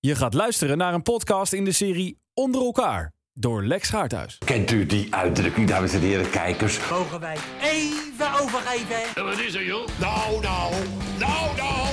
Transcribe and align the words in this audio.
Je 0.00 0.14
gaat 0.14 0.34
luisteren 0.34 0.78
naar 0.78 0.94
een 0.94 1.02
podcast 1.02 1.52
in 1.52 1.64
de 1.64 1.72
serie 1.72 2.18
Onder 2.34 2.60
elkaar 2.60 3.12
door 3.32 3.64
Lex 3.64 3.88
Gaarthuis. 3.88 4.38
Kent 4.44 4.70
u 4.70 4.86
die 4.86 5.14
uitdrukking, 5.14 5.68
dames 5.68 5.92
en 5.92 6.00
heren 6.00 6.30
kijkers? 6.30 6.78
Mogen 6.90 7.20
wij 7.20 7.36
even 7.62 8.40
overgeven? 8.40 9.24
Wat 9.24 9.38
is 9.38 9.54
er, 9.54 9.64
joh? 9.64 9.86
Nou, 10.00 10.40
nou, 10.40 10.74
nou, 11.18 11.56
nou. 11.56 11.88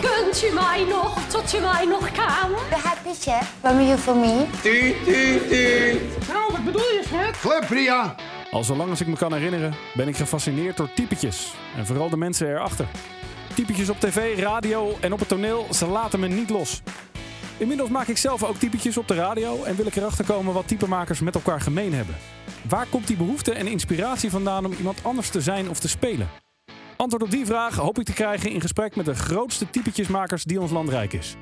Kunt 0.00 0.44
u 0.44 0.54
mij 0.54 0.84
nog, 0.88 1.28
tot 1.28 1.54
u 1.54 1.60
mij 1.60 1.84
nog 1.84 2.10
kan? 2.12 2.50
The 2.70 2.76
happy 2.82 3.12
chef 3.20 3.52
from 3.60 3.80
you 3.80 3.98
for 3.98 4.16
me. 4.16 4.46
Glebria. 7.32 8.14
Al 8.50 8.64
zolang 8.64 8.90
als 8.90 9.00
ik 9.00 9.06
me 9.06 9.16
kan 9.16 9.32
herinneren 9.32 9.74
ben 9.94 10.08
ik 10.08 10.16
gefascineerd 10.16 10.76
door 10.76 10.92
typetjes. 10.94 11.54
En 11.76 11.86
vooral 11.86 12.08
de 12.10 12.16
mensen 12.16 12.48
erachter. 12.48 12.86
Typetjes 13.54 13.90
op 13.90 14.00
tv, 14.00 14.38
radio 14.38 14.96
en 15.00 15.12
op 15.12 15.18
het 15.18 15.28
toneel, 15.28 15.66
ze 15.70 15.86
laten 15.86 16.20
me 16.20 16.28
niet 16.28 16.50
los. 16.50 16.82
Inmiddels 17.56 17.90
maak 17.90 18.06
ik 18.06 18.16
zelf 18.16 18.44
ook 18.44 18.56
typetjes 18.56 18.96
op 18.96 19.08
de 19.08 19.14
radio 19.14 19.62
en 19.64 19.76
wil 19.76 19.86
ik 19.86 19.96
erachter 19.96 20.24
komen 20.24 20.54
wat 20.54 20.68
typemakers 20.68 21.20
met 21.20 21.34
elkaar 21.34 21.60
gemeen 21.60 21.94
hebben. 21.94 22.14
Waar 22.68 22.86
komt 22.86 23.06
die 23.06 23.16
behoefte 23.16 23.52
en 23.52 23.66
inspiratie 23.66 24.30
vandaan 24.30 24.64
om 24.64 24.72
iemand 24.72 24.98
anders 25.02 25.28
te 25.28 25.40
zijn 25.40 25.70
of 25.70 25.80
te 25.80 25.88
spelen? 25.88 26.28
Antwoord 26.96 27.22
op 27.22 27.30
die 27.30 27.46
vraag 27.46 27.76
hoop 27.76 27.98
ik 27.98 28.04
te 28.04 28.12
krijgen 28.12 28.50
in 28.50 28.60
gesprek 28.60 28.96
met 28.96 29.04
de 29.04 29.14
grootste 29.14 29.70
typetjesmakers 29.70 30.44
die 30.44 30.60
ons 30.60 30.70
land 30.70 30.88
rijk 30.88 31.12
is. 31.12 31.36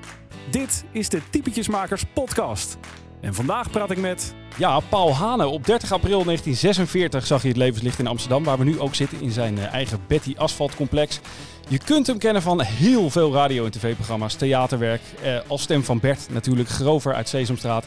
Dit 0.50 0.84
is 0.92 1.08
de 1.08 1.20
Typetjesmakers 1.30 2.04
podcast. 2.14 2.78
En 3.20 3.34
vandaag 3.34 3.70
praat 3.70 3.90
ik 3.90 3.98
met 3.98 4.34
Ja, 4.56 4.80
Paul 4.80 5.14
Hane. 5.14 5.46
Op 5.46 5.66
30 5.66 5.92
april 5.92 6.24
1946 6.24 7.26
zag 7.26 7.40
hij 7.40 7.50
het 7.50 7.58
levenslicht 7.58 7.98
in 7.98 8.06
Amsterdam, 8.06 8.44
waar 8.44 8.58
we 8.58 8.64
nu 8.64 8.80
ook 8.80 8.94
zitten 8.94 9.20
in 9.20 9.30
zijn 9.30 9.58
eh, 9.58 9.72
eigen 9.72 10.00
Betty 10.06 10.34
Asphalt 10.36 10.74
complex. 10.74 11.20
Je 11.70 11.78
kunt 11.78 12.06
hem 12.06 12.18
kennen 12.18 12.42
van 12.42 12.62
heel 12.62 13.10
veel 13.10 13.32
radio- 13.32 13.64
en 13.64 13.70
tv-programma's, 13.70 14.34
theaterwerk. 14.34 15.00
Eh, 15.22 15.38
als 15.46 15.62
stem 15.62 15.84
van 15.84 16.00
Bert, 16.00 16.28
natuurlijk 16.30 16.68
Grover 16.68 17.14
uit 17.14 17.28
Sesamstraat. 17.28 17.84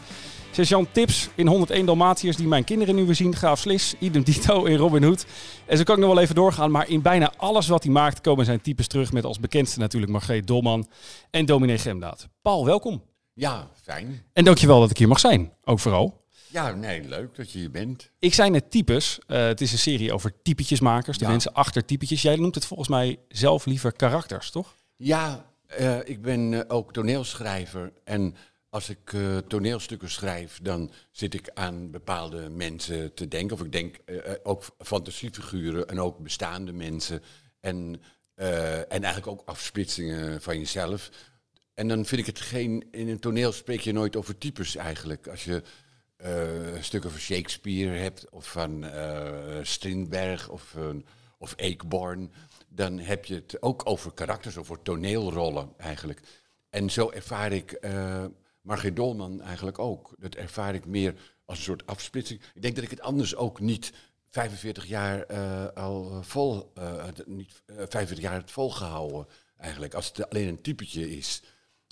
Sergeant 0.51 0.87
Tips 0.91 1.29
in 1.35 1.47
101 1.47 1.85
Dalmatiërs, 1.85 2.35
die 2.35 2.47
mijn 2.47 2.63
kinderen 2.63 2.95
nu 2.95 3.05
weer 3.05 3.15
zien. 3.15 3.35
Graaf 3.35 3.59
Slis, 3.59 3.93
idem 3.99 4.23
dito 4.23 4.63
in 4.63 4.77
Robin 4.77 5.03
Hood. 5.03 5.25
En 5.65 5.77
zo 5.77 5.83
kan 5.83 5.95
ik 5.95 6.01
nog 6.01 6.13
wel 6.13 6.21
even 6.21 6.35
doorgaan, 6.35 6.71
maar 6.71 6.89
in 6.89 7.01
bijna 7.01 7.33
alles 7.37 7.67
wat 7.67 7.83
hij 7.83 7.91
maakt 7.91 8.21
komen 8.21 8.45
zijn 8.45 8.61
types 8.61 8.87
terug. 8.87 9.11
Met 9.11 9.25
als 9.25 9.39
bekendste 9.39 9.79
natuurlijk 9.79 10.11
Margreet 10.11 10.47
Dolman 10.47 10.87
en 11.29 11.45
Dominee 11.45 11.77
Gemdaad. 11.77 12.27
Paul, 12.41 12.65
welkom. 12.65 13.03
Ja, 13.33 13.67
fijn. 13.81 14.23
En 14.33 14.43
dankjewel 14.43 14.79
dat 14.79 14.89
ik 14.89 14.97
hier 14.97 15.07
mag 15.07 15.19
zijn, 15.19 15.53
ook 15.63 15.79
vooral. 15.79 16.22
Ja, 16.53 16.71
nee, 16.71 17.03
leuk 17.07 17.35
dat 17.35 17.51
je 17.51 17.59
hier 17.59 17.71
bent. 17.71 18.09
Ik 18.19 18.33
zei 18.33 18.49
net 18.49 18.71
types. 18.71 19.19
Eh, 19.27 19.45
het 19.45 19.61
is 19.61 19.71
een 19.71 19.77
serie 19.77 20.13
over 20.13 20.41
typetjesmakers. 20.41 21.17
De 21.17 21.23
Ja. 21.23 21.29
mensen 21.29 21.53
achter 21.53 21.85
typetjes. 21.85 22.21
Jij 22.21 22.35
noemt 22.35 22.55
het 22.55 22.65
volgens 22.65 22.89
mij 22.89 23.19
zelf 23.27 23.65
liever 23.65 23.91
karakters, 23.91 24.51
toch? 24.51 24.75
Ja, 24.95 25.45
eh, 25.67 25.99
ik 26.03 26.21
ben 26.21 26.53
eh, 26.53 26.75
ook 26.75 26.93
toneelschrijver. 26.93 27.93
En 28.03 28.35
als 28.69 28.89
ik 28.89 29.15
toneelstukken 29.47 30.09
schrijf, 30.09 30.59
dan 30.61 30.91
zit 31.11 31.33
ik 31.33 31.49
aan 31.53 31.91
bepaalde 31.91 32.49
mensen 32.49 33.13
te 33.13 33.27
denken. 33.27 33.55
Of 33.57 33.63
ik 33.63 33.71
denk 33.71 33.95
ook 34.43 34.63
fantasiefiguren 34.77 35.87
en 35.87 35.99
ook 35.99 36.19
bestaande 36.19 36.73
mensen. 36.73 37.21
En, 37.59 38.01
en 38.35 38.87
eigenlijk 39.03 39.27
ook 39.27 39.41
afsplitsingen 39.45 40.41
van 40.41 40.57
jezelf. 40.59 41.09
En 41.73 41.87
dan 41.87 42.05
vind 42.05 42.21
ik 42.21 42.27
het 42.27 42.39
geen. 42.41 42.87
In 42.91 43.09
een 43.09 43.19
toneel 43.19 43.51
spreek 43.51 43.79
je 43.79 43.91
nooit 43.93 44.15
over 44.15 44.37
types 44.37 44.75
eigenlijk. 44.75 45.27
Als 45.27 45.43
je 45.43 45.61
stukken 46.79 47.11
van 47.11 47.19
Shakespeare 47.19 47.97
hebt, 47.97 48.29
of 48.29 48.51
van 48.51 48.83
eh 48.83 49.59
Strindberg 49.61 50.49
of, 50.49 50.75
eh, 50.75 50.89
of 51.37 51.53
Eekborn, 51.55 52.31
dan 52.69 52.99
heb 52.99 53.25
je 53.25 53.35
het 53.35 53.61
ook 53.61 53.81
over 53.85 54.11
karakters, 54.11 54.57
over 54.57 54.81
toneelrollen 54.81 55.73
eigenlijk. 55.77 56.19
En 56.69 56.89
zo 56.89 57.11
ervaar 57.11 57.51
ik 57.51 57.71
eh 57.71 58.25
Margreet 58.61 58.95
Dolman 58.95 59.41
eigenlijk 59.41 59.79
ook. 59.79 60.15
Dat 60.17 60.35
ervaar 60.35 60.75
ik 60.75 60.85
meer 60.85 61.15
als 61.45 61.57
een 61.57 61.63
soort 61.63 61.85
afsplitsing. 61.85 62.41
Ik 62.53 62.61
denk 62.61 62.75
dat 62.75 62.83
ik 62.83 62.89
het 62.89 63.01
anders 63.01 63.35
ook 63.35 63.59
niet 63.59 63.93
45 64.29 64.85
jaar 64.85 65.23
eh, 65.23 65.67
al 65.67 66.23
vol, 66.23 66.71
eh, 66.75 67.03
niet, 67.25 67.61
eh, 67.65 67.75
45 67.75 68.19
jaar 68.19 68.39
het 68.39 68.51
volgehouden 68.51 69.27
eigenlijk. 69.57 69.93
Als 69.93 70.07
het 70.07 70.29
alleen 70.29 70.47
een 70.47 70.61
typetje 70.61 71.17
is. 71.17 71.41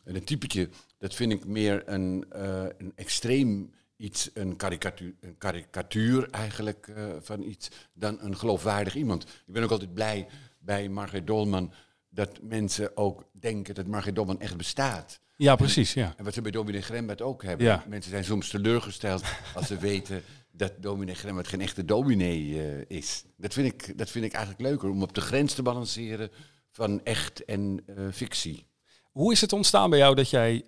En 0.03 0.15
een 0.15 0.23
typetje, 0.23 0.69
dat 0.97 1.13
vind 1.13 1.31
ik 1.31 1.45
meer 1.45 1.83
een, 1.85 2.25
eh, 2.29 2.65
een 2.77 2.91
extreem 2.95 3.73
iets, 4.01 4.29
een 4.33 4.55
karikatuur, 4.55 5.13
een 5.19 5.37
karikatuur 5.37 6.29
eigenlijk 6.29 6.87
eh, 6.87 7.05
van 7.19 7.43
iets, 7.43 7.69
dan 7.93 8.17
een 8.21 8.37
geloofwaardig 8.37 8.95
iemand. 8.95 9.23
Ik 9.23 9.53
ben 9.53 9.63
ook 9.63 9.71
altijd 9.71 9.93
blij 9.93 10.27
bij 10.59 10.89
Margreet 10.89 11.27
Dolman 11.27 11.73
dat 12.09 12.39
mensen 12.41 12.97
ook 12.97 13.25
denken 13.39 13.75
dat 13.75 13.87
Margreet 13.87 14.15
Dolman 14.15 14.39
echt 14.39 14.57
bestaat. 14.57 15.19
Ja, 15.35 15.55
precies. 15.55 15.93
Ja. 15.93 16.13
En 16.17 16.23
wat 16.23 16.33
ze 16.33 16.41
bij 16.41 16.51
dominee 16.51 16.81
Grembert 16.81 17.21
ook 17.21 17.43
hebben. 17.43 17.65
Ja. 17.65 17.83
Mensen 17.87 18.11
zijn 18.11 18.23
soms 18.23 18.49
teleurgesteld 18.49 19.23
als 19.55 19.67
ze 19.67 19.77
weten 19.77 20.23
dat 20.51 20.73
dominee 20.79 21.15
Grembert 21.15 21.47
geen 21.47 21.61
echte 21.61 21.85
dominee 21.85 22.61
eh, 22.61 22.97
is. 22.97 23.23
Dat 23.37 23.53
vind, 23.53 23.67
ik, 23.67 23.97
dat 23.97 24.09
vind 24.09 24.25
ik 24.25 24.33
eigenlijk 24.33 24.63
leuker, 24.63 24.89
om 24.89 25.01
op 25.01 25.13
de 25.13 25.21
grens 25.21 25.53
te 25.53 25.61
balanceren 25.61 26.31
van 26.71 27.03
echt 27.03 27.45
en 27.45 27.83
eh, 27.85 27.95
fictie. 28.11 28.65
Hoe 29.11 29.31
is 29.31 29.41
het 29.41 29.53
ontstaan 29.53 29.89
bij 29.89 29.99
jou 29.99 30.15
dat 30.15 30.29
jij, 30.29 30.65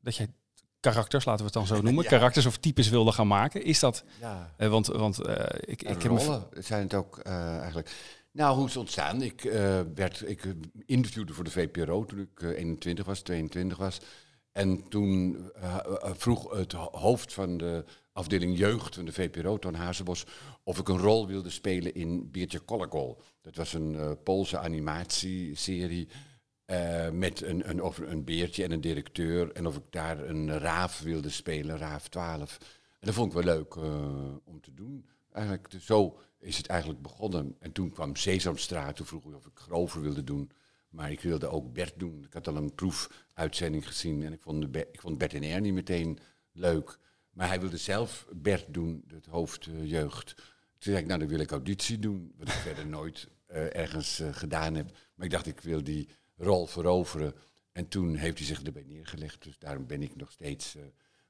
dat 0.00 0.16
jij 0.16 0.28
karakters, 0.80 1.24
laten 1.24 1.40
we 1.46 1.50
het 1.52 1.68
dan 1.68 1.76
zo 1.76 1.82
noemen, 1.84 2.02
Ja. 2.04 2.08
karakters 2.10 2.46
of 2.46 2.56
types 2.56 2.88
wilde 2.88 3.12
gaan 3.12 3.26
maken? 3.26 3.64
Is 3.64 3.78
dat, 3.80 4.04
Ja. 4.20 4.54
eh, 4.56 4.68
want, 4.68 4.86
want 4.86 5.18
eh, 5.20 5.44
ik, 5.60 5.82
ik 5.82 6.02
heb 6.02 6.12
me- 6.12 6.18
rollen 6.24 6.46
zijn 6.58 6.82
het 6.82 6.94
ook 6.94 7.18
eh, 7.18 7.56
eigenlijk. 7.58 7.90
Nou, 8.32 8.54
hoe 8.56 8.64
is 8.66 8.70
het 8.70 8.80
ontstaan? 8.80 9.22
Ik, 9.22 9.42
werd, 9.94 10.28
ik 10.28 10.42
interviewde 10.86 11.32
voor 11.32 11.44
de 11.44 11.50
VPRO 11.50 12.04
toen 12.04 12.18
ik 12.18 12.42
eh, 12.42 12.48
21 12.48 13.04
was, 13.04 13.20
22 13.20 13.78
was. 13.78 13.98
En 14.52 14.88
toen 14.88 15.36
vroeg 16.02 16.50
het 16.56 16.72
ho- 16.72 16.88
hoofd 16.92 17.32
van 17.32 17.56
de 17.56 17.84
afdeling 18.12 18.58
jeugd 18.58 18.94
van 18.94 19.04
de 19.04 19.12
VPRO, 19.12 19.58
Toon 19.58 19.74
Hazebos, 19.74 20.24
of 20.62 20.78
ik 20.78 20.88
een 20.88 20.98
rol 20.98 21.26
wilde 21.26 21.50
spelen 21.50 21.94
in 21.94 22.30
Beertje 22.30 22.58
Kollegol. 22.58 23.22
Dat 23.42 23.56
was 23.56 23.72
een 23.72 24.16
Poolse 24.22 24.58
animatieserie 24.58 26.08
eh, 26.70 27.10
met 27.10 27.42
een, 27.42 27.70
een, 27.70 27.82
over 27.82 28.08
een 28.08 28.24
beertje 28.24 28.64
en 28.64 28.70
een 28.70 28.80
directeur. 28.80 29.52
En 29.52 29.66
of 29.66 29.76
ik 29.76 29.82
daar 29.90 30.20
een 30.20 30.58
raaf 30.58 31.00
wilde 31.00 31.28
spelen, 31.28 31.78
raaf 31.78 32.08
12. 32.08 32.58
En 32.60 33.06
dat 33.06 33.14
vond 33.14 33.26
ik 33.26 33.44
wel 33.44 33.54
leuk 33.54 33.74
eh, 33.74 34.34
om 34.44 34.60
te 34.60 34.74
doen. 34.74 35.06
Eigenlijk, 35.32 35.70
dus 35.70 35.84
zo 35.84 36.18
is 36.38 36.56
het 36.56 36.66
eigenlijk 36.66 37.02
begonnen. 37.02 37.56
En 37.58 37.72
toen 37.72 37.90
kwam 37.90 38.16
Sesamstraat, 38.16 38.96
toen 38.96 39.06
vroeg 39.06 39.24
ik 39.24 39.36
of 39.36 39.46
ik 39.46 39.58
Grover 39.58 40.00
wilde 40.00 40.24
doen. 40.24 40.50
Maar 40.90 41.10
ik 41.10 41.20
wilde 41.20 41.48
ook 41.48 41.72
Bert 41.72 41.98
doen. 41.98 42.24
Ik 42.24 42.32
had 42.32 42.48
al 42.48 42.56
een 42.56 42.74
proefuitzending 42.74 43.86
gezien 43.86 44.22
en 44.22 44.32
ik 44.32 44.42
vond, 44.42 44.72
de 44.72 44.88
ik 44.92 45.00
vond 45.00 45.18
Bert 45.18 45.34
en 45.34 45.42
Ernie 45.42 45.72
meteen 45.72 46.18
leuk. 46.52 46.98
Maar 47.30 47.48
hij 47.48 47.60
wilde 47.60 47.76
zelf 47.76 48.26
Bert 48.32 48.66
doen, 48.68 49.04
het 49.06 49.26
hoofd 49.26 49.66
eh. 49.66 50.10
Toen 50.10 50.92
zei 50.92 50.96
ik, 50.96 51.06
nou 51.06 51.18
dan 51.18 51.28
wil 51.28 51.40
ik 51.40 51.50
auditie 51.50 51.98
doen, 51.98 52.32
wat 52.36 52.48
ik 52.48 52.54
verder 52.68 52.86
nooit 52.86 53.28
ergens 53.72 54.22
gedaan 54.30 54.74
heb. 54.74 54.90
Maar 55.14 55.26
ik 55.26 55.32
dacht, 55.32 55.46
ik 55.46 55.60
wil 55.60 55.84
die 55.84 56.08
rol 56.40 56.66
veroveren. 56.66 57.34
En 57.72 57.88
toen 57.88 58.14
heeft 58.14 58.38
hij 58.38 58.46
zich 58.46 58.62
erbij 58.62 58.84
neergelegd. 58.86 59.44
Dus 59.44 59.58
daarom 59.58 59.86
ben 59.86 60.02
ik 60.02 60.16
nog 60.16 60.30
steeds 60.30 60.76
eh, 60.76 60.82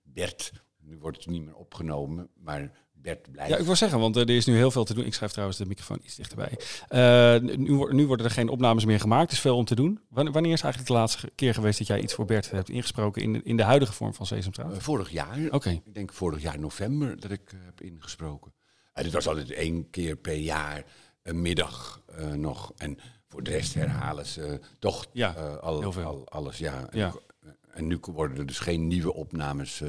Bert. 0.03 0.53
Nu 0.79 0.99
wordt 0.99 1.17
het 1.17 1.27
niet 1.27 1.45
meer 1.45 1.55
opgenomen, 1.55 2.29
maar 2.35 2.71
Bert 2.93 3.33
blijft. 3.33 3.51
Ja, 3.51 3.59
ik 3.59 3.65
wil 3.65 3.77
zeggen, 3.77 3.99
want 3.99 4.17
eh, 4.17 4.23
er 4.23 4.31
is 4.31 4.47
nu 4.47 4.57
heel 4.57 4.71
veel 4.71 4.85
te 4.85 4.95
doen. 4.95 5.05
Ik 5.05 5.15
schrijf 5.15 5.31
trouwens 5.31 5.59
de 5.59 5.67
microfoon 5.67 6.01
iets 6.05 6.15
dichterbij. 6.15 6.59
Eh, 6.89 7.41
nu, 7.41 7.93
nu 7.93 8.07
worden 8.07 8.27
er 8.27 8.33
geen 8.33 8.49
opnames 8.49 8.85
meer 8.85 9.01
gemaakt, 9.01 9.29
er 9.31 9.37
is 9.37 9.41
veel 9.41 9.57
om 9.57 9.65
te 9.65 9.75
doen. 9.75 10.01
Wanneer, 10.09 10.53
is 10.53 10.63
eigenlijk 10.63 10.87
de 10.87 10.93
laatste 10.93 11.31
keer 11.35 11.55
geweest 11.55 11.79
dat 11.79 11.87
jij 11.87 12.01
iets 12.01 12.15
voor 12.15 12.25
Bert 12.25 12.51
hebt 12.51 12.69
ingesproken 12.69 13.23
in 13.23 13.33
de, 13.33 13.41
in 13.43 13.57
de 13.57 13.63
huidige 13.63 13.93
vorm 13.93 14.15
van 14.15 14.27
Sesamstraat? 14.27 14.83
Vorig 14.83 15.11
jaar. 15.11 15.39
Oké. 15.51 15.71
Ik 15.71 15.95
denk 15.95 16.13
vorig 16.13 16.43
jaar 16.43 16.59
november 16.59 17.21
dat 17.21 17.31
ik 17.31 17.55
heb 17.65 17.81
ingesproken. 17.81 18.53
En 18.93 19.05
het 19.05 19.13
was 19.13 19.29
altijd 19.29 19.51
één 19.51 19.91
keer 19.91 20.17
per 20.17 20.35
jaar 20.35 20.85
een 21.23 21.41
middag 21.43 22.03
nog. 22.37 22.73
En 22.77 22.99
voor 23.31 23.43
de 23.43 23.51
rest 23.51 23.75
herhalen 23.75 24.27
ze 24.27 24.61
toch 24.79 25.07
Ja, 25.13 25.35
eh, 25.37 25.57
al, 25.57 25.81
heel 25.81 25.93
veel. 25.93 26.05
al- 26.05 26.29
alles. 26.29 26.59
Ja. 26.59 26.89
En, 26.91 26.99
Ja. 26.99 27.09
ik- 27.09 27.53
en 27.73 27.87
nu 27.87 27.99
worden 28.01 28.37
er 28.39 28.47
dus 28.47 28.59
geen 28.59 28.87
nieuwe 28.87 29.15
opnames 29.15 29.81
eh, 29.81 29.89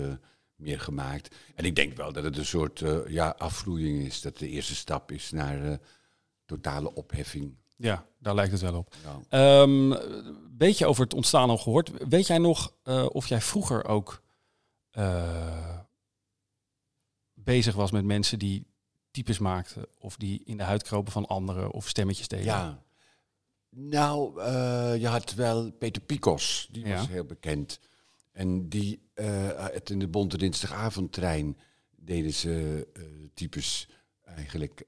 meer 0.56 0.80
gemaakt. 0.80 1.36
En 1.56 1.66
ik 1.66 1.76
denk 1.76 1.98
wel 1.98 2.14
dat 2.14 2.24
het 2.24 2.38
een 2.38 2.46
soort 2.46 2.82
eh, 2.82 2.98
ja, 3.08 3.36
afvloeiing 3.38 4.06
is. 4.06 4.22
Dat 4.22 4.38
de 4.38 4.48
eerste 4.50 4.76
stap 4.76 5.12
is 5.12 5.32
naar 5.32 5.80
totale 6.46 6.94
opheffing. 6.94 7.56
Ja, 7.78 8.06
daar 8.20 8.36
lijkt 8.36 8.52
het 8.52 8.62
wel 8.62 8.76
op. 8.78 8.94
Ja. 9.04 9.20
Ehm 9.64 9.94
beetje 10.52 10.86
over 10.86 11.04
het 11.04 11.14
ontstaan 11.14 11.50
al 11.50 11.58
gehoord. 11.58 11.92
Weet 12.10 12.28
jij 12.28 12.38
nog 12.38 12.74
of 13.12 13.28
jij 13.28 13.42
vroeger 13.42 13.86
ook 13.86 14.22
bezig 17.34 17.76
was 17.76 17.92
met 17.92 18.06
mensen 18.06 18.40
die 18.40 18.66
types 19.12 19.40
maakten 19.40 19.86
of 20.00 20.16
die 20.18 20.42
in 20.46 20.58
de 20.58 20.64
huid 20.64 20.84
kropen 20.84 21.12
van 21.12 21.26
anderen 21.28 21.72
of 21.72 21.88
stemmetjes 21.88 22.28
deden? 22.28 22.46
Ja. 22.46 22.82
Nou, 23.76 24.42
eh, 24.42 24.96
je 25.00 25.08
had 25.08 25.34
wel 25.34 25.72
Peter 25.72 26.02
Picos, 26.02 26.68
die 26.72 26.86
Ja. 26.88 26.96
was 26.96 27.08
heel 27.08 27.26
bekend. 27.26 27.80
En 28.32 28.70
die, 28.70 29.02
eh, 29.14 29.68
het 29.68 29.90
in 29.90 30.00
de 30.00 30.08
Bonte 30.08 30.38
Dinsdagavondtrein 30.38 31.58
deden 31.96 32.34
ze 32.34 32.88
eh, 32.94 33.04
types 33.34 33.88
eigenlijk. 34.24 34.84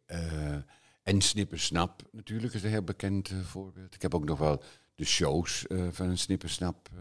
en 1.04 1.22
Snippersnap 1.22 2.02
natuurlijk 2.12 2.54
is 2.54 2.64
een 2.64 2.70
heel 2.70 2.84
bekend 2.84 3.32
voorbeeld. 3.44 3.96
Ik 3.96 4.02
heb 4.02 4.16
ook 4.16 4.26
nog 4.26 4.40
wel 4.40 4.64
de 4.96 5.06
shows 5.06 5.66
van 5.92 6.18
Snippersnap 6.18 6.90
eh, 6.94 7.00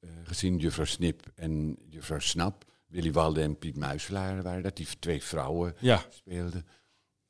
eh, 0.00 0.16
gezien. 0.24 0.58
Juffrouw 0.58 0.84
Snip 0.84 1.30
en 1.34 1.76
Juffrouw 1.88 2.18
Snap. 2.18 2.64
Willy 2.86 3.12
Walde 3.12 3.42
en 3.42 3.58
Piet 3.58 3.76
Muiselaar 3.76 4.42
waren 4.42 4.62
dat. 4.62 4.76
Die 4.76 4.86
twee 4.98 5.22
vrouwen 5.22 5.74
Ja. 5.78 6.04
speelden. 6.10 6.66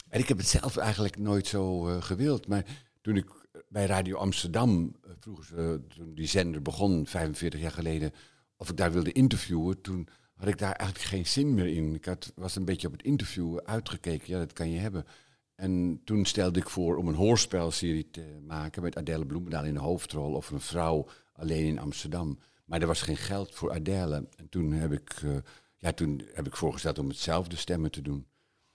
En 0.08 0.20
ik 0.20 0.29
heb 0.29 0.38
het 0.38 0.49
zelf 0.49 0.76
eigenlijk 0.76 1.19
nooit 1.19 1.46
zo 1.46 1.81
gewild. 2.00 2.46
Maar 2.46 2.64
toen 3.00 3.17
ik 3.17 3.41
bij 3.72 3.86
Radio 3.86 4.16
Amsterdam, 4.16 4.94
eh, 5.04 5.10
vroeger, 5.20 5.44
ze- 5.44 5.80
toen 5.96 6.14
die 6.14 6.26
zender 6.26 6.62
begon, 6.62 7.06
45 7.06 7.60
jaar 7.60 7.70
geleden, 7.70 8.12
of 8.56 8.70
ik 8.70 8.76
daar 8.76 8.92
wilde 8.92 9.12
interviewen, 9.12 9.80
toen 9.80 10.08
had 10.34 10.48
ik 10.48 10.58
daar 10.58 10.72
eigenlijk 10.72 11.08
geen 11.08 11.26
zin 11.26 11.54
meer 11.54 11.66
in. 11.66 11.94
Ik 11.94 12.04
had, 12.04 12.32
was 12.34 12.56
een 12.56 12.64
beetje 12.64 12.86
op 12.86 12.92
het 12.92 13.02
interviewen 13.02 13.66
uitgekeken. 13.66 14.32
Ja, 14.32 14.38
dat 14.38 14.52
kan 14.52 14.70
je 14.70 14.78
hebben. 14.78 15.04
En 15.54 16.00
toen 16.04 16.24
stelde 16.24 16.58
ik 16.60 16.69
voor 16.69 16.96
om 16.96 17.08
een 17.08 17.14
hoorspelserie 17.14 18.10
te 18.10 18.38
maken 18.46 18.82
met 18.82 18.96
Adèle 18.96 19.26
Bloemendaal 19.26 19.64
in 19.64 19.74
de 19.74 19.80
hoofdrol 19.80 20.32
of 20.34 20.50
een 20.50 20.60
vrouw 20.60 21.06
alleen 21.32 21.66
in 21.66 21.78
Amsterdam. 21.78 22.38
Maar 22.64 22.80
er 22.80 22.86
was 22.86 23.02
geen 23.02 23.16
geld 23.16 23.54
voor 23.54 23.72
Adèle. 23.72 24.28
En 24.36 24.48
toen 24.48 24.72
heb 24.72 24.92
ik, 24.92 25.10
eh, 25.24 25.30
ja, 25.76 25.92
toen 25.92 26.22
heb 26.34 26.46
ik 26.46 26.56
voorgesteld 26.56 26.98
om 26.98 27.08
hetzelfde 27.08 27.56
stemmen 27.56 27.90
te 27.90 28.02
doen. 28.02 28.26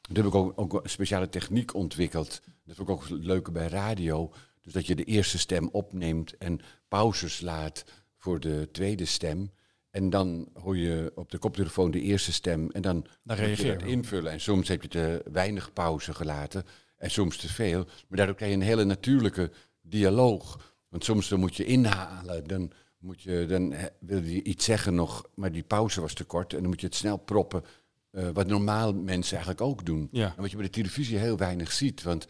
Toen 0.02 0.16
heb 0.16 0.26
ik 0.26 0.36
ook, 0.36 0.54
ook 0.56 0.74
een 0.74 0.90
speciale 0.90 1.30
techniek 1.30 1.74
ontwikkeld. 1.74 2.42
Dat 2.66 2.76
vond 2.76 2.90
ik 2.90 2.96
ook 2.96 3.02
het 3.08 3.24
leuke 3.26 3.52
bij 3.52 3.68
radio. 3.68 4.32
Dus 4.68 4.76
dat 4.76 4.88
je 4.88 4.96
de 4.96 5.04
eerste 5.04 5.38
stem 5.38 5.70
opneemt 5.72 6.38
en 6.38 6.60
pauzes 6.88 7.42
laat 7.42 7.86
voor 8.18 8.40
de 8.40 8.70
tweede 8.72 9.06
stem. 9.06 9.52
En 9.90 10.10
dan 10.10 10.50
hoor 10.54 10.78
je 10.78 11.12
op 11.16 11.32
de 11.32 11.38
koptelefoon 11.38 11.92
de 11.92 12.02
eerste 12.02 12.34
stem 12.34 12.72
en 12.72 12.82
dan, 12.82 13.06
je 13.24 13.34
reageer 13.34 13.80
dat 13.80 13.88
invullen. 13.88 14.32
En 14.32 14.42
soms 14.42 14.68
heb 14.68 14.82
je 14.82 14.88
te 14.88 15.22
weinig 15.32 15.74
pauze 15.74 16.14
gelaten 16.14 16.66
en 16.98 17.12
soms 17.12 17.38
te 17.38 17.50
veel. 17.50 17.84
Maar 17.84 18.18
daardoor 18.18 18.36
krijg 18.36 18.52
je 18.52 18.58
een 18.58 18.64
hele 18.64 18.84
natuurlijke 18.84 19.52
dialoog. 19.82 20.76
Want 20.90 21.04
soms 21.04 21.30
dan 21.30 21.40
moet 21.40 21.56
je 21.56 21.66
inhalen, 21.66 22.44
dan, 22.48 22.72
moet 22.98 23.22
je, 23.22 23.46
dan 23.46 23.76
wil 24.00 24.24
je 24.24 24.44
iets 24.44 24.66
zeggen 24.66 24.96
nog, 24.96 25.30
maar 25.36 25.52
die 25.52 25.64
pauze 25.64 26.02
was 26.02 26.14
te 26.14 26.24
kort. 26.24 26.54
En 26.54 26.60
dan 26.60 26.70
moet 26.70 26.82
je 26.82 26.88
het 26.88 26.96
snel 26.96 27.18
proppen, 27.18 27.64
eh, 28.12 28.30
wat 28.34 28.48
normaal 28.48 28.94
mensen 28.94 29.36
eigenlijk 29.36 29.62
ook 29.62 29.86
doen. 29.86 30.08
Ja. 30.12 30.34
En 30.36 30.42
wat 30.42 30.50
je 30.50 30.58
bij 30.58 30.66
de 30.66 30.72
televisie 30.72 31.18
heel 31.18 31.38
weinig 31.38 31.72
ziet. 31.72 32.04
Want 32.04 32.28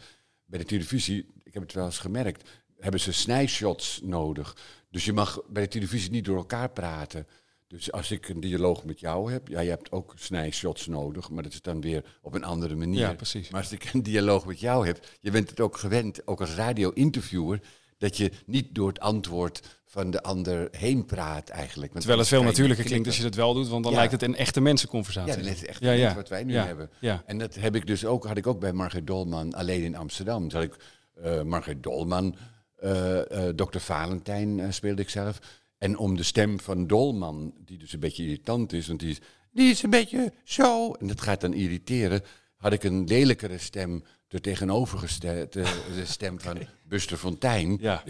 bij 0.48 0.58
de 0.58 0.64
televisie, 0.64 1.26
ik 1.48 1.54
heb 1.54 1.62
het 1.62 1.72
wel 1.72 1.84
eens 1.84 1.98
gemerkt, 1.98 2.48
hebben 2.78 3.00
ze 3.00 3.12
snijshots 3.12 4.00
nodig. 4.02 4.56
Dus 4.90 5.04
je 5.04 5.12
mag 5.12 5.40
bij 5.48 5.62
de 5.62 5.68
televisie 5.68 6.10
niet 6.10 6.24
door 6.24 6.36
elkaar 6.36 6.70
praten. 6.70 7.26
Dus 7.66 7.92
als 7.92 8.10
ik 8.10 8.28
een 8.28 8.40
dialoog 8.40 8.84
met 8.84 9.00
jou 9.00 9.32
heb, 9.32 9.48
ja, 9.48 9.60
je 9.60 9.70
hebt 9.70 9.92
ook 9.92 10.12
snijshots 10.16 10.86
nodig, 10.86 11.30
maar 11.30 11.42
dat 11.42 11.52
is 11.52 11.62
dan 11.62 11.80
weer 11.80 12.04
op 12.22 12.34
een 12.34 12.44
andere 12.44 12.74
manier. 12.74 12.98
Ja, 13.00 13.14
precies. 13.14 13.50
Maar 13.50 13.60
als 13.60 13.72
ik 13.72 13.90
een 13.92 14.02
dialoog 14.02 14.46
met 14.46 14.60
jou 14.60 14.86
heb, 14.86 15.06
je 15.20 15.30
bent 15.30 15.50
het 15.50 15.60
ook 15.60 15.76
gewend, 15.76 16.26
ook 16.26 16.40
als 16.40 16.54
radio-interviewer, 16.54 17.60
dat 17.98 18.16
je 18.16 18.30
niet 18.46 18.74
door 18.74 18.88
het 18.88 19.00
antwoord 19.00 19.80
van 19.84 20.10
de 20.10 20.22
ander 20.22 20.68
heen 20.70 21.04
praat 21.04 21.48
eigenlijk. 21.48 21.88
Want 21.92 21.98
Terwijl 22.04 22.18
het 22.18 22.28
veel 22.28 22.42
natuurlijker 22.42 22.84
klinkt 22.84 23.06
als 23.06 23.16
je 23.16 23.22
dat 23.22 23.34
wel 23.34 23.54
doet, 23.54 23.68
want 23.68 23.82
dan 23.82 23.92
Ja. 23.92 23.98
lijkt 23.98 24.12
het 24.12 24.22
een 24.22 24.36
echte 24.36 24.60
mensenconversatie. 24.60 25.30
Ja, 25.36 25.42
dat 25.42 25.46
is 25.56 25.64
echt 25.66 25.80
Ja, 25.80 25.90
net 25.90 25.98
ja. 25.98 26.14
wat 26.14 26.28
wij 26.28 26.44
nu 26.44 26.54
hebben. 26.56 26.90
ja. 27.00 27.22
En 27.26 27.38
dat 27.38 27.54
heb 27.54 27.74
ik 27.76 27.86
dus 27.86 28.04
ook, 28.04 28.26
had 28.26 28.36
ik 28.36 28.46
ook 28.46 28.60
bij 28.60 28.72
Margaret 28.72 29.06
Dolman 29.06 29.54
alleen 29.54 29.82
in 29.82 29.96
Amsterdam. 29.96 30.50
Had 30.50 30.62
ik 30.62 30.76
eh 31.22 31.42
Margaret 31.42 31.82
Dolman, 31.82 32.36
eh, 32.76 33.48
eh, 33.48 33.54
Dr. 33.54 33.78
Valentijn 33.78 34.72
speelde 34.72 35.02
ik 35.02 35.08
zelf. 35.08 35.38
En 35.78 35.98
om 35.98 36.16
de 36.16 36.22
stem 36.22 36.60
van 36.60 36.86
Dolman, 36.86 37.54
die 37.64 37.78
dus 37.78 37.92
een 37.92 38.00
beetje 38.00 38.22
irritant 38.22 38.72
is, 38.72 38.86
want 38.86 39.00
die 39.00 39.10
is, 39.10 39.18
die 39.50 39.70
is 39.70 39.82
een 39.82 39.90
beetje 39.90 40.32
zo, 40.44 40.92
en 40.92 41.06
dat 41.06 41.20
gaat 41.20 41.40
dan 41.40 41.52
irriteren, 41.52 42.22
had 42.56 42.72
ik 42.72 42.82
een 42.84 43.04
lelijkere 43.04 43.58
stem 43.58 44.04
er 44.28 44.40
tegenovergesteld, 44.40 45.52
de, 45.52 45.62
de 45.94 46.04
stem 46.04 46.40
van 46.40 46.58
Buster 46.88 47.16
Fontijn. 47.16 47.76
Ja. 47.80 48.02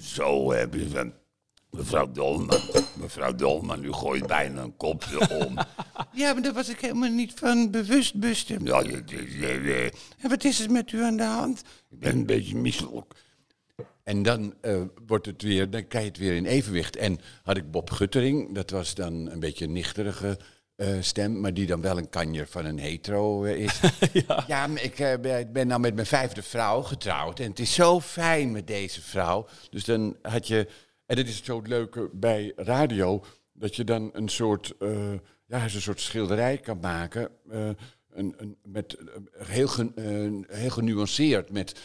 Zo 0.00 0.52
hebben 0.52 0.90
ze. 0.90 1.12
Mevrouw 1.70 2.10
Dolman, 2.10 2.60
mevrouw 2.94 3.34
Dolman, 3.34 3.84
u 3.84 3.92
gooit 3.92 4.26
bijna 4.26 4.62
een 4.62 4.76
kopje 4.76 5.46
om. 5.46 5.56
Ja, 6.18 6.32
maar 6.32 6.42
daar 6.42 6.52
was 6.52 6.68
ik 6.68 6.80
helemaal 6.80 7.10
niet 7.10 7.32
van 7.34 7.70
bewust, 7.70 8.14
Buster. 8.14 8.62
Ja, 8.64 8.80
je- 8.80 9.02
je- 9.06 9.62
je- 9.62 9.92
En 10.18 10.28
wat 10.28 10.44
is 10.44 10.60
er 10.60 10.70
met 10.70 10.92
u 10.92 11.02
aan 11.02 11.16
de 11.16 11.22
hand? 11.22 11.62
ik 11.90 11.98
ben 11.98 12.12
een 12.16 12.26
beetje 12.26 12.56
misselijk. 12.56 13.14
En 14.02 14.22
dan 14.22 14.54
eh, 14.60 14.82
wordt 15.06 15.26
het 15.26 15.42
weer, 15.42 15.70
dan 15.70 15.86
krijg 15.86 16.04
je 16.04 16.10
het 16.10 16.18
weer 16.20 16.34
in 16.36 16.46
evenwicht. 16.46 16.96
En 16.96 17.18
had 17.42 17.56
ik 17.56 17.70
Bob 17.70 17.90
Guttering, 17.90 18.54
dat 18.54 18.70
was 18.70 18.94
dan 18.94 19.12
een 19.30 19.40
beetje 19.40 19.64
een 19.64 19.72
nichterige 19.72 20.38
eh, 20.76 20.88
stem, 21.00 21.40
maar 21.40 21.54
die 21.54 21.66
dan 21.66 21.80
wel 21.80 21.98
een 21.98 22.08
kanjer 22.08 22.46
van 22.46 22.64
een 22.64 22.78
hetero 22.78 23.44
eh, 23.44 23.58
is. 23.64 23.80
ja. 24.46 24.66
maar 24.66 24.82
ik 24.82 24.96
ben, 25.20 25.38
ik 25.38 25.52
ben 25.52 25.66
nou 25.66 25.80
met 25.80 25.94
mijn 25.94 26.06
vijfde 26.06 26.42
vrouw 26.42 26.82
getrouwd 26.82 27.40
en 27.40 27.48
het 27.50 27.58
is 27.58 27.74
zo 27.74 28.00
fijn 28.00 28.52
met 28.52 28.66
deze 28.66 29.02
vrouw. 29.02 29.48
Dus 29.70 29.84
dan 29.84 30.16
had 30.22 30.46
je, 30.46 30.68
en 31.06 31.16
dat 31.16 31.26
is 31.26 31.36
het 31.36 31.44
zo 31.44 31.56
het 31.58 31.68
leuke 31.68 32.10
bij 32.12 32.52
radio, 32.56 33.24
dat 33.52 33.76
je 33.76 33.84
dan 33.84 34.10
een 34.12 34.28
soort, 34.28 34.74
ja, 35.48 35.62
een 35.62 35.70
soort 35.70 36.00
schilderij 36.00 36.58
kan 36.58 36.78
maken. 36.80 37.28
eh, 37.50 37.68
een, 38.12 38.34
een, 38.36 38.56
met, 38.62 38.94
eh, 38.94 39.06
heel, 39.46 39.68
gen- 39.68 39.92
eh, 39.96 40.56
heel 40.58 40.70
genuanceerd 40.70 41.50
met 41.50 41.80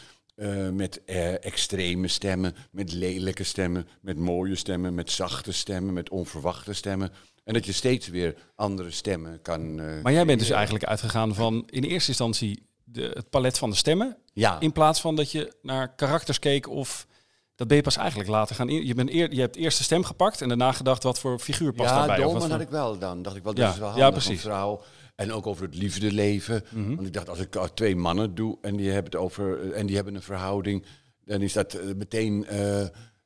met 0.74 1.04
extreme 1.42 2.08
stemmen, 2.08 2.56
met 2.72 2.94
lelijke 2.94 3.44
stemmen, 3.44 3.88
met 4.02 4.18
mooie 4.18 4.56
stemmen, 4.56 4.94
met 4.94 5.12
zachte 5.12 5.52
stemmen, 5.52 5.94
met 5.94 6.10
onverwachte 6.10 6.74
stemmen. 6.74 7.12
En 7.44 7.54
dat 7.54 7.66
je 7.66 7.72
steeds 7.72 8.08
weer 8.08 8.36
andere 8.56 8.92
stemmen 8.92 9.42
kan. 9.42 9.76
Maar 10.02 10.12
jij 10.14 10.26
bent 10.26 10.40
dus 10.40 10.50
eigenlijk 10.50 10.86
uitgegaan 10.86 11.36
van 11.36 11.64
in 11.70 11.84
eerste 11.84 12.10
instantie 12.10 12.64
de, 12.84 13.12
het 13.14 13.30
palet 13.30 13.58
van 13.58 13.70
de 13.70 13.76
stemmen. 13.76 14.18
Ja. 14.34 14.60
In 14.60 14.72
plaats 14.72 15.02
van 15.02 15.16
dat 15.16 15.32
je 15.32 15.54
naar 15.62 15.96
karakters 15.96 16.40
keek 16.40 16.70
of 16.70 17.08
dat 17.56 17.68
ben 17.68 17.78
je 17.78 17.84
pas 17.84 17.98
eigenlijk 17.98 18.30
later 18.30 18.56
gaan. 18.56 18.68
Je, 18.68 18.94
bent 18.94 19.10
eer, 19.10 19.34
je 19.34 19.40
hebt 19.40 19.56
eerst 19.56 19.78
de 19.78 19.84
stem 19.84 20.04
gepakt 20.04 20.42
en 20.42 20.48
daarna 20.48 20.72
gedacht 20.72 21.04
wat 21.04 21.20
voor 21.20 21.40
figuur 21.40 21.74
past 21.74 21.90
ja, 21.90 21.96
daarbij. 21.96 22.20
wat 22.20 22.32
Dolman 22.32 22.52
had 22.52 22.62
ik 22.62 22.70
wel 22.70 22.98
dan. 22.98 23.22
Dacht 23.22 23.36
ik 23.36 23.44
wel, 23.44 23.54
Ja, 23.56 23.66
dat 23.66 23.74
is 23.74 23.80
wel 23.80 23.96
ja, 23.96 24.02
handig, 24.02 24.24
precies. 24.24 24.44
Mhm. 24.44 24.54
vrouw. 24.54 24.82
En 25.16 25.32
ook 25.32 25.48
over 25.48 25.66
het 25.66 25.76
liefdeleven. 25.76 26.64
Want 26.72 27.08
ik 27.08 27.14
dacht, 27.14 27.30
als 27.30 27.40
ik 27.40 27.56
twee 27.74 27.96
mannen 27.96 28.36
doe 28.36 28.58
en 28.62 28.76
die 28.76 28.86
hebben 28.92 29.12
het 29.12 29.22
over 29.22 29.72
en 29.72 29.86
die 29.86 29.96
hebben 29.96 30.16
een 30.16 30.22
verhouding, 30.22 30.86
dan 31.26 31.42
is 31.42 31.54
dat 31.54 31.74
eh, 31.74 31.94
meteen. 31.96 32.46
eh, 32.46 32.86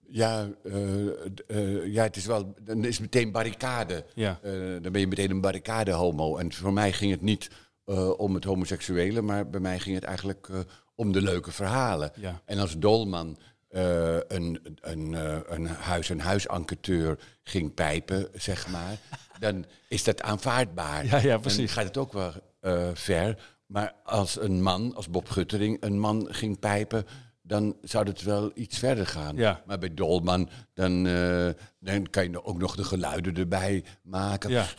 ja, 0.09 0.47
eh, 0.63 1.07
eh, 1.47 1.85
ja, 1.93 2.03
het 2.03 2.15
is 2.15 2.25
wel. 2.25 2.53
Dan 2.61 2.83
is 2.85 2.93
het 2.93 3.01
meteen 3.01 3.31
barricade. 3.31 4.05
Ja. 4.13 4.39
Eh, 4.41 4.51
dan 4.81 4.91
ben 4.91 4.99
je 5.01 5.07
meteen 5.07 5.31
een 5.31 5.41
barricade 5.41 5.91
homo. 5.91 6.37
En 6.37 6.53
voor 6.53 6.73
mij 6.73 6.93
ging 6.93 7.11
het 7.11 7.21
niet 7.21 7.49
eh, 7.85 8.19
om 8.19 8.33
het 8.33 8.43
homoseksuele, 8.43 9.21
maar 9.21 9.49
bij 9.49 9.59
mij 9.59 9.79
ging 9.79 9.95
het 9.95 10.03
eigenlijk 10.03 10.47
eh, 10.51 10.59
om 10.95 11.11
de 11.11 11.21
leuke 11.21 11.51
verhalen. 11.51 12.11
Ja. 12.15 12.41
En 12.45 12.59
als 12.59 12.77
Dolman 12.77 13.37
eh, 13.77 14.17
een, 14.37 14.77
een, 14.81 15.13
eh, 15.15 15.37
een 15.45 15.67
huis- 15.67 16.09
en 16.09 16.19
huisenquêteur 16.19 17.19
ging 17.43 17.73
pijpen, 17.73 18.27
zeg 18.33 18.67
maar, 18.67 18.97
dan 19.39 19.65
is 19.89 20.03
dat 20.03 20.21
aanvaardbaar. 20.21 21.05
Ja, 21.05 21.17
ja, 21.17 21.31
Dan 21.31 21.41
precies. 21.41 21.71
gaat 21.71 21.83
het 21.83 21.97
ook 21.97 22.13
wel 22.13 22.31
eh, 22.59 22.89
ver. 22.93 23.37
Maar 23.65 23.93
als 24.03 24.41
een 24.41 24.61
man, 24.61 24.95
als 24.95 25.09
Bob 25.09 25.29
Guttering, 25.29 25.77
een 25.79 25.99
man 25.99 26.27
ging 26.29 26.59
pijpen, 26.59 27.05
dan 27.47 27.75
zou 27.81 28.07
het 28.07 28.21
wel 28.21 28.51
iets 28.53 28.77
verder 28.77 29.07
gaan. 29.07 29.35
Ja. 29.35 29.63
Maar 29.65 29.77
bij 29.77 29.93
Dolman, 29.93 30.49
dan, 30.73 31.07
eh, 31.07 31.49
dan 31.79 32.09
kan 32.09 32.31
je 32.31 32.45
ook 32.45 32.57
nog 32.57 32.75
de 32.75 32.83
geluiden 32.83 33.35
erbij 33.35 33.83
maken. 34.01 34.49
Ja. 34.49 34.65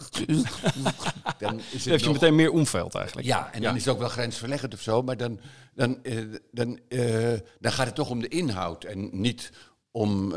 Dan 1.38 1.60
is 1.72 1.84
het 1.84 1.84
heb 1.84 2.00
je 2.00 2.10
meteen 2.10 2.34
meer 2.34 2.50
omveld 2.50 2.94
eigenlijk. 2.94 3.26
ja, 3.26 3.52
en 3.52 3.62
dan 3.62 3.76
is 3.76 3.84
het 3.84 3.94
ook 3.94 4.00
wel 4.00 4.08
grensverleggend 4.08 4.74
of 4.74 4.80
zo, 4.80 5.02
maar 5.02 5.16
dan, 5.16 5.40
dan, 5.74 6.02
eh, 6.02 6.18
dan, 6.50 6.78
eh, 6.88 7.38
dan 7.58 7.72
gaat 7.72 7.86
het 7.86 7.94
toch 7.94 8.10
om 8.10 8.20
de 8.20 8.28
inhoud 8.28 8.84
en 8.84 9.08
niet 9.12 9.52
om, 9.90 10.34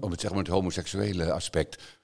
om 0.00 0.10
het, 0.10 0.20
zeg 0.20 0.30
maar, 0.30 0.38
het 0.38 0.48
homoseksuele 0.48 1.32
aspect. 1.32 1.99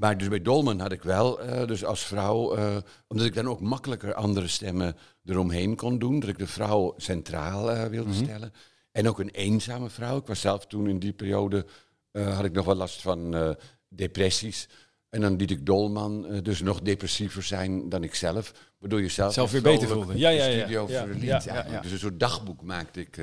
Maar 0.00 0.18
dus 0.18 0.28
bij 0.28 0.42
Dolman 0.42 0.80
had 0.80 0.92
ik 0.92 1.02
wel, 1.02 1.40
eh, 1.40 1.66
dus 1.66 1.84
als 1.84 2.04
vrouw, 2.04 2.54
eh, 2.54 2.76
omdat 3.08 3.26
ik 3.26 3.34
dan 3.34 3.48
ook 3.48 3.60
makkelijker 3.60 4.14
andere 4.14 4.48
stemmen 4.48 4.96
eromheen 5.24 5.76
kon 5.76 5.98
doen, 5.98 6.20
dat 6.20 6.28
ik 6.28 6.38
de 6.38 6.46
vrouw 6.46 6.94
centraal 6.96 7.72
eh, 7.72 7.84
wilde 7.84 8.12
stellen. 8.12 8.52
En 8.92 9.08
ook 9.08 9.18
een 9.18 9.30
eenzame 9.30 9.90
vrouw. 9.90 10.16
Ik 10.16 10.26
was 10.26 10.40
zelf 10.40 10.66
toen 10.66 10.88
in 10.88 10.98
die 10.98 11.12
periode, 11.12 11.66
had 12.12 12.44
ik 12.44 12.52
nog 12.52 12.64
wel 12.64 12.74
last 12.74 13.02
van 13.02 13.56
depressies. 13.88 14.68
En 15.08 15.20
dan 15.20 15.36
liet 15.36 15.50
ik 15.50 15.66
Dolman 15.66 16.40
dus 16.42 16.62
nog 16.62 16.80
depressiever 16.80 17.42
zijn 17.42 17.88
dan 17.88 18.02
ik 18.02 18.14
zelf. 18.14 18.52
Waardoor 18.78 19.02
je 19.02 19.08
zelf, 19.08 19.32
Zelf 19.32 19.50
weer 19.50 19.62
beter 19.62 19.88
voelde. 19.88 20.18
Ja, 20.18 20.28
ja, 20.28 20.44
ja. 20.44 20.58
studio 20.58 20.86
Ja, 20.88 21.06
verliet 21.06 21.44
ja, 21.44 21.66
ja. 21.70 21.80
Dus 21.80 21.92
een 21.92 21.98
soort 21.98 22.20
dagboek 22.20 22.62
maakte 22.62 23.00
ik 23.00 23.18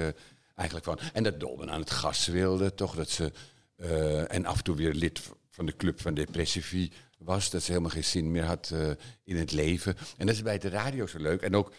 eigenlijk 0.55 0.85
van. 0.87 0.99
En 1.13 1.23
dat 1.23 1.39
Dolman 1.39 1.71
aan 1.71 1.79
het 1.79 1.91
gas 1.91 2.27
wilde, 2.27 2.73
toch 2.73 2.95
dat 2.95 3.09
ze... 3.09 3.31
en 4.27 4.45
af 4.45 4.57
en 4.57 4.63
toe 4.63 4.75
weer 4.75 4.93
lid 4.93 5.21
van 5.57 5.65
de 5.65 5.75
club 5.75 6.01
van 6.01 6.13
Depressivi 6.13 6.91
was. 7.17 7.49
Dat 7.49 7.61
ze 7.63 7.71
helemaal 7.71 7.91
geen 7.91 8.03
zin 8.03 8.31
meer 8.31 8.43
had 8.43 8.69
eh, 8.73 8.89
in 9.23 9.35
het 9.35 9.51
leven. 9.51 9.95
En 10.17 10.25
dat 10.25 10.35
is 10.35 10.41
bij 10.41 10.57
de 10.57 10.69
radio 10.69 11.07
zo 11.07 11.17
leuk. 11.19 11.41
En 11.41 11.55
ook 11.55 11.73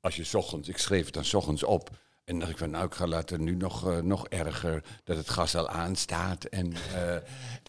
als 0.00 0.16
je 0.16 0.24
's 0.24 0.34
ochtends, 0.34 0.68
ik 0.68 0.78
schreef 0.78 1.04
het 1.04 1.14
dan 1.14 1.24
's 1.24 1.34
ochtends 1.34 1.62
op. 1.62 1.90
En 2.24 2.38
dacht 2.38 2.50
ik 2.50 2.58
van, 2.58 2.70
nou, 2.70 2.86
ik 2.86 2.94
ga 2.94 3.06
laten 3.06 3.44
nu 3.44 3.54
nog, 3.54 3.88
eh, 3.88 3.98
nog 4.00 4.28
erger 4.28 4.82
dat 5.04 5.16
het 5.16 5.28
gas 5.30 5.54
al 5.54 5.68
aanstaat. 5.68 6.44
En, 6.44 6.72
eh, 6.94 7.16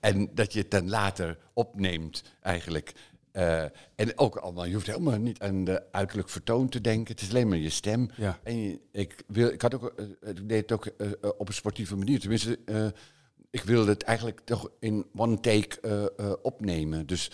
en 0.02 0.30
dat 0.36 0.54
je 0.54 0.60
het 0.60 0.72
dan 0.72 0.90
later 0.90 1.38
opneemt 1.54 2.24
eigenlijk. 2.42 2.94
en 3.96 4.18
ook 4.18 4.36
allemaal, 4.36 4.66
je 4.66 4.74
hoeft 4.74 4.88
helemaal 4.88 5.18
niet 5.18 5.40
aan 5.40 5.64
de 5.64 5.92
uiterlijk 5.92 6.30
vertoon 6.30 6.70
te 6.70 6.82
denken. 6.82 7.14
Het 7.14 7.22
is 7.22 7.30
alleen 7.30 7.48
maar 7.48 7.58
je 7.58 7.70
stem. 7.70 8.10
Ja. 8.16 8.40
En 8.44 8.62
je- 8.62 8.80
ik, 8.92 9.24
wil, 9.28 9.48
ik, 9.50 9.62
had 9.62 9.76
ook, 9.76 9.94
ik 10.22 10.50
deed 10.50 10.62
het 10.70 10.72
ook 10.72 10.88
op 11.38 11.48
een 11.48 11.54
sportieve 11.54 11.96
manier. 11.96 12.20
Tenminste, 12.20 12.60
ik 13.58 13.64
wilde 13.64 13.92
het 13.92 14.04
eigenlijk 14.04 14.40
toch 14.40 14.70
in 14.80 15.06
one 15.16 15.40
take 15.40 15.82
eh, 15.82 16.04
eh, 16.04 16.34
opnemen. 16.42 17.08
Dus 17.08 17.32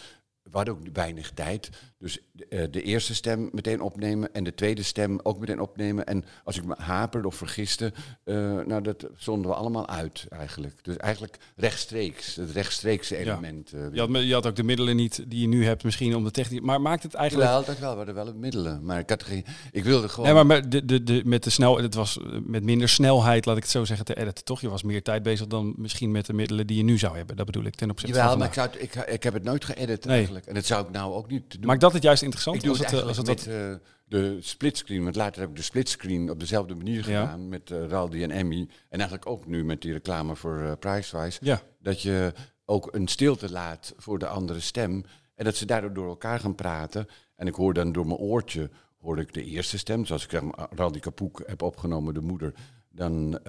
we 0.53 0.59
hadden 0.59 0.73
ook 0.77 0.95
weinig 0.95 1.31
tijd. 1.31 1.69
Dus 1.97 2.19
eh, 2.49 2.63
de 2.71 2.81
eerste 2.81 3.15
stem 3.15 3.49
meteen 3.51 3.81
opnemen 3.81 4.33
en 4.33 4.43
de 4.43 4.53
tweede 4.55 4.83
stem 4.83 5.19
ook 5.23 5.39
meteen 5.39 5.59
opnemen. 5.59 6.05
En 6.05 6.23
als 6.43 6.57
ik 6.57 6.65
me 6.65 6.75
haperde 6.77 7.27
of 7.27 7.35
vergiste, 7.35 7.93
eh, 8.23 8.35
nou 8.65 8.81
dat 8.81 9.07
zonden 9.17 9.49
we 9.51 9.55
allemaal 9.57 9.87
uit 9.89 10.25
eigenlijk. 10.29 10.83
Dus 10.83 10.97
eigenlijk 10.97 11.37
rechtstreeks, 11.55 12.35
het 12.35 12.51
rechtstreekse 12.51 13.17
element. 13.17 13.71
eh, 13.73 13.81
Je 13.91 13.99
had, 13.99 14.09
me- 14.09 14.19
je 14.27 14.33
had 14.33 14.45
ook 14.47 14.55
de 14.55 14.63
middelen 14.63 14.95
niet 14.95 15.23
die 15.27 15.41
je 15.41 15.47
nu 15.47 15.65
hebt 15.65 15.83
misschien 15.83 16.15
om 16.15 16.23
de 16.23 16.31
techniek... 16.31 16.61
Maar 16.61 16.81
maakt 16.81 17.03
het 17.03 17.13
eigenlijk... 17.13 17.49
Wel, 17.49 17.65
dat 17.65 17.79
wel, 17.79 17.91
we 17.91 17.97
hadden 17.97 18.15
wel 18.15 18.33
middelen. 18.35 18.85
Maar 18.85 18.99
ik, 18.99 19.09
had 19.09 19.23
geen, 19.23 19.45
ik 19.71 19.83
wilde 19.83 20.09
gewoon... 20.09 20.25
Nee, 20.25 20.33
maar 20.33 20.45
met 20.45 20.71
de, 20.71 20.85
de, 20.85 21.03
de, 21.03 21.21
met 21.25 21.43
de 21.43 21.49
snel, 21.49 21.77
het 21.77 21.93
was 21.93 22.19
met 22.45 22.63
minder 22.63 22.89
snelheid, 22.89 23.45
laat 23.45 23.57
ik 23.57 23.61
het 23.63 23.71
zo 23.71 23.85
zeggen, 23.85 24.05
te 24.05 24.15
editen. 24.15 24.43
Toch? 24.43 24.61
Je 24.61 24.69
was 24.69 24.83
meer 24.83 25.03
tijd 25.03 25.23
bezig 25.23 25.47
dan 25.47 25.73
misschien 25.77 26.11
met 26.11 26.25
de 26.25 26.33
middelen 26.33 26.67
die 26.67 26.77
je 26.77 26.83
nu 26.83 26.97
zou 26.97 27.15
hebben. 27.17 27.35
Dat 27.35 27.45
bedoel 27.45 27.63
ik 27.63 27.75
ten 27.75 27.89
opzichte 27.89 28.15
Jawel, 28.15 28.29
van 28.29 28.39
maar 28.39 28.47
ik, 28.47 28.53
zou 28.53 28.69
het- 28.71 28.81
ik, 28.81 28.95
ik 28.95 29.23
heb 29.23 29.33
het 29.33 29.43
nooit 29.43 29.65
geëdit 29.65 30.05
Nee. 30.05 30.15
eigenlijk. 30.17 30.42
En 30.47 30.53
dat 30.53 30.65
zou 30.65 30.85
ik 30.85 30.91
nou 30.91 31.13
ook 31.13 31.27
niet 31.29 31.51
doen. 31.51 31.65
Maakt 31.65 31.81
dat 31.81 31.93
het 31.93 32.03
juist 32.03 32.21
interessant? 32.23 32.55
ik 32.55 32.61
doe 32.63 32.71
als 32.71 32.79
het 32.79 32.89
het, 32.91 32.99
eh, 32.99 33.07
als 33.07 33.17
eigenlijk 33.17 33.39
het 33.39 33.53
wat- 33.53 33.57
met 33.71 33.81
eh, 33.81 33.87
de 34.35 34.37
splitscreen. 34.41 35.03
Want 35.03 35.15
later 35.15 35.41
heb 35.41 35.49
ik 35.49 35.55
de 35.55 35.61
splitscreen 35.61 36.29
op 36.29 36.39
dezelfde 36.39 36.75
manier 36.75 37.09
Ja. 37.09 37.21
gedaan. 37.21 37.49
Met 37.49 37.71
eh, 37.71 37.87
Raldi 37.87 38.23
en 38.23 38.31
Emmy. 38.31 38.59
En 38.89 38.99
eigenlijk 38.99 39.27
ook 39.29 39.45
nu 39.47 39.63
met 39.65 39.81
die 39.81 39.91
reclame 39.93 40.35
voor 40.35 40.61
eh 40.61 40.71
Pricewise. 40.79 41.39
Ja. 41.41 41.61
Dat 41.79 42.01
je 42.01 42.33
ook 42.65 42.93
een 42.95 43.07
stilte 43.07 43.51
laat 43.51 43.93
voor 43.97 44.19
de 44.19 44.27
andere 44.27 44.59
stem. 44.59 45.03
En 45.35 45.45
dat 45.45 45.55
ze 45.55 45.65
daardoor 45.65 45.93
door 45.93 46.07
elkaar 46.07 46.39
gaan 46.39 46.55
praten. 46.55 47.07
En 47.35 47.47
ik 47.47 47.55
hoor 47.55 47.73
dan 47.73 47.91
door 47.91 48.05
mijn 48.07 48.19
oortje 48.19 48.69
hoor 49.01 49.19
ik 49.19 49.33
de 49.33 49.43
eerste 49.43 49.77
stem. 49.77 50.05
Zoals 50.05 50.23
ik 50.23 50.29
zeg 50.29 50.41
maar 50.41 50.67
Raldi 50.75 50.99
Kapoek 50.99 51.41
heb 51.45 51.61
opgenomen, 51.61 52.13
de 52.13 52.21
moeder. 52.21 52.53
Dan, 52.89 53.39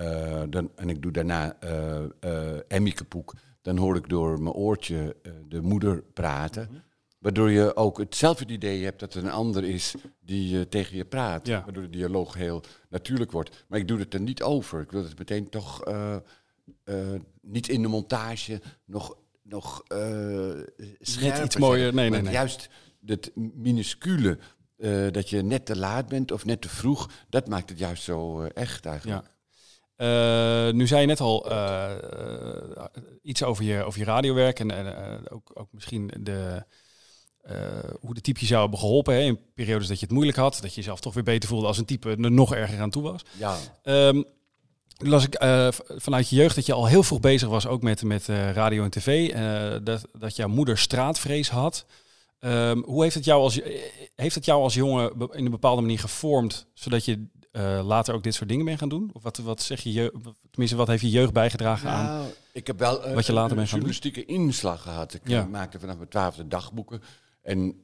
dan, 0.51 0.71
en 0.77 0.89
ik 0.89 1.03
doe 1.03 1.13
daarna 1.13 1.57
Emmy 2.69 2.91
Kapoek. 2.91 3.35
Dan 3.65 3.77
hoor 3.77 3.97
ik 3.97 4.09
door 4.09 4.43
mijn 4.43 4.55
oortje 4.55 5.17
eh, 5.23 5.33
de 5.49 5.61
moeder 5.61 6.03
praten. 6.03 6.69
Mhm. 6.71 6.81
Waardoor 7.19 7.51
je 7.51 7.77
ook 7.77 7.99
hetzelfde 7.99 8.53
idee 8.53 8.85
hebt 8.85 9.01
dat 9.01 9.15
er 9.15 9.25
een 9.25 9.31
ander 9.31 9.65
is 9.65 9.95
die 10.21 10.59
eh, 10.59 10.65
tegen 10.65 10.97
je 10.97 11.05
praat. 11.05 11.47
Ja. 11.47 11.65
Waardoor 11.65 11.83
de 11.83 11.91
dialoog 11.91 12.35
heel 12.35 12.63
natuurlijk 12.89 13.33
wordt. 13.33 13.65
Maar 13.69 13.79
ik 13.79 13.89
doe 13.89 13.99
het 13.99 14.15
er 14.15 14.21
niet 14.21 14.43
over. 14.43 14.81
Ik 14.81 14.91
wil 14.91 15.03
het 15.03 15.19
meteen 15.19 15.49
toch 15.49 15.85
eh, 15.85 16.17
niet 17.41 17.69
in 17.69 17.83
de 17.83 17.89
montage 17.89 18.61
nog, 18.85 19.17
nog 19.43 19.83
scherper 21.01 21.45
iets 21.45 21.57
mooier. 21.57 21.95
Nee, 21.95 22.11
nee, 22.11 22.23
nee. 22.23 22.33
Juist 22.33 22.69
het 23.07 23.31
minuscule, 23.35 24.39
dat 25.11 25.31
je 25.31 25.43
net 25.43 25.67
te 25.67 25.77
laat 25.77 26.09
bent 26.09 26.33
of 26.33 26.45
net 26.45 26.61
te 26.61 26.69
vroeg, 26.69 27.11
dat 27.29 27.49
maakt 27.49 27.69
het 27.69 27.79
juist 27.79 28.03
zo 28.03 28.43
echt 28.43 28.87
eigenlijk. 28.87 29.27
Ja. 29.27 29.34
Eh, 29.97 30.71
nu 30.71 30.87
zei 30.87 31.01
je 31.01 31.07
net 31.07 31.21
al 31.21 31.51
eh, 31.51 31.91
eh, 31.93 32.85
iets 33.23 33.43
over 33.43 33.65
je, 33.65 33.85
over 33.85 33.99
je 33.99 34.05
radiowerk 34.05 34.61
en 34.61 35.31
ook, 35.31 35.51
ook 35.55 35.69
misschien 35.71 36.11
de, 36.21 36.65
hoe 38.01 38.15
de 38.15 38.21
type 38.21 38.47
jou 38.47 38.61
hebben 38.61 38.79
geholpen 38.79 39.15
hè, 39.15 39.21
in 39.21 39.41
periodes 39.55 39.89
dat 39.89 39.99
je 39.99 40.05
het 40.05 40.15
moeilijk 40.15 40.39
had, 40.39 40.59
dat 40.61 40.71
je 40.71 40.77
jezelf 40.77 41.01
toch 41.01 41.15
weer 41.15 41.23
beter 41.23 41.49
voelde 41.49 41.67
als 41.67 41.79
een 41.79 41.85
type 41.85 42.11
er 42.11 42.31
nog 42.31 42.55
erger 42.55 42.81
aan 42.81 42.91
toe 42.91 43.03
was. 43.03 43.23
Ja. 43.39 43.57
Ehm 43.83 44.23
las 44.97 45.25
ik 45.25 45.37
vanuit 45.97 46.29
je 46.29 46.37
jeugd 46.37 46.55
dat 46.55 46.67
je 46.67 46.73
al 46.73 46.87
heel 46.87 47.03
vroeg 47.03 47.21
bezig 47.21 47.49
was, 47.49 47.67
ook 47.67 47.83
met, 47.83 48.03
met 48.03 48.27
radio 48.27 48.85
en 48.85 48.91
tv. 48.91 49.33
dat, 49.83 50.09
dat 50.19 50.37
jouw 50.37 50.49
moeder 50.49 50.79
straatvrees 50.79 51.49
had. 51.51 51.87
Ehm, 52.45 52.83
hoe 52.83 53.03
heeft 53.03 53.15
het, 53.15 53.25
jou 53.25 53.43
als, 53.43 53.61
heeft 54.15 54.35
het 54.35 54.45
jou 54.45 54.63
als 54.63 54.75
jongen 54.75 55.13
in 55.33 55.45
een 55.45 55.51
bepaalde 55.51 55.81
manier 55.81 55.99
gevormd, 55.99 56.67
zodat 56.75 57.05
je 57.05 57.27
eh, 57.55 57.81
later 57.87 58.15
ook 58.15 58.23
dit 58.23 58.35
soort 58.35 58.49
dingen 58.49 58.65
bent 58.65 58.79
gaan 58.79 58.89
doen? 58.89 59.11
Of 59.13 59.23
wat, 59.23 59.37
wat 59.37 59.63
zeg 59.63 59.81
je, 59.81 59.93
je, 59.93 60.13
tenminste, 60.51 60.77
wat 60.77 60.87
heeft 60.87 61.03
je 61.03 61.11
jeugd 61.11 61.33
bijgedragen 61.33 61.91
aan? 61.91 62.05
Nou, 62.05 62.27
ik 62.53 62.67
heb 62.67 62.79
wel 62.79 63.05
eh, 63.05 63.15
wat 63.15 63.27
je 63.27 63.33
later 63.33 63.59
een 63.59 63.65
journalistieke 63.65 64.25
inslag 64.25 64.83
gehad. 64.83 65.15
Ik 65.15 65.21
Ja. 65.29 65.41
eh, 65.41 65.47
maakte 65.47 65.79
vanaf 65.81 65.97
mijn 65.97 66.09
twaalfde 66.09 66.49
dagboeken. 66.49 67.03
En, 67.43 67.81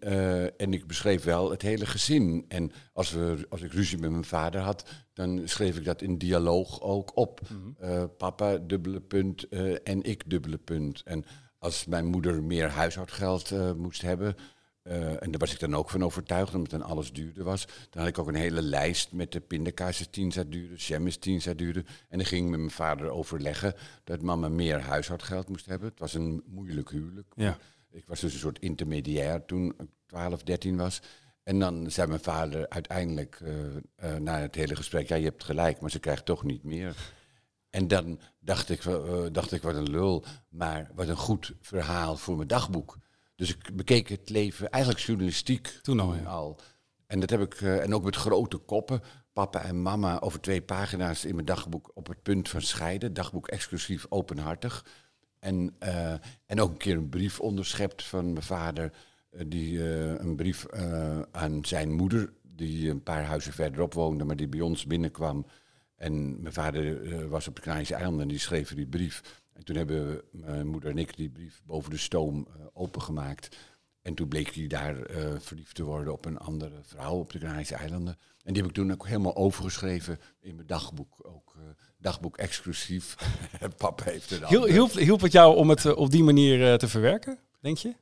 en 0.57 0.73
ik 0.73 0.87
beschreef 0.87 1.25
wel 1.25 1.50
het 1.50 1.62
hele 1.62 1.87
gezin. 1.87 2.45
En 2.49 2.73
als, 2.93 3.11
we, 3.11 3.47
als 3.49 3.61
ik 3.62 3.73
ruzie 3.73 3.99
met 3.99 4.11
mijn 4.11 4.25
vader 4.25 4.61
had, 4.61 4.85
dan 5.15 5.41
schreef 5.45 5.77
ik 5.77 5.85
dat 5.85 6.03
in 6.03 6.19
dialoog 6.19 6.81
ook 6.81 7.17
op. 7.17 7.41
Mhm. 7.49 8.07
Papa, 8.19 8.57
dubbele 8.57 9.00
punt, 9.00 9.49
en 9.83 10.03
ik, 10.03 10.23
dubbele 10.31 10.59
punt. 10.59 11.03
En 11.05 11.25
als 11.59 11.85
mijn 11.87 12.07
moeder 12.07 12.43
meer 12.43 12.69
huishoudgeld 12.71 13.53
moest 13.77 14.03
hebben, 14.03 14.37
eh, 14.83 15.23
en 15.23 15.31
daar 15.31 15.41
was 15.41 15.53
ik 15.53 15.61
dan 15.61 15.75
ook 15.75 15.91
van 15.91 16.05
overtuigd, 16.05 16.55
omdat 16.55 16.71
dan 16.71 16.83
alles 16.83 17.13
duurder 17.13 17.45
was. 17.45 17.67
Dan 17.91 18.01
had 18.03 18.09
ik 18.09 18.19
ook 18.19 18.29
een 18.29 18.35
hele 18.35 18.63
lijst 18.63 19.13
met 19.13 19.33
de 19.33 19.41
pindakaas 19.41 20.01
is 20.01 20.07
tien 20.07 20.29
jaar 20.29 20.49
duurder, 20.49 20.77
jam 20.79 21.07
is 21.07 21.17
tien 21.17 21.39
jaar 21.39 21.57
duurder. 21.57 21.85
En 22.09 22.19
dan 22.19 22.27
ging 22.27 22.45
ik 22.45 22.51
met 22.51 22.59
mijn 22.59 22.71
vader 22.71 23.11
overleggen 23.11 23.75
dat 24.05 24.23
mama 24.23 24.49
meer 24.49 24.81
huishoudgeld 24.81 25.49
moest 25.49 25.67
hebben. 25.67 25.89
Het 25.89 25.99
was 25.99 26.15
een 26.15 26.43
moeilijk 26.47 26.91
huwelijk. 26.91 27.33
Ja. 27.37 27.59
Ik 27.91 28.05
was 28.07 28.21
dus 28.21 28.33
een 28.33 28.39
soort 28.39 28.59
intermediair 28.59 29.45
toen 29.45 29.75
ik 29.79 29.89
12, 30.07 30.43
13 30.43 30.77
was. 30.77 31.01
En 31.43 31.59
dan 31.59 31.91
zei 31.91 32.09
mijn 32.09 32.21
vader 32.21 32.69
uiteindelijk 32.69 33.41
eh, 33.41 33.77
eh, 33.97 34.21
na 34.21 34.39
het 34.39 34.55
hele 34.55 34.77
gesprek, 34.77 35.09
ja 35.09 35.17
je 35.17 35.25
hebt 35.25 35.45
gelijk, 35.45 35.81
maar 35.81 35.91
ze 35.91 35.99
krijgt 35.99 36.25
toch 36.25 36.45
niet 36.45 36.65
meer. 36.65 36.97
En 37.71 37.89
dan 37.89 38.21
dacht 38.39 38.71
ik, 38.71 38.83
dacht 39.33 39.53
ik, 39.53 39.63
wat 39.63 39.75
een 39.75 39.91
lul, 39.91 40.25
maar 40.49 40.91
wat 40.95 41.09
een 41.09 41.17
goed 41.17 41.53
verhaal 41.61 42.17
voor 42.17 42.37
mijn 42.37 42.49
dagboek. 42.49 42.99
Dus 43.41 43.51
ik 43.51 43.77
bekeek 43.77 44.09
het 44.09 44.31
leven 44.31 44.71
eigenlijk 44.71 45.05
journalistiek 45.05 45.79
Toen 45.83 46.01
al, 46.01 46.15
ja. 46.15 46.55
En 47.07 47.21
dat 47.21 47.31
heb 47.31 47.41
ik, 47.41 47.55
eh, 47.55 47.83
en 47.83 47.95
ook 47.95 48.05
met 48.05 48.17
grote 48.17 48.57
koppen, 48.57 49.03
papa 49.33 49.63
en 49.63 49.83
mama, 49.83 50.21
over 50.21 50.41
twee 50.41 50.63
pagina's 50.63 51.25
in 51.25 51.35
mijn 51.35 51.47
dagboek 51.47 51.91
op 51.95 52.07
het 52.07 52.23
punt 52.23 52.49
van 52.49 52.61
scheiden. 52.61 53.13
Dagboek 53.13 53.49
exclusief 53.49 54.07
openhartig. 54.09 54.85
En, 55.39 55.75
eh, 55.79 56.13
en 56.47 56.61
ook 56.61 56.71
een 56.71 56.77
keer 56.77 56.97
een 56.97 57.09
brief 57.09 57.41
onderschept 57.41 58.03
van 58.03 58.33
mijn 58.33 58.45
vader, 58.45 58.93
eh, 59.31 59.45
die 59.47 59.83
een 60.21 60.37
brief 60.37 60.67
aan 61.33 61.65
zijn 61.65 61.93
moeder, 61.93 62.33
die 62.43 62.91
een 62.91 63.03
paar 63.03 63.25
huizen 63.25 63.53
verderop 63.53 63.95
woonde, 63.95 64.25
maar 64.25 64.37
die 64.37 64.49
bij 64.49 64.61
ons 64.61 64.87
binnenkwam. 64.87 65.47
En 65.97 66.43
mijn 66.43 66.55
vader 66.55 67.29
was 67.29 67.49
op 67.49 67.57
de 67.57 67.63
Canarische 67.63 67.95
eilanden 67.95 68.23
en 68.23 68.29
die 68.29 68.39
schreef 68.39 68.75
die 68.75 68.87
brief. 68.87 69.43
En 69.61 69.67
toen 69.67 69.76
hebben 69.76 70.23
mijn 70.31 70.67
moeder 70.67 70.90
en 70.90 70.99
ik 70.99 71.17
die 71.17 71.31
brief 71.31 71.62
boven 71.64 71.90
de 71.90 71.97
stoom 71.97 72.47
eh, 72.49 72.67
opengemaakt. 72.73 73.57
En 74.02 74.14
toen 74.14 74.29
bleek 74.29 74.55
hij 74.55 74.67
daar 74.67 75.02
eh, 75.02 75.33
verliefd 75.38 75.75
te 75.75 75.85
worden 75.85 76.12
op 76.12 76.25
een 76.25 76.38
andere 76.38 76.81
vrouw 76.83 77.14
op 77.14 77.33
de 77.33 77.38
Canarische 77.38 77.75
eilanden. 77.75 78.19
En 78.43 78.52
die 78.52 78.62
heb 78.62 78.71
ik 78.71 78.76
toen 78.76 78.93
ook 78.93 79.07
helemaal 79.07 79.37
overgeschreven 79.37 80.19
in 80.40 80.55
mijn 80.55 80.67
dagboek. 80.67 81.14
Ook 81.23 81.55
eh, 81.57 81.62
dagboek 81.99 82.37
exclusief. 82.37 83.17
Papa 83.76 84.05
heeft 84.05 84.31
er 84.31 84.49
Hiel, 84.49 84.64
hielp, 84.64 84.93
hielp 84.93 85.21
het 85.21 85.33
jou 85.33 85.57
om 85.57 85.71
het 85.71 85.95
op 85.95 86.11
die 86.11 86.23
manier 86.23 86.79
te 86.79 86.88
verwerken, 86.88 87.38
denk 87.61 87.76
je? 87.76 87.95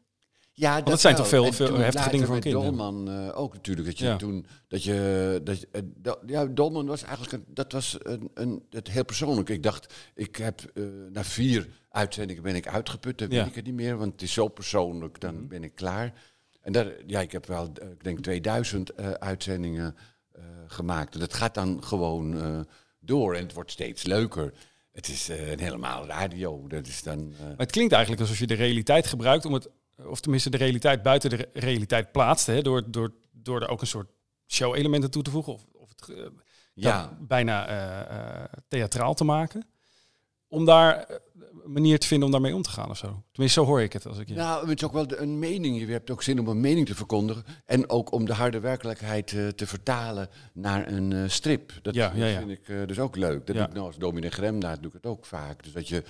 Ja, 0.58 0.80
dat 0.80 1.00
zijn 1.00 1.14
wel. 1.14 1.22
toch 1.22 1.30
veel- 1.32 1.52
veel 1.52 1.76
heftige 1.78 2.10
dingen 2.10 2.26
voor 2.26 2.34
met 2.34 2.44
een 2.44 2.50
kind, 2.52 2.64
hè? 2.64 2.70
Dolman 2.70 3.10
eh, 3.10 3.38
ook 3.38 3.52
natuurlijk. 3.54 3.86
Dat 3.86 3.98
je 3.98 4.04
Ja. 4.04 4.16
toen, 4.16 4.46
dat 4.68 4.84
je, 4.84 5.40
dat, 5.44 5.66
eh, 5.72 5.82
ja, 6.26 6.44
Dolman 6.46 6.86
was 6.86 7.02
eigenlijk, 7.02 7.32
een, 7.32 7.44
dat 7.54 7.72
was 7.72 7.96
een, 8.02 8.30
een, 8.34 8.62
het 8.70 8.88
heel 8.88 9.04
persoonlijk. 9.04 9.48
Ik 9.48 9.62
dacht, 9.62 9.94
ik 10.14 10.36
heb 10.36 10.60
eh, 10.74 10.84
na 11.12 11.24
vier 11.24 11.68
uitzendingen 11.90 12.42
ben 12.42 12.54
ik 12.54 12.68
uitgeput, 12.68 13.18
dan 13.18 13.28
Ja. 13.28 13.34
Mhm. 13.34 13.42
weet 13.42 13.50
ik 13.50 13.56
het 13.56 13.64
niet 13.66 13.74
meer, 13.86 13.96
want 13.96 14.12
het 14.12 14.22
is 14.22 14.32
zo 14.32 14.48
persoonlijk, 14.48 15.20
dan 15.20 15.48
ben 15.48 15.64
ik 15.64 15.74
klaar. 15.74 16.12
En 16.60 16.72
daar, 16.72 16.92
ja, 17.06 17.20
ik 17.20 17.32
heb 17.32 17.46
wel, 17.46 17.64
ik 17.64 18.04
denk 18.04 18.20
2000 18.20 18.90
eh, 18.94 19.10
uitzendingen 19.10 19.96
gemaakt. 20.66 21.14
En 21.14 21.20
dat 21.20 21.34
gaat 21.34 21.54
dan 21.54 21.84
gewoon 21.84 22.66
door 23.00 23.34
en 23.34 23.42
het 23.42 23.52
wordt 23.52 23.70
steeds 23.70 24.02
leuker. 24.02 24.52
Het 24.92 25.08
is 25.08 25.28
een 25.28 25.58
helemaal 25.60 26.06
radio. 26.06 26.66
Dat 26.66 26.86
is 26.86 27.02
dan. 27.02 27.28
Maar 27.28 27.54
het 27.56 27.70
klinkt 27.70 27.92
eigenlijk 27.92 28.22
alsof 28.22 28.38
je 28.38 28.46
de 28.46 28.54
realiteit 28.54 29.06
gebruikt 29.06 29.44
om 29.44 29.52
het, 29.52 29.68
of 30.06 30.20
tenminste 30.20 30.50
de 30.50 30.56
realiteit 30.56 31.02
buiten 31.02 31.30
de 31.30 31.36
re- 31.36 31.48
realiteit 31.52 32.12
plaatst, 32.12 32.46
hè, 32.46 32.62
door, 32.62 32.90
door, 32.90 33.12
door 33.32 33.60
er 33.62 33.68
ook 33.68 33.80
een 33.80 33.86
soort 33.86 34.10
show-elementen 34.46 35.10
toe 35.10 35.22
te 35.22 35.30
voegen, 35.30 35.52
of, 35.52 35.64
of 35.72 35.88
het 35.88 36.08
eh, 36.16 36.24
ja, 36.74 37.16
bijna 37.20 37.66
eh, 37.68 38.40
eh, 38.40 38.44
theatraal 38.68 39.14
te 39.14 39.24
maken. 39.24 39.66
Om 40.48 40.64
daar 40.64 40.96
eh, 41.04 41.16
een 41.64 41.72
manier 41.72 41.98
te 41.98 42.06
vinden 42.06 42.26
om 42.26 42.32
daarmee 42.32 42.54
om 42.54 42.62
te 42.62 42.70
gaan 42.70 42.90
of 42.90 42.96
zo. 42.96 43.22
Tenminste, 43.32 43.60
zo 43.60 43.66
hoor 43.66 43.80
ik 43.82 43.92
het 43.92 44.06
als 44.06 44.18
ik 44.18 44.28
je. 44.28 44.34
Nou, 44.34 44.68
het 44.68 44.78
is 44.82 44.86
ook 44.86 44.92
wel 44.92 45.18
een 45.20 45.38
mening. 45.38 45.80
Je 45.80 45.86
hebt 45.86 46.10
ook 46.10 46.22
zin 46.22 46.40
om 46.40 46.48
een 46.48 46.60
mening 46.60 46.86
te 46.86 46.94
verkondigen. 46.94 47.44
En 47.64 47.90
ook 47.90 48.12
om 48.12 48.24
de 48.24 48.32
harde 48.34 48.60
werkelijkheid 48.60 49.32
eh, 49.32 49.48
te 49.48 49.66
vertalen 49.66 50.28
naar 50.52 50.92
een 50.92 51.12
eh, 51.12 51.22
strip. 51.28 51.72
Dat 51.82 51.94
Ja, 51.94 52.12
ja, 52.14 52.26
ja. 52.26 52.38
vind 52.38 52.50
ik 52.50 52.68
eh, 52.68 52.86
dus 52.86 52.98
ook 52.98 53.16
leuk. 53.16 53.46
Dat 53.46 53.56
doe 53.56 53.64
ik 53.64 53.72
nou 53.72 53.86
als 53.86 53.96
dominee 53.96 54.30
Gremdaad 54.30 54.76
doe 54.78 54.86
ik 54.86 54.92
het 55.02 55.06
ook 55.06 55.26
vaak. 55.26 55.62
Dus 55.62 55.72
dat 55.72 55.88
je, 55.88 56.02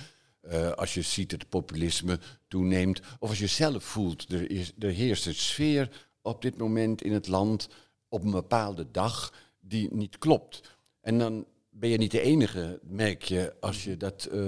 eh, 0.49 0.71
als 0.71 0.95
je 0.95 1.03
ziet 1.03 1.31
dat 1.31 1.41
het 1.41 1.49
populisme 1.49 2.19
toeneemt... 2.49 3.01
of 3.19 3.29
als 3.29 3.39
je 3.39 3.47
zelf 3.47 3.85
voelt, 3.85 4.33
er, 4.33 4.51
is, 4.51 4.73
er 4.79 4.91
heerst 4.91 5.27
een 5.27 5.35
sfeer 5.35 6.07
op 6.23 6.43
dit 6.43 6.59
moment 6.59 7.03
in 7.03 7.13
het 7.13 7.27
land... 7.27 7.69
op 8.09 8.25
een 8.25 8.31
bepaalde 8.31 8.91
dag 8.91 9.33
die 9.61 9.95
niet 9.95 10.19
klopt. 10.19 10.77
En 11.01 11.19
dan 11.19 11.47
ben 11.71 11.91
je 11.91 11.99
niet 11.99 12.11
de 12.11 12.21
enige, 12.21 12.81
merk 12.83 13.23
je, 13.23 13.55
als 13.61 13.85
je 13.85 13.97
dat 13.97 14.25
eh, 14.25 14.39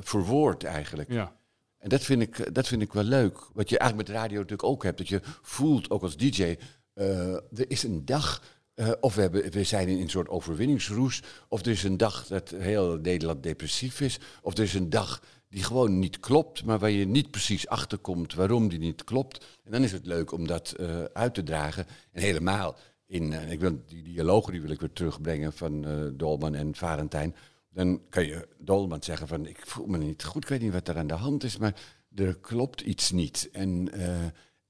verwoordt 0.00 0.64
eigenlijk. 0.64 1.12
Ja. 1.12 1.36
En 1.78 1.88
dat 1.88 2.02
vind, 2.02 2.22
ik, 2.22 2.54
dat 2.54 2.68
vind 2.68 2.82
ik 2.82 2.92
wel 2.92 3.04
leuk. 3.04 3.48
Wat 3.52 3.68
je 3.68 3.78
eigenlijk 3.78 4.08
met 4.08 4.18
radio 4.18 4.36
natuurlijk 4.36 4.68
ook 4.68 4.82
hebt. 4.82 4.98
Dat 4.98 5.08
je 5.08 5.20
voelt, 5.42 5.90
ook 5.90 6.02
als 6.02 6.16
DJ, 6.16 6.56
er 6.94 7.70
is 7.70 7.82
een 7.82 8.04
dag... 8.04 8.42
eh, 8.74 8.90
of 9.00 9.14
we, 9.14 9.48
we 9.50 9.64
zijn 9.64 9.88
in 9.88 10.00
een 10.00 10.10
soort 10.10 10.28
overwinningsroes. 10.28 11.22
Of 11.48 11.60
er 11.60 11.70
is 11.70 11.82
een 11.82 11.96
dag 11.96 12.26
dat 12.26 12.50
heel 12.50 12.96
Nederland 12.96 13.42
depressief 13.42 14.00
is. 14.00 14.18
Of 14.42 14.56
er 14.56 14.62
is 14.64 14.74
een 14.74 14.90
dag 14.90 15.22
die 15.48 15.62
gewoon 15.62 15.98
niet 15.98 16.20
klopt, 16.20 16.64
maar 16.64 16.78
waar 16.78 16.90
je 16.90 17.06
niet 17.06 17.30
precies 17.30 17.68
achterkomt 17.68 18.34
waarom 18.34 18.68
die 18.68 18.78
niet 18.78 19.04
klopt. 19.04 19.44
En 19.64 19.70
dan 19.72 19.82
is 19.82 19.92
het 19.92 20.06
leuk 20.06 20.32
om 20.32 20.46
dat 20.46 20.72
eh, 20.72 21.04
uit 21.04 21.34
te 21.34 21.42
dragen. 21.42 21.86
En 22.12 22.22
helemaal 22.22 22.76
in, 23.06 23.32
eh, 23.32 23.50
ik 23.50 23.60
wil 23.60 23.82
die 23.86 24.02
dialogen 24.02 24.52
die 24.52 24.60
wil 24.60 24.70
ik 24.70 24.80
weer 24.80 24.92
terugbrengen 24.92 25.52
van 25.52 25.86
Dolman 26.16 26.54
en 26.54 26.74
Valentijn. 26.74 27.34
Dan 27.72 28.00
kan 28.08 28.26
je 28.26 28.48
Dolman 28.58 29.02
zeggen 29.02 29.28
van, 29.28 29.46
ik 29.46 29.66
voel 29.66 29.86
me 29.86 29.98
niet 29.98 30.24
goed, 30.24 30.42
ik 30.42 30.48
weet 30.48 30.60
niet 30.60 30.72
wat 30.72 30.88
er 30.88 30.96
aan 30.98 31.06
de 31.06 31.14
hand 31.14 31.44
is, 31.44 31.56
maar 31.56 31.80
er 32.14 32.34
klopt 32.36 32.80
iets 32.80 33.10
niet. 33.10 33.48
En, 33.52 33.90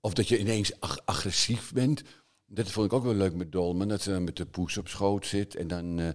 of 0.00 0.14
dat 0.14 0.28
je 0.28 0.38
ineens 0.38 0.80
ag- 0.80 1.00
agressief 1.04 1.72
bent. 1.72 2.02
Dat 2.52 2.70
vond 2.70 2.86
ik 2.86 2.92
ook 2.92 3.04
wel 3.04 3.14
leuk 3.14 3.34
met 3.34 3.52
Dolman, 3.52 3.88
dat 3.88 4.02
ze 4.02 4.10
dan 4.10 4.24
met 4.24 4.36
de 4.36 4.46
poes 4.46 4.78
op 4.78 4.88
schoot 4.88 5.26
zit 5.26 5.54
en 5.54 5.68
dan... 5.68 5.98
eh, 5.98 6.08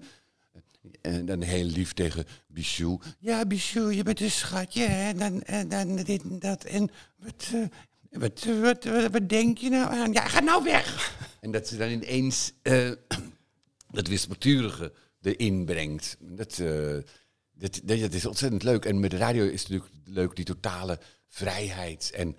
en 1.02 1.26
dan 1.26 1.42
heel 1.42 1.66
lief 1.66 1.94
tegen 1.94 2.26
Bichou. 2.48 3.00
Ja, 3.20 3.46
Bichou, 3.46 3.94
je 3.94 4.04
bent 4.04 4.20
een 4.22 4.32
schatje. 4.32 4.84
hè, 4.84 5.14
dan, 5.14 5.42
en 5.42 5.70
dan 5.70 5.96
dit 5.96 6.24
en 6.24 6.40
dat. 6.40 6.64
En 6.64 6.90
wat, 7.16 7.52
eh, 7.54 8.20
wat, 8.20 8.44
wat, 8.44 8.84
wat, 8.84 9.12
wat 9.12 9.30
denk 9.30 9.58
je 9.58 9.70
nou 9.70 9.94
aan? 9.94 10.14
Ja, 10.14 10.28
ga 10.28 10.40
nou 10.40 10.64
weg! 10.64 11.18
En 11.42 11.52
dat 11.52 11.68
ze 11.68 11.78
dan 11.78 11.90
ineens 11.90 12.52
eh, 12.62 12.92
dat 13.90 14.08
wispelturige 14.08 14.94
erin 15.22 15.66
brengt. 15.66 16.18
Dat, 16.20 16.62
dat, 17.54 17.82
dat, 17.84 18.14
is 18.14 18.26
ontzettend 18.26 18.64
leuk. 18.64 18.86
En 18.86 19.00
met 19.00 19.12
de 19.12 19.18
radio 19.18 19.46
is 19.46 19.68
natuurlijk 19.68 19.92
leuk, 20.04 20.36
die 20.36 20.46
totale 20.46 21.00
vrijheid. 21.28 22.12
En 22.16 22.36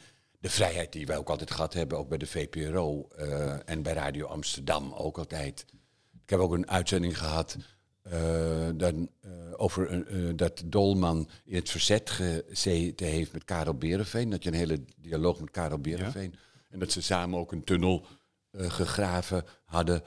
de 0.46 0.52
vrijheid 0.52 0.92
die 0.92 1.06
wij 1.06 1.16
ook 1.16 1.28
altijd 1.28 1.50
gehad 1.50 1.72
hebben, 1.72 1.98
ook 1.98 2.08
bij 2.08 2.18
de 2.18 2.26
VPRO 2.26 3.08
eh, 3.08 3.68
en 3.68 3.82
bij 3.82 3.92
Radio 3.92 4.26
Amsterdam 4.26 4.92
ook 4.92 5.18
altijd. 5.18 5.64
Ik 6.22 6.30
heb 6.30 6.40
ook 6.40 6.52
een 6.52 6.70
uitzending 6.70 7.18
gehad 7.18 7.56
eh, 8.02 8.68
dan, 8.74 9.10
eh, 9.20 9.30
over 9.56 10.04
dat 10.36 10.62
Dolman 10.66 11.28
in 11.44 11.54
het 11.54 11.70
verzet 11.70 12.10
gezeten 12.10 13.06
heeft 13.06 13.32
met 13.32 13.44
Karel 13.44 13.74
Berenveen. 13.74 14.30
Dat 14.30 14.42
je 14.42 14.48
een 14.48 14.56
hele 14.56 14.84
dialoog 14.96 15.40
met 15.40 15.50
Karel 15.50 15.78
Berenveen. 15.78 16.34
En 16.70 16.78
dat 16.78 16.92
ze 16.92 17.02
samen 17.02 17.38
ook 17.38 17.52
een 17.52 17.64
tunnel 17.64 18.06
gegraven 18.52 19.44
hadden 19.64 20.02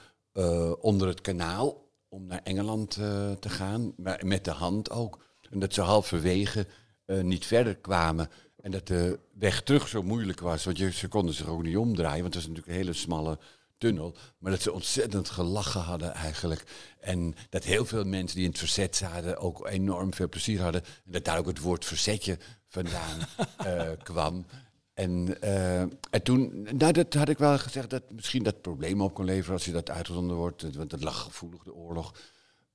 onder 0.79 1.07
het 1.07 1.21
kanaal 1.21 1.89
om 2.07 2.25
naar 2.25 2.41
Engeland 2.43 2.91
te 3.39 3.49
gaan, 3.49 3.93
maar 3.97 4.25
met 4.25 4.45
de 4.45 4.51
hand 4.51 4.89
ook. 4.91 5.25
En 5.49 5.59
dat 5.59 5.73
ze 5.73 5.81
halverwege 5.81 6.67
niet 7.05 7.45
verder 7.45 7.75
kwamen. 7.75 8.29
En 8.61 8.71
dat 8.71 8.87
de 8.87 9.19
weg 9.33 9.61
terug 9.61 9.87
zo 9.87 10.03
moeilijk 10.03 10.39
was, 10.39 10.65
want 10.65 10.77
je, 10.77 10.91
ze 10.91 11.07
konden 11.07 11.33
zich 11.33 11.47
ook 11.47 11.63
niet 11.63 11.77
omdraaien, 11.77 12.21
want 12.21 12.33
het 12.33 12.43
was 12.43 12.47
natuurlijk 12.47 12.67
een 12.67 12.83
hele 12.83 12.93
smalle 12.93 13.39
tunnel. 13.77 14.15
Maar 14.37 14.51
dat 14.51 14.61
ze 14.61 14.71
ontzettend 14.71 15.29
gelachen 15.29 15.81
hadden 15.81 16.13
eigenlijk. 16.13 16.63
En 16.99 17.35
dat 17.49 17.63
heel 17.63 17.85
veel 17.85 18.03
mensen 18.03 18.35
die 18.35 18.45
in 18.45 18.51
het 18.51 18.59
verzet 18.59 18.95
zaten 18.95 19.37
ook 19.37 19.67
enorm 19.67 20.13
veel 20.13 20.29
plezier 20.29 20.61
hadden. 20.61 20.83
En 20.83 21.11
dat 21.11 21.25
daar 21.25 21.37
ook 21.37 21.47
het 21.47 21.59
woord 21.59 21.85
verzetje 21.85 22.37
vandaan 22.67 23.19
eh, 23.57 23.89
kwam. 24.03 24.45
En, 24.93 25.41
eh, 25.41 25.81
en 25.81 26.23
toen, 26.23 26.67
nou, 26.77 26.91
dat 26.91 27.13
had 27.13 27.29
ik 27.29 27.37
wel 27.37 27.57
gezegd 27.57 27.89
dat 27.89 28.03
misschien 28.11 28.43
dat 28.43 28.61
probleem 28.61 29.01
op 29.01 29.13
kon 29.13 29.25
leveren 29.25 29.53
als 29.53 29.65
je 29.65 29.71
dat 29.71 29.89
uitgezonden 29.89 30.35
wordt. 30.35 30.75
Want 30.75 30.89
dat 30.89 31.03
lag 31.03 31.23
gevoelig, 31.23 31.63
de 31.63 31.73
oorlog. 31.73 32.13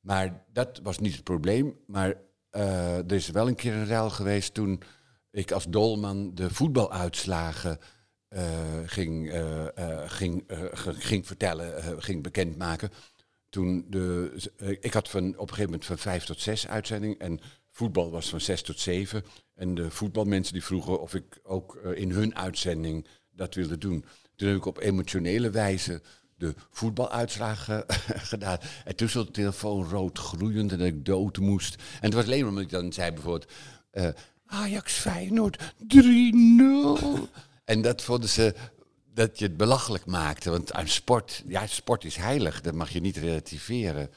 Maar 0.01 0.45
dat 0.53 0.81
was 0.83 0.99
niet 0.99 1.15
het 1.15 1.25
probleem. 1.25 1.77
Maar 1.87 2.15
eh, 2.51 2.99
er 2.99 3.13
is 3.13 3.29
wel 3.29 3.49
een 3.49 3.55
keer 3.55 3.73
een 3.73 3.87
ruil 3.87 4.11
geweest 4.11 4.55
toen 4.55 4.83
ik 5.35 5.53
als 5.53 5.65
dolman 5.69 6.35
de 6.35 6.51
voetbaluitslagen 6.51 7.79
eh, 8.29 8.43
ging, 8.87 9.31
eh, 9.31 9.79
eh, 9.79 10.11
ging, 10.11 10.45
ging 10.99 11.27
vertellen, 11.27 12.03
ging 12.03 12.23
bekendmaken. 12.23 12.91
Toen 13.49 13.87
de, 13.89 14.33
ik 14.81 14.93
had 14.93 15.09
van, 15.09 15.25
op 15.25 15.41
een 15.41 15.49
gegeven 15.49 15.65
moment 15.65 15.85
van 15.85 15.99
vijf 15.99 16.25
tot 16.25 16.41
zes 16.41 16.69
uitzending 16.69 17.19
en 17.19 17.41
voetbal 17.71 18.11
was 18.11 18.29
van 18.29 18.41
zes 18.41 18.63
tot 18.63 18.81
zeven. 18.81 19.25
En 19.55 19.75
de 19.75 19.91
voetbalmensen 19.91 20.53
die 20.53 20.65
vroegen 20.65 21.01
of 21.01 21.15
ik 21.15 21.41
ook 21.43 21.77
in 21.95 22.11
hun 22.11 22.37
uitzending 22.37 23.07
dat 23.31 23.55
wilde 23.55 23.79
doen. 23.79 24.05
Toen 24.37 24.49
heb 24.49 24.57
ik 24.57 24.67
op 24.67 24.79
emotionele 24.79 25.51
wijze 25.51 26.03
de 26.37 26.55
voetbaluitslagen 26.71 27.85
gedaan. 28.33 28.59
En 28.85 28.97
toen 28.97 29.09
stond 29.09 29.27
de 29.27 29.33
telefoon 29.33 29.89
rood 29.89 30.19
gloeiend 30.19 30.73
en 30.73 30.79
dat 30.79 30.87
ik 30.87 31.05
dood 31.05 31.39
moest. 31.39 31.75
En 31.75 32.05
het 32.05 32.15
was 32.15 32.25
alleen 32.25 32.47
omdat 32.47 32.65
ik 32.65 32.71
dan 32.71 32.93
zei 32.93 33.13
bijvoorbeeld... 33.13 33.53
Ajax 34.47 34.93
Feyenoord 34.93 35.59
3-0. 35.59 35.65
en 37.65 37.83
dat 37.83 38.03
vonden 38.03 38.29
ze 38.29 38.55
dat 39.15 39.39
je 39.39 39.45
het 39.45 39.57
belachelijk 39.57 40.07
maakte. 40.07 40.51
Want 40.51 40.73
aan 40.73 40.89
sport, 40.89 41.43
ja, 41.47 41.67
sport 41.67 42.05
is 42.05 42.17
heilig. 42.17 42.61
Dat 42.61 42.75
mag 42.75 42.91
je 42.91 43.01
niet 43.01 43.17
relativeren. 43.17 44.11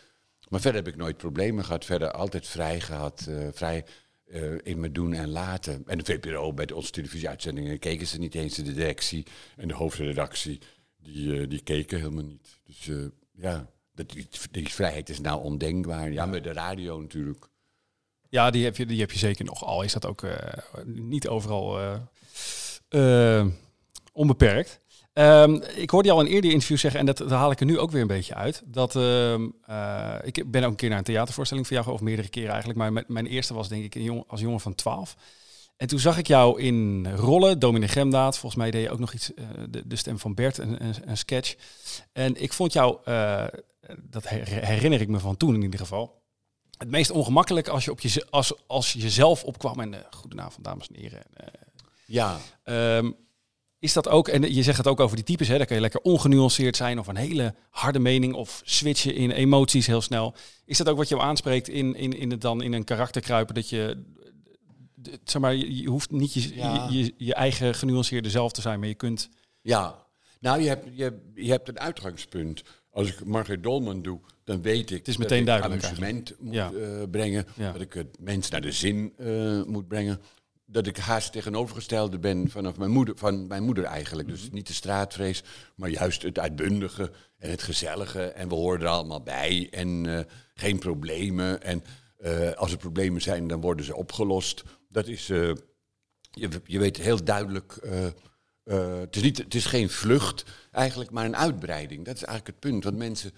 Maar 0.49 0.61
verder 0.61 0.83
heb 0.83 0.93
ik 0.93 0.99
nooit 0.99 1.17
problemen 1.17 1.65
gehad. 1.65 1.85
Verder 1.85 2.11
altijd 2.11 2.47
vrij 2.47 2.79
gehad. 2.79 3.25
eh, 3.29 3.47
vrij 3.53 3.85
eh, 4.25 4.53
in 4.63 4.79
mijn 4.79 4.93
doen 4.93 5.13
en 5.13 5.29
laten. 5.29 5.83
En 5.85 5.97
de 5.97 6.03
VPRO 6.05 6.53
bij 6.53 6.71
onze 6.71 6.91
televisieuitzendingen 6.91 7.79
keken 7.79 8.07
ze 8.07 8.19
niet 8.19 8.35
eens. 8.35 8.55
De 8.55 8.73
directie 8.73 9.25
en 9.55 9.67
de 9.67 9.73
hoofdredactie, 9.73 10.59
die, 10.97 11.39
eh, 11.41 11.49
die 11.49 11.61
keken 11.61 11.97
helemaal 11.97 12.23
niet. 12.23 12.59
Dus 12.65 12.89
ja, 13.31 13.69
dat, 13.93 14.13
die 14.51 14.67
vrijheid 14.69 15.09
is 15.09 15.19
nou 15.19 15.43
ondenkbaar. 15.43 16.11
Ja, 16.11 16.25
met 16.25 16.43
de 16.43 16.53
radio 16.53 17.01
natuurlijk. 17.01 17.49
Ja, 18.29 18.49
die 18.49 18.63
heb 18.63 18.77
je, 18.77 18.85
die 18.85 18.99
heb 18.99 19.11
je 19.11 19.17
zeker 19.19 19.45
nog. 19.45 19.65
Al 19.65 19.81
is 19.81 19.93
dat 19.93 20.05
ook 20.05 20.23
eh, 20.23 20.35
niet 20.85 21.27
overal 21.27 21.79
eh, 21.79 23.39
eh, 23.39 23.45
onbeperkt. 24.13 24.79
Ehm, 25.13 25.53
ik 25.75 25.89
hoorde 25.89 26.07
je 26.07 26.13
al 26.13 26.21
in 26.21 26.27
eerder 26.31 26.51
interview 26.51 26.77
zeggen, 26.77 26.99
en 26.99 27.05
dat, 27.05 27.17
dat 27.17 27.29
haal 27.29 27.51
ik 27.51 27.59
er 27.59 27.65
nu 27.65 27.79
ook 27.79 27.91
weer 27.91 28.01
een 28.01 28.07
beetje 28.07 28.35
uit. 28.35 28.63
Dat 28.65 28.95
ehm, 28.95 29.47
eh, 29.65 30.15
ik 30.23 30.51
ben 30.51 30.63
ook 30.63 30.69
een 30.69 30.75
keer 30.75 30.89
naar 30.89 30.97
een 30.97 31.03
theatervoorstelling 31.03 31.67
van 31.67 31.77
jou, 31.77 31.91
of 31.91 32.01
meerdere 32.01 32.29
keren 32.29 32.49
eigenlijk. 32.49 32.79
Maar 32.79 33.03
mijn, 33.07 33.27
eerste 33.27 33.53
was 33.53 33.67
denk 33.67 33.83
ik 33.83 33.95
een 33.95 34.03
jong, 34.03 34.23
als 34.27 34.41
jongen 34.41 34.59
van 34.59 34.75
12. 34.75 35.15
En 35.77 35.87
toen 35.87 35.99
zag 35.99 36.17
ik 36.17 36.27
jou 36.27 36.61
in 36.61 37.07
rollen, 37.15 37.59
Dominic 37.59 37.89
Gemdaad. 37.89 38.37
Volgens 38.37 38.61
mij 38.61 38.71
deed 38.71 38.83
je 38.83 38.89
ook 38.89 38.99
nog 38.99 39.13
iets, 39.13 39.31
de, 39.85 39.95
stem 39.95 40.19
van 40.19 40.33
Bert, 40.33 40.57
een, 40.57 40.83
een, 40.83 40.95
een 41.05 41.17
sketch. 41.17 41.55
En 42.13 42.41
ik 42.41 42.53
vond 42.53 42.73
jou, 42.73 42.97
dat 44.01 44.29
her- 44.29 44.65
herinner 44.65 45.01
ik 45.01 45.07
me 45.07 45.19
van 45.19 45.37
toen 45.37 45.53
in 45.53 45.61
ieder 45.61 45.79
geval, 45.79 46.21
het 46.77 46.89
meest 46.89 47.11
ongemakkelijk 47.11 47.67
als 47.67 47.85
je, 47.85 47.91
op 47.91 47.99
je, 47.99 48.25
als, 48.29 48.53
als 48.67 48.93
je 48.93 48.99
jezelf 48.99 49.43
opkwam. 49.43 49.79
En 49.79 49.93
eh, 49.93 49.99
goedenavond, 50.11 50.65
dames 50.65 50.87
en 50.87 50.95
heren. 50.99 51.23
Eh, 51.33 51.47
Ja, 52.05 52.37
Ehm, 52.63 53.11
is 53.79 53.93
dat 53.93 54.07
ook, 54.07 54.27
en 54.27 54.53
je 54.53 54.63
zegt 54.63 54.77
het 54.77 54.87
ook 54.87 54.99
over 54.99 55.15
die 55.15 55.25
types, 55.25 55.47
hè, 55.47 55.57
dan 55.57 55.65
kan 55.65 55.75
je 55.75 55.81
lekker 55.81 55.99
ongenuanceerd 56.01 56.75
zijn 56.75 56.99
of 56.99 57.07
een 57.07 57.15
hele 57.15 57.55
harde 57.69 57.99
mening 57.99 58.33
of 58.33 58.61
switchen 58.65 59.15
in 59.15 59.31
emoties 59.31 59.87
heel 59.87 60.01
snel. 60.01 60.35
Is 60.65 60.77
dat 60.77 60.89
ook 60.89 60.97
wat 60.97 61.09
jou 61.09 61.21
aanspreekt 61.21 61.67
in, 61.67 61.95
in, 61.95 62.13
in 62.17 62.31
het 62.31 62.41
dan 62.41 62.61
in 62.61 62.73
een 62.73 62.83
karakter 62.83 63.21
kruipen, 63.21 63.55
dat 63.55 63.69
je, 63.69 64.03
zeg 65.23 65.41
maar, 65.41 65.55
je, 65.55 65.77
je 65.81 65.87
hoeft 65.89 66.11
niet 66.11 66.33
je, 66.33 66.55
Ja. 66.55 66.87
je, 66.89 66.97
je, 67.03 67.13
je 67.17 67.33
eigen 67.33 67.75
genuanceerde 67.75 68.29
zelf 68.29 68.51
te 68.51 68.61
zijn, 68.61 68.79
maar 68.79 68.87
je 68.87 68.95
kunt, 68.95 69.29
Ja, 69.61 70.05
nou, 70.39 70.61
je 70.61 70.67
hebt, 70.67 70.87
je, 70.93 71.31
je 71.35 71.49
hebt 71.51 71.67
een 71.67 71.79
uitgangspunt. 71.79 72.63
Als 72.91 73.07
ik 73.07 73.25
Margaret 73.25 73.63
Dolman 73.63 74.01
doe, 74.01 74.19
dan 74.47 74.61
weet 74.61 74.91
ik 74.91 75.07
is 75.07 75.15
dat 75.15 75.17
meteen 75.17 75.39
ik 75.39 75.45
duidelijk 75.45 75.83
amusement 75.83 76.33
moet 76.39 76.53
Ja. 76.53 76.71
eh, 76.71 77.03
brengen. 77.11 77.45
Ja. 77.55 77.71
Dat 77.71 77.81
ik 77.81 77.93
het 77.93 78.17
mensen 78.19 78.51
naar 78.51 78.61
de 78.61 78.71
zin 78.71 79.13
eh, 79.17 79.63
moet 79.63 79.87
brengen. 79.87 80.21
Dat 80.65 80.87
ik 80.87 80.97
haast 80.97 81.31
tegenovergestelde 81.31 82.19
ben 82.19 82.49
vanaf 82.49 82.77
mijn 82.77 82.91
moeder, 82.91 83.17
van 83.17 83.47
mijn 83.47 83.63
moeder 83.63 83.83
eigenlijk. 83.83 84.27
Mhm. 84.27 84.37
Dus 84.37 84.49
niet 84.51 84.67
de 84.67 84.73
straatvrees, 84.73 85.43
maar 85.75 85.89
juist 85.89 86.21
het 86.21 86.39
uitbundige 86.39 87.11
en 87.37 87.49
het 87.49 87.61
gezellige. 87.61 88.21
En 88.21 88.49
we 88.49 88.55
horen 88.55 88.81
er 88.81 88.87
allemaal 88.87 89.23
bij. 89.23 89.67
En 89.71 90.05
eh, 90.05 90.23
geen 90.53 90.79
problemen. 90.79 91.61
En 91.63 91.83
als 92.55 92.71
er 92.71 92.77
problemen 92.77 93.21
zijn, 93.21 93.47
dan 93.47 93.61
worden 93.61 93.85
ze 93.85 93.95
opgelost. 93.95 94.63
Dat 94.89 95.07
is... 95.07 95.27
je, 95.27 96.49
je 96.63 96.79
weet 96.79 96.97
heel 96.97 97.23
duidelijk. 97.23 97.79
het, 98.63 99.15
is 99.15 99.21
niet, 99.21 99.37
het 99.37 99.55
is 99.55 99.65
geen 99.65 99.89
vlucht 99.89 100.43
eigenlijk, 100.71 101.11
maar 101.11 101.25
een 101.25 101.35
uitbreiding. 101.35 102.05
Dat 102.05 102.15
is 102.15 102.23
eigenlijk 102.23 102.59
het 102.59 102.71
punt. 102.71 102.83
Want 102.83 102.97
mensen 102.97 103.31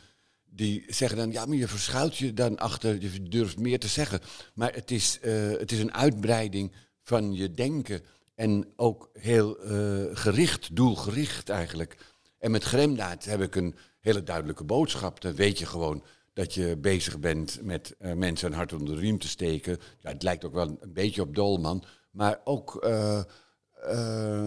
die 0.52 0.84
zeggen 0.88 1.18
dan, 1.18 1.32
ja, 1.32 1.46
maar 1.46 1.58
je 1.58 1.68
verschuilt 1.68 2.18
je 2.18 2.34
dan 2.34 2.58
achter, 2.58 3.02
je 3.02 3.24
durft 3.24 3.60
meer 3.60 3.80
te 3.80 3.88
zeggen. 3.88 4.20
Maar 4.54 4.74
het 4.74 4.92
is, 4.92 5.20
eh, 5.20 5.50
het 5.50 5.72
is 5.72 5.80
een 5.80 5.94
uitbreiding 5.94 6.72
van 7.04 7.34
je 7.34 7.52
denken. 7.52 8.02
En 8.36 8.74
ook 8.76 9.10
heel 9.14 9.58
eh, 9.58 10.04
gericht, 10.14 10.76
doelgericht 10.76 11.50
eigenlijk. 11.50 11.98
En 12.40 12.52
met 12.52 12.64
Gremdaad 12.64 13.26
heb 13.26 13.42
ik 13.42 13.56
een 13.56 13.76
hele 14.00 14.24
duidelijke 14.24 14.64
boodschap. 14.64 15.22
Dan 15.22 15.36
weet 15.36 15.60
je 15.60 15.66
gewoon 15.66 16.04
dat 16.34 16.54
je 16.54 16.78
bezig 16.78 17.20
bent 17.20 17.60
met 17.62 17.96
eh, 18.00 18.14
mensen 18.14 18.48
een 18.48 18.58
hart 18.58 18.74
onder 18.74 18.96
de 18.96 19.02
riem 19.02 19.20
te 19.20 19.28
steken. 19.28 19.78
Ja, 20.00 20.10
het 20.12 20.24
lijkt 20.24 20.46
ook 20.46 20.54
wel 20.54 20.78
een 20.80 20.94
beetje 20.94 21.22
op 21.22 21.36
Dolman. 21.36 21.84
Maar 22.12 22.40
ook, 22.44 22.88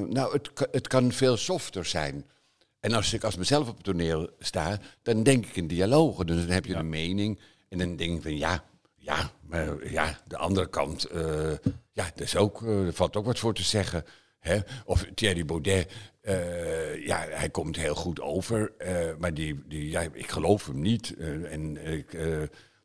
nou, 0.08 0.32
het, 0.32 0.50
het 0.70 0.88
kan 0.88 1.12
veel 1.12 1.36
softer 1.36 1.84
zijn. 1.84 2.26
En 2.82 2.92
als 2.92 3.12
ik 3.12 3.24
als 3.24 3.36
mezelf 3.36 3.68
op 3.68 3.76
het 3.76 3.84
toneel 3.84 4.30
sta, 4.38 4.78
dan 5.02 5.22
denk 5.22 5.46
ik 5.46 5.56
in 5.56 5.66
dialogen. 5.66 6.26
Dus 6.26 6.36
dan 6.36 6.50
heb 6.50 6.64
je 6.64 6.74
een 6.74 6.88
mening. 6.88 7.40
En 7.68 7.78
dan 7.78 7.96
denk 7.96 8.16
ik 8.16 8.22
van 8.22 8.36
ja, 8.36 8.64
Ja, 8.96 9.30
maar 9.46 9.90
ja, 9.90 10.18
de 10.26 10.36
andere 10.36 10.68
kant, 10.68 11.04
eh, 11.04 11.50
ja, 11.92 12.10
daar 12.14 12.20
is 12.20 12.36
ook, 12.36 12.62
eh, 12.62 12.86
er 12.86 12.92
valt 12.92 13.16
ook 13.16 13.24
wat 13.24 13.38
voor 13.38 13.54
te 13.54 13.62
zeggen. 13.62 14.04
Hè? 14.38 14.58
Of 14.84 15.06
Thierry 15.14 15.44
Baudet, 15.44 15.92
eh, 16.20 17.06
ja, 17.06 17.26
hij 17.30 17.50
komt 17.50 17.76
heel 17.76 17.94
goed 17.94 18.20
over, 18.20 18.72
maar 19.18 19.34
die, 19.34 19.62
die, 19.68 19.90
ja, 19.90 20.00
ik 20.00 20.30
geloof 20.30 20.66
hem 20.66 20.80
niet. 20.80 21.14
en, 21.50 21.86
ik, 21.86 22.10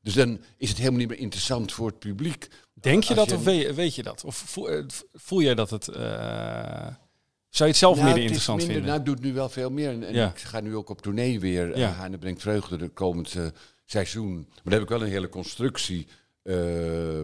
dus 0.02 0.14
dan 0.14 0.42
is 0.58 0.70
het 0.70 0.78
helemaal 0.78 1.00
niet 1.00 1.10
meer 1.10 1.20
interessant 1.20 1.74
voor 1.74 1.88
het 1.88 2.00
publiek. 2.00 2.48
Denk 2.74 3.04
je 3.04 3.16
Als 3.16 3.28
dat 3.28 3.38
of 3.38 3.44
weet, 3.44 3.76
weet 3.76 3.96
je 3.96 4.04
dat? 4.04 4.24
Of 4.24 4.36
voel, 4.36 4.84
voel 5.14 5.42
jij 5.42 5.56
dat 5.56 5.70
het... 5.70 5.88
eh, 7.50 7.58
zou 7.58 7.70
je 7.70 7.76
het 7.76 7.76
zelf 7.76 7.96
Nou, 7.96 8.08
het 8.08 8.18
is 8.18 8.24
interessant 8.24 8.58
minder, 8.58 8.76
vinden? 8.76 8.90
Nou, 8.92 9.00
ik 9.00 9.06
doe 9.06 9.16
het 9.16 9.24
nu 9.24 9.34
wel 9.34 9.50
veel 9.50 9.70
meer. 9.72 9.90
En, 9.90 10.04
en 10.04 10.14
Ja. 10.14 10.30
ik 10.30 10.40
ga 10.40 10.60
nu 10.60 10.76
ook 10.76 10.90
op 10.90 11.02
tournee 11.02 11.40
weer. 11.40 11.68
Ja. 11.68 11.76
Ja. 11.78 12.04
En 12.04 12.12
dat 12.12 12.20
brengt 12.20 12.42
vreugde 12.42 12.78
de 12.78 12.90
komend 12.90 13.36
eh, 13.36 13.46
seizoen. 13.86 14.36
Maar 14.36 14.64
daar 14.64 14.74
heb 14.74 14.82
ik 14.82 14.90
wel 14.90 15.02
een 15.02 15.08
hele 15.08 15.30
constructie 15.30 16.08
eh, 16.44 16.56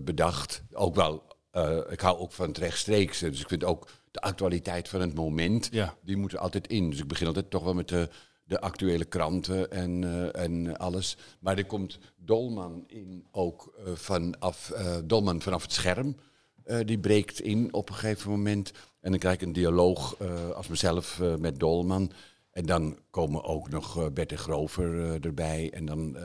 bedacht. 0.04 0.64
Ook 0.74 0.96
wel, 0.96 1.24
eh, 1.52 1.78
ik 1.90 2.00
hou 2.00 2.18
ook 2.18 2.32
van 2.32 2.48
het 2.48 2.58
rechtstreekse. 2.58 3.30
Dus 3.30 3.40
ik 3.42 3.48
vind 3.48 3.64
ook 3.64 3.88
de 4.12 4.22
actualiteit 4.22 4.88
van 4.90 5.02
het 5.02 5.14
moment, 5.16 5.68
Ja. 5.72 5.96
die 6.04 6.18
moet 6.18 6.32
er 6.34 6.40
altijd 6.40 6.68
in. 6.68 6.90
Dus 6.90 7.00
ik 7.00 7.08
begin 7.08 7.28
altijd 7.28 7.50
toch 7.50 7.64
wel 7.64 7.74
met 7.74 7.88
de, 7.88 8.10
de 8.44 8.62
actuele 8.62 9.06
kranten 9.06 9.72
en, 9.72 10.04
eh, 10.04 10.44
en 10.44 10.78
alles. 10.78 11.18
Maar 11.40 11.58
er 11.58 11.66
komt 11.66 12.00
Dolman 12.18 12.84
in 12.88 13.26
ook 13.32 13.74
eh, 13.86 13.94
vanaf, 13.94 14.70
eh, 14.72 14.96
Dolman 15.04 15.42
vanaf 15.42 15.62
het 15.62 15.72
scherm. 15.74 16.16
Eh, 16.64 16.80
die 16.86 17.00
breekt 17.00 17.42
in 17.42 17.74
op 17.74 17.90
een 17.90 17.96
gegeven 17.96 18.30
moment. 18.30 18.72
En 19.00 19.10
dan 19.12 19.20
krijg 19.20 19.36
ik 19.36 19.42
een 19.42 19.54
dialoog 19.54 20.16
eh, 20.20 20.50
als 20.50 20.68
mezelf 20.68 21.20
eh, 21.20 21.36
met 21.36 21.60
Dolman. 21.60 22.12
En 22.52 22.66
dan 22.66 22.98
komen 23.10 23.44
ook 23.44 23.70
nog 23.70 24.14
Bert 24.14 24.34
Grover 24.34 25.20
erbij. 25.26 25.72
En 25.72 25.86
dan, 25.86 26.18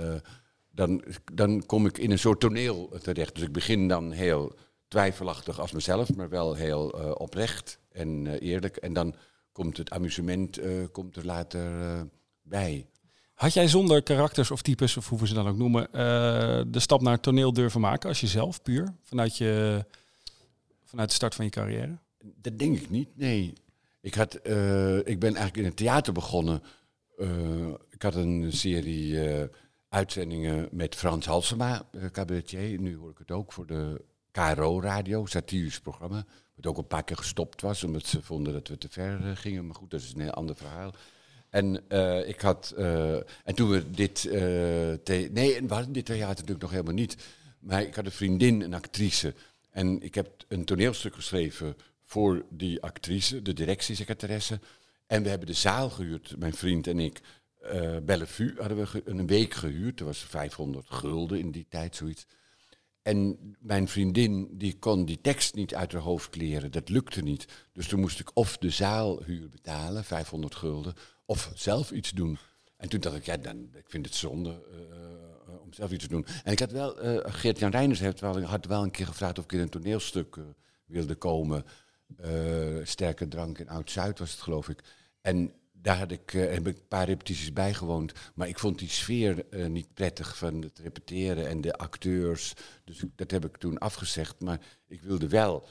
dan, 0.71 1.05
dan 1.33 1.67
kom 1.67 1.87
ik 1.87 1.99
in 1.99 2.11
een 2.11 2.19
soort 2.19 2.41
toneel 2.41 2.93
terecht. 3.03 3.35
Dus 3.35 3.45
ik 3.45 3.53
begin 3.53 3.89
dan 3.89 4.11
heel 4.11 4.53
twijfelachtig 4.89 5.61
als 5.61 5.73
mezelf, 5.73 6.15
maar 6.15 6.29
wel 6.29 6.55
heel 6.55 6.89
oprecht 7.19 7.79
en 7.91 8.27
eerlijk. 8.27 8.77
En 8.77 8.93
dan 8.93 9.15
komt 9.53 9.77
het 9.77 9.91
amusement 9.91 10.61
komt 10.93 11.17
er 11.17 11.25
later 11.25 11.71
bij. 12.43 12.87
Had 13.35 13.53
jij 13.53 13.69
zonder 13.69 14.03
karakters 14.03 14.51
of 14.51 14.63
types, 14.63 14.97
of 14.97 15.09
hoe 15.09 15.19
we 15.19 15.27
ze 15.27 15.35
dan 15.35 15.49
ook 15.49 15.57
noemen, 15.57 15.89
de 16.73 16.81
stap 16.81 17.01
naar 17.01 17.21
toneel 17.21 17.53
durven 17.53 17.81
maken 17.81 18.09
als 18.09 18.21
jezelf, 18.21 18.63
puur? 18.63 18.95
Vanuit, 19.03 19.37
je, 19.37 19.85
vanuit 20.89 21.09
de 21.09 21.15
start 21.15 21.35
van 21.35 21.45
je 21.45 21.51
carrière? 21.51 21.99
Dat 22.25 22.59
denk 22.59 22.79
ik 22.79 22.91
niet, 22.91 23.17
nee. 23.17 23.53
Ik, 24.01 24.15
had, 24.15 24.35
eh, 24.35 24.97
ik 24.97 25.19
ben 25.19 25.35
eigenlijk 25.35 25.57
in 25.57 25.65
het 25.65 25.77
theater 25.77 26.13
begonnen. 26.13 26.63
Eh, 27.17 27.69
ik 27.91 28.03
had 28.03 28.15
een 28.15 28.53
serie 28.53 29.29
eh, 29.29 29.49
uitzendingen 29.89 30.69
met 30.73 30.95
Frans 30.95 31.27
Halsema, 31.27 31.89
cabaretier. 32.13 32.81
Nu 32.81 32.97
hoor 32.97 33.11
ik 33.11 33.19
het 33.19 33.31
ook 33.31 33.53
voor 33.53 33.67
de 33.67 34.05
KRO-radio, 34.31 35.27
satirisch 35.27 35.81
programma. 35.81 36.25
Wat 36.55 36.67
ook 36.67 36.79
een 36.79 36.87
paar 36.87 37.05
keer 37.05 37.17
gestopt 37.17 37.61
was, 37.61 37.85
omdat 37.85 38.07
ze 38.07 38.23
vonden 38.23 38.53
dat 38.53 38.69
we 38.69 38.79
te 38.79 38.89
ver 38.89 39.37
gingen. 39.37 39.67
Maar 39.67 39.75
goed, 39.75 39.91
dat 39.91 40.01
is 40.01 40.13
een 40.15 40.21
heel 40.21 40.31
ander 40.31 40.57
verhaal. 40.57 40.95
En 41.51 41.75
ik 42.29 42.41
had. 42.41 42.75
en 43.45 43.55
toen 43.55 43.71
we 43.71 43.91
dit. 43.91 44.25
nee, 45.33 45.63
we 45.63 45.91
dit 45.91 46.05
theater 46.05 46.29
natuurlijk 46.29 46.61
nog 46.61 46.71
helemaal 46.71 46.95
niet. 46.95 47.17
Maar 47.59 47.83
ik 47.83 47.95
had 47.95 48.05
een 48.05 48.13
vriendin, 48.13 48.61
een 48.61 48.75
actrice. 48.75 49.35
En 49.71 50.03
ik 50.03 50.15
heb 50.15 50.45
een 50.49 50.65
toneelstuk 50.65 51.15
geschreven 51.15 51.77
voor 52.03 52.45
die 52.51 52.83
actrice, 52.83 53.43
de 53.43 53.53
directiesecretaresse. 53.53 54.61
En 55.07 55.23
we 55.23 55.29
hebben 55.29 55.47
de 55.47 55.53
zaal 55.53 55.91
gehuurd, 55.91 56.35
mijn 56.39 56.55
vriend 56.55 56.87
en 56.87 56.99
ik. 56.99 57.21
eh 57.63 57.97
Bellevue 58.03 58.55
hadden 58.59 58.77
we 58.77 59.03
een 59.05 59.27
week 59.27 59.55
gehuurd. 59.55 59.99
Dat 59.99 60.07
was 60.07 60.19
500 60.19 60.87
gulden 60.91 61.39
in 61.39 61.51
die 61.51 61.67
tijd, 61.69 61.97
zoiets. 61.97 62.27
En 63.03 63.39
mijn 63.59 63.89
vriendin 63.89 64.49
die 64.53 64.79
kon 64.79 65.05
die 65.05 65.21
tekst 65.21 65.55
niet 65.55 65.75
uit 65.75 65.93
haar 65.93 66.03
hoofd 66.03 66.37
leren. 66.37 66.73
Dat 66.73 66.89
lukte 66.89 67.23
niet. 67.23 67.47
Dus 67.73 67.89
toen 67.89 68.01
moest 68.01 68.21
ik 68.21 68.31
of 68.35 68.59
de 68.59 68.71
zaalhuur 68.71 69.49
betalen, 69.49 70.05
500 70.05 70.55
gulden, 70.55 70.95
of 71.25 71.51
zelf 71.55 71.91
iets 71.91 72.11
doen. 72.11 72.39
En 72.77 72.89
toen 72.89 73.01
dacht 73.01 73.17
ik, 73.17 73.25
ja, 73.25 73.37
dan, 73.37 73.69
ik 73.75 73.85
vind 73.89 74.07
het 74.07 74.15
zonde 74.15 74.51
eh, 74.51 74.79
om 75.69 75.75
zelf 75.75 75.93
iets 75.93 76.05
te 76.05 76.11
doen. 76.11 76.27
En 76.45 76.53
ik 76.53 76.59
had 76.59 76.71
wel, 76.71 77.01
eh 77.01 77.33
Geert-Jan 77.33 77.71
Reiners 77.71 78.01
heeft 78.01 78.21
wel, 78.21 78.43
had 78.43 78.67
wel 78.67 78.83
een 78.83 78.91
keer 78.91 79.07
gevraagd 79.07 79.39
of 79.39 79.45
ik 79.45 79.53
in 79.53 79.61
een 79.61 79.69
toneelstuk 79.69 80.37
eh, 80.37 80.45
wilde 80.87 81.15
komen. 81.15 81.65
Eh, 82.17 82.31
Sterke 82.83 83.29
drank 83.29 83.59
in 83.59 83.69
Oud-Zuid 83.69 84.19
was 84.19 84.31
het, 84.31 84.41
geloof 84.41 84.69
ik. 84.69 84.83
En 85.21 85.53
daar 85.73 85.99
had 85.99 86.11
ik, 86.11 86.31
heb 86.31 86.67
ik 86.67 86.77
een 86.77 86.89
paar 86.89 87.07
repetities 87.07 87.53
bijgewoond. 87.53 88.13
Maar 88.35 88.49
ik 88.49 88.59
vond 88.59 88.79
die 88.79 88.89
sfeer 88.89 89.45
niet 89.69 89.95
prettig 89.95 90.37
van 90.37 90.63
het 90.63 90.79
repeteren 90.79 91.49
en 91.49 91.61
de 91.61 91.73
acteurs. 91.73 92.55
Dus 92.85 93.03
dat 93.17 93.31
heb 93.31 93.45
ik 93.45 93.57
toen 93.57 93.79
afgezegd. 93.79 94.41
Maar 94.41 94.61
ik 94.87 95.03
wilde 95.03 95.29
wel, 95.29 95.67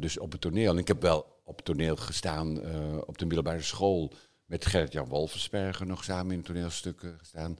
dus 0.00 0.18
op 0.18 0.32
het 0.32 0.40
toneel. 0.40 0.72
En 0.72 0.78
ik 0.78 0.88
heb 0.88 1.02
wel 1.02 1.40
op 1.44 1.60
toneel 1.60 1.96
gestaan 1.96 2.58
op 3.06 3.18
de 3.18 3.26
middelbare 3.26 3.62
school. 3.62 4.12
Met 4.44 4.66
Gerrit-Jan 4.66 5.08
Wolfensberger 5.08 5.86
nog 5.86 6.04
samen 6.04 6.34
in 6.34 6.42
toneelstukken 6.42 7.18
gestaan. 7.18 7.58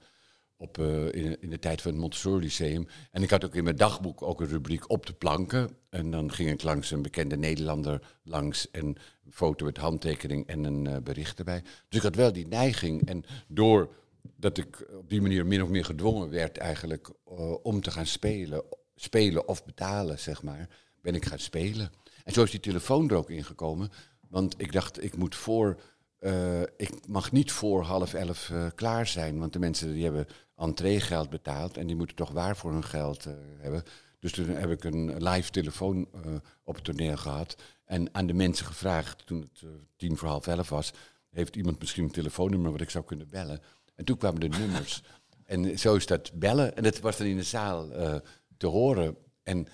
Op, 0.59 0.77
eh, 0.77 1.05
in, 1.05 1.41
in 1.41 1.49
de 1.49 1.59
tijd 1.59 1.81
van 1.81 1.91
het 1.91 1.99
Montessori 1.99 2.43
Lyceum. 2.43 2.87
En 3.11 3.23
ik 3.23 3.29
had 3.29 3.45
ook 3.45 3.55
in 3.55 3.63
mijn 3.63 3.75
dagboek 3.75 4.21
ook 4.21 4.41
een 4.41 4.47
rubriek 4.47 4.89
op 4.89 5.05
de 5.05 5.13
planken. 5.13 5.69
En 5.89 6.11
dan 6.11 6.31
ging 6.31 6.49
ik 6.49 6.63
langs 6.63 6.91
een 6.91 7.01
bekende 7.01 7.37
Nederlander 7.37 8.17
langs. 8.23 8.71
En 8.71 8.85
een 8.85 9.31
foto 9.31 9.65
met 9.65 9.77
handtekening 9.77 10.47
en 10.47 10.63
een 10.63 10.87
eh, 10.87 10.97
bericht 11.03 11.39
erbij. 11.39 11.61
Dus 11.61 11.97
ik 11.97 12.01
had 12.01 12.15
wel 12.15 12.33
die 12.33 12.47
neiging. 12.47 13.07
En 13.07 13.23
doordat 13.47 14.57
ik 14.57 14.87
op 14.91 15.09
die 15.09 15.21
manier 15.21 15.45
min 15.45 15.63
of 15.63 15.69
meer 15.69 15.85
gedwongen 15.85 16.29
werd 16.29 16.57
eigenlijk 16.57 17.09
eh, 17.25 17.53
om 17.63 17.81
te 17.81 17.91
gaan 17.91 18.05
spelen. 18.05 18.63
Spelen 18.95 19.47
of 19.47 19.65
betalen, 19.65 20.19
zeg 20.19 20.43
maar. 20.43 20.69
Ben 21.01 21.15
ik 21.15 21.25
gaan 21.25 21.39
spelen. 21.39 21.91
En 22.23 22.33
zo 22.33 22.43
is 22.43 22.51
die 22.51 22.59
telefoon 22.59 23.09
er 23.09 23.15
ook 23.15 23.29
ingekomen. 23.29 23.89
Want 24.29 24.55
ik 24.57 24.71
dacht, 24.71 25.03
ik 25.03 25.17
moet 25.17 25.35
voor... 25.35 25.81
eh, 26.19 26.61
ik 26.61 27.07
mag 27.07 27.31
niet 27.31 27.51
voor 27.51 27.83
half 27.83 28.13
elf 28.13 28.49
eh, 28.49 28.65
klaar 28.75 29.07
zijn. 29.07 29.39
Want 29.39 29.53
de 29.53 29.59
mensen 29.59 29.93
die 29.93 30.03
hebben 30.03 30.27
entreegeld 30.55 31.29
betaald. 31.29 31.77
En 31.77 31.87
die 31.87 31.95
moeten 31.95 32.15
toch 32.15 32.31
waar 32.31 32.57
voor 32.57 32.71
hun 32.71 32.83
geld 32.83 33.25
eh, 33.25 33.33
hebben. 33.57 33.83
Dus 34.19 34.31
toen 34.31 34.47
heb 34.47 34.71
ik 34.71 34.83
een 34.83 35.23
live 35.23 35.51
telefoon 35.51 36.07
op 36.63 36.75
het 36.75 36.83
toneel 36.83 37.17
gehad. 37.17 37.55
En 37.85 38.15
aan 38.15 38.27
de 38.27 38.33
mensen 38.33 38.65
gevraagd, 38.65 39.25
toen 39.25 39.41
het 39.41 39.63
tien 39.95 40.17
voor 40.17 40.27
half 40.27 40.47
elf 40.47 40.69
was... 40.69 40.93
heeft 41.29 41.55
iemand 41.55 41.79
misschien 41.79 42.03
een 42.03 42.11
telefoonnummer 42.11 42.71
wat 42.71 42.81
ik 42.81 42.89
zou 42.89 43.05
kunnen 43.05 43.29
bellen? 43.29 43.61
En 43.95 44.05
toen 44.05 44.17
kwamen 44.17 44.39
de 44.39 44.47
nummers. 44.47 45.01
En 45.45 45.79
zo 45.79 45.95
is 45.95 46.05
dat 46.05 46.31
bellen. 46.33 46.75
En 46.75 46.83
dat 46.83 46.99
was 46.99 47.17
dan 47.17 47.27
in 47.27 47.37
de 47.37 47.43
zaal 47.43 47.89
te 48.57 48.67
horen. 48.67 49.17
En, 49.43 49.67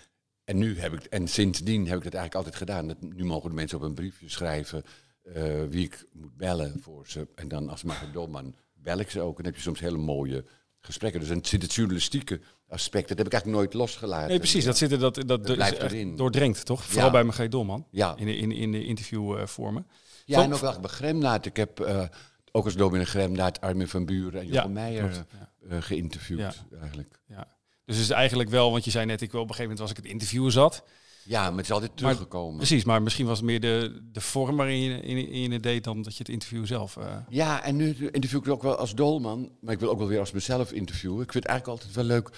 en, 0.44 0.58
nu 0.58 0.80
heb 0.80 0.94
ik, 0.94 1.04
en 1.04 1.28
sindsdien 1.28 1.88
heb 1.88 1.98
ik 1.98 2.04
dat 2.04 2.14
eigenlijk 2.14 2.36
altijd 2.36 2.56
gedaan. 2.56 2.88
Dat, 2.88 3.02
nu 3.02 3.24
mogen 3.24 3.50
de 3.50 3.56
mensen 3.56 3.78
op 3.78 3.84
een 3.84 3.94
briefje 3.94 4.30
schrijven 4.30 4.84
eh, 5.24 5.64
wie 5.70 5.86
ik 5.86 6.06
moet 6.12 6.38
bellen 6.38 6.80
voor 6.82 7.08
ze. 7.08 7.28
En 7.36 7.48
dan 7.48 7.70
als 7.70 7.84
Margaret 7.84 8.14
Dolman 8.14 8.56
bel 8.74 9.00
ik 9.00 9.10
ze 9.10 9.22
ook. 9.22 9.38
En 9.38 9.44
dan 9.44 9.46
heb 9.46 9.56
je 9.56 9.62
soms 9.62 9.80
hele 9.80 9.98
mooie 9.98 10.46
gesprekken. 10.80 11.20
Dus 11.20 11.30
dan 11.30 11.46
zit 11.46 11.62
het 11.62 11.74
journalistieke 11.74 12.42
aspect, 12.68 13.08
dat 13.08 13.18
heb 13.18 13.28
ik 13.28 13.34
eigenlijk 13.34 13.62
nooit 13.62 13.74
losgelaten. 13.74 14.28
Nee, 14.28 14.38
precies. 14.38 14.66
Dat, 14.66 14.78
zit 14.78 14.92
er, 14.92 15.00
dat, 15.00 15.24
dat, 15.26 15.42
blijft 15.42 15.82
erin. 15.82 16.16
doordrenkt, 16.16 16.66
toch? 16.66 16.84
Vooral 16.84 17.12
bij 17.12 17.24
Margreet 17.24 17.52
Dolman. 17.52 17.88
Ja. 17.92 18.16
In 18.18 18.26
de, 18.26 18.36
in, 18.36 18.52
in 18.52 18.72
de 18.72 18.86
interviewvormen. 18.86 19.88
Ja, 20.26 20.36
Van- 20.36 20.44
en 20.44 20.54
ook 20.54 20.60
wel 20.60 20.80
bij. 20.80 21.40
Ik 21.42 21.56
heb 21.56 21.80
eh, 21.80 22.04
ook 22.52 22.66
als 22.66 22.76
dominee 22.76 23.06
Gremlaat 23.06 23.62
Armin 23.62 23.88
van 23.88 24.06
Buren 24.06 24.40
en 24.40 24.48
Jochem 24.48 24.62
Ja, 24.64 24.68
Meijer 24.68 25.26
eh, 25.70 25.82
geïnterviewd 25.82 26.40
Ja. 26.40 26.54
eigenlijk. 26.82 27.20
Ja. 27.28 27.48
Dus 27.86 27.96
het 27.96 28.06
is 28.06 28.12
eigenlijk 28.12 28.50
wel, 28.50 28.72
want 28.72 28.86
je 28.86 28.92
zei 28.92 29.06
net, 29.06 29.22
ik 29.22 29.32
wil 29.32 29.42
op 29.42 29.50
een 29.50 29.56
gegeven 29.56 29.76
moment 29.76 29.90
was 29.90 29.98
ik 29.98 30.04
het 30.04 30.14
interviewen 30.14 30.52
zat. 30.52 30.84
Ja, 31.26 31.42
maar 31.50 31.56
het 31.58 31.66
is 31.66 31.72
altijd 31.72 31.98
teruggekomen. 31.98 32.58
Precies, 32.58 32.84
maar 32.84 33.02
misschien 33.02 33.26
was 33.26 33.38
het 33.38 33.46
meer 33.46 33.60
de, 33.60 34.02
de 34.12 34.22
vorm 34.22 34.56
waarin 34.56 34.82
je 34.82 35.00
in, 35.02 35.28
in 35.28 35.52
het 35.52 35.64
deed 35.64 35.84
dan 35.84 36.02
dat 36.02 36.14
je 36.14 36.20
het 36.20 36.30
interview 36.30 36.66
zelf... 36.66 36.98
eh, 36.98 37.18
Ja, 37.30 37.64
en 37.64 37.76
nu 37.76 37.96
interview 38.12 38.40
ik 38.40 38.48
ook 38.48 38.62
wel 38.64 38.76
als 38.76 38.96
dolman, 38.96 39.52
maar 39.62 39.74
ik 39.74 39.80
wil 39.80 39.90
ook 39.90 39.98
wel 39.98 40.08
weer 40.08 40.20
als 40.20 40.32
mezelf 40.32 40.72
interviewen. 40.72 41.22
Ik 41.24 41.32
vind 41.32 41.44
het 41.44 41.52
eigenlijk 41.54 41.80
altijd 41.80 41.96
wel 41.96 42.06
leuk 42.16 42.30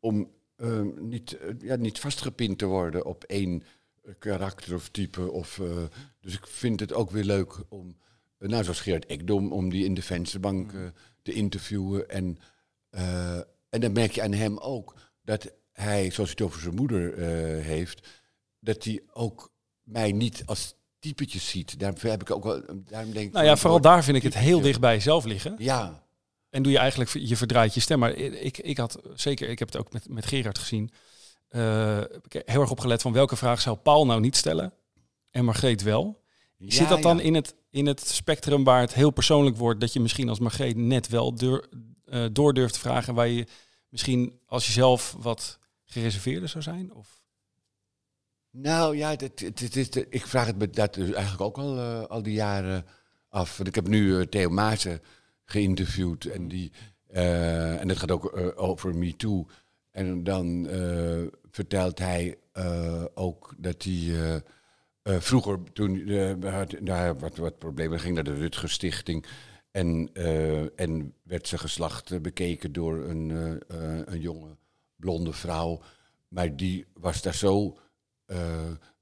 om 0.00 0.30
eh, 0.56 0.80
niet, 1.00 1.36
eh, 1.36 1.48
ja, 1.60 1.76
niet 1.76 1.98
vastgepind 2.00 2.58
te 2.58 2.66
worden 2.66 3.06
op 3.06 3.24
één 3.24 3.62
eh, 4.04 4.12
karakter 4.18 4.74
of 4.74 4.88
type. 4.88 5.30
Of, 5.30 5.60
dus 6.20 6.34
ik 6.34 6.46
vind 6.46 6.80
het 6.80 6.92
ook 6.92 7.10
weer 7.10 7.24
leuk 7.24 7.54
om, 7.68 7.96
nou 8.38 8.62
zoals 8.64 8.80
Gerard 8.80 9.06
Ekdom, 9.06 9.52
om 9.52 9.70
die 9.70 9.84
in 9.84 9.94
de 9.94 10.02
vensterbank 10.02 10.72
eh, 10.72 10.80
te 11.22 11.32
interviewen. 11.32 12.08
En, 12.08 12.38
en 13.70 13.80
dan 13.80 13.92
merk 13.92 14.12
je 14.12 14.22
aan 14.22 14.32
hem 14.32 14.58
ook 14.58 14.94
dat 15.24 15.52
hij, 15.72 16.10
zoals 16.10 16.16
hij 16.16 16.38
het 16.38 16.40
over 16.42 16.60
zijn 16.60 16.74
moeder 16.74 17.18
heeft, 17.62 18.08
dat 18.62 18.84
hij 18.84 19.02
ook 19.12 19.52
mij 19.82 20.12
niet 20.12 20.42
als 20.46 20.74
typetje 20.98 21.38
ziet. 21.38 21.78
Daarom 21.78 21.98
heb 22.00 22.20
ik 22.20 22.30
ook 22.30 22.44
wel, 22.44 22.62
daarom 22.66 23.12
denk 23.12 23.26
ik 23.26 23.32
nou 23.32 23.44
ja, 23.44 23.56
vooral 23.56 23.70
woord 23.70 23.82
daar 23.82 24.04
vind 24.04 24.16
ik 24.16 24.22
het 24.22 24.34
heel 24.34 24.60
dicht 24.60 24.80
bij 24.80 24.94
jezelf 24.94 25.24
liggen. 25.24 25.54
Ja, 25.58 26.04
En 26.50 26.62
doe 26.62 26.72
je 26.72 26.78
eigenlijk, 26.78 27.10
je 27.10 27.36
verdraait 27.36 27.74
je 27.74 27.80
stem. 27.80 27.98
Maar 27.98 28.12
ik, 28.14 28.58
ik 28.58 28.76
had 28.76 29.00
zeker, 29.14 29.48
ik 29.48 29.58
heb 29.58 29.68
het 29.72 29.80
ook 29.80 29.92
met, 29.92 30.08
met 30.08 30.26
Gerard 30.26 30.58
gezien, 30.58 30.90
heb 31.48 32.26
ik 32.28 32.42
heel 32.46 32.60
erg 32.60 32.70
opgelet 32.70 33.02
van 33.02 33.12
welke 33.12 33.36
vraag 33.36 33.60
zou 33.60 33.76
Paul 33.76 34.06
nou 34.06 34.20
niet 34.20 34.36
stellen 34.36 34.72
en 35.30 35.44
Margreet 35.44 35.82
wel. 35.82 36.20
Zit 36.58 36.88
dat 36.88 37.02
dan 37.02 37.16
ja. 37.16 37.22
in, 37.22 37.34
het, 37.34 37.54
in 37.70 37.86
het 37.86 38.08
spectrum 38.08 38.64
waar 38.64 38.80
het 38.80 38.94
heel 38.94 39.10
persoonlijk 39.10 39.56
wordt, 39.56 39.80
dat 39.80 39.92
je 39.92 40.00
misschien 40.00 40.28
als 40.28 40.38
Margreet 40.38 40.76
net 40.76 41.08
wel 41.08 41.34
eh, 42.04 42.24
door 42.32 42.54
durft 42.54 42.74
te 42.74 42.80
vragen, 42.80 43.14
waar 43.14 43.28
je 43.28 43.46
misschien 43.88 44.40
als 44.46 44.66
je 44.66 44.72
zelf 44.72 45.16
wat 45.18 45.58
gereserveerder 45.84 46.48
zou 46.48 46.62
zijn? 46.62 46.94
Of? 46.94 47.21
Nou 48.52 48.96
ja, 48.96 49.16
is 49.76 49.90
de- 49.90 50.06
ik 50.08 50.26
vraag 50.26 50.46
het 50.46 50.58
me 50.58 50.70
dat 50.70 50.94
dus 50.94 51.12
eigenlijk 51.12 51.42
ook 51.42 51.58
al, 51.58 51.78
eh, 51.78 52.04
al 52.04 52.22
die 52.22 52.32
jaren 52.34 52.86
af. 53.28 53.56
Want 53.56 53.68
ik 53.68 53.74
heb 53.74 53.88
nu 53.88 54.18
eh, 54.18 54.26
Theo 54.26 54.48
Maassen 54.50 55.00
geïnterviewd 55.44 56.24
en, 56.24 56.48
die, 56.48 56.72
eh, 57.06 57.80
en 57.80 57.88
dat 57.88 57.96
gaat 57.96 58.10
ook 58.10 58.52
over 58.56 58.96
Me 58.96 59.16
Too. 59.16 59.46
En 59.90 60.24
dan 60.24 60.66
vertelt 61.50 61.98
hij 61.98 62.38
ook 63.14 63.54
dat 63.58 63.82
hij 63.82 64.42
vroeger, 65.04 65.58
toen 65.72 66.10
had, 66.44 66.74
wat, 67.18 67.36
wat 67.36 67.58
problemen, 67.58 68.00
ging 68.00 68.14
naar 68.14 68.24
de 68.24 68.34
Rutger 68.34 68.70
Stichting. 68.70 69.26
En, 69.70 70.10
en 70.76 71.14
werd 71.22 71.48
zijn 71.48 71.60
geslacht 71.60 72.22
bekeken 72.22 72.72
door 72.72 73.04
een, 73.04 73.30
een 74.12 74.20
jonge 74.20 74.56
blonde 74.96 75.32
vrouw. 75.32 75.82
Maar 76.28 76.56
die 76.56 76.86
was 76.94 77.22
daar 77.22 77.34
zo 77.34 77.78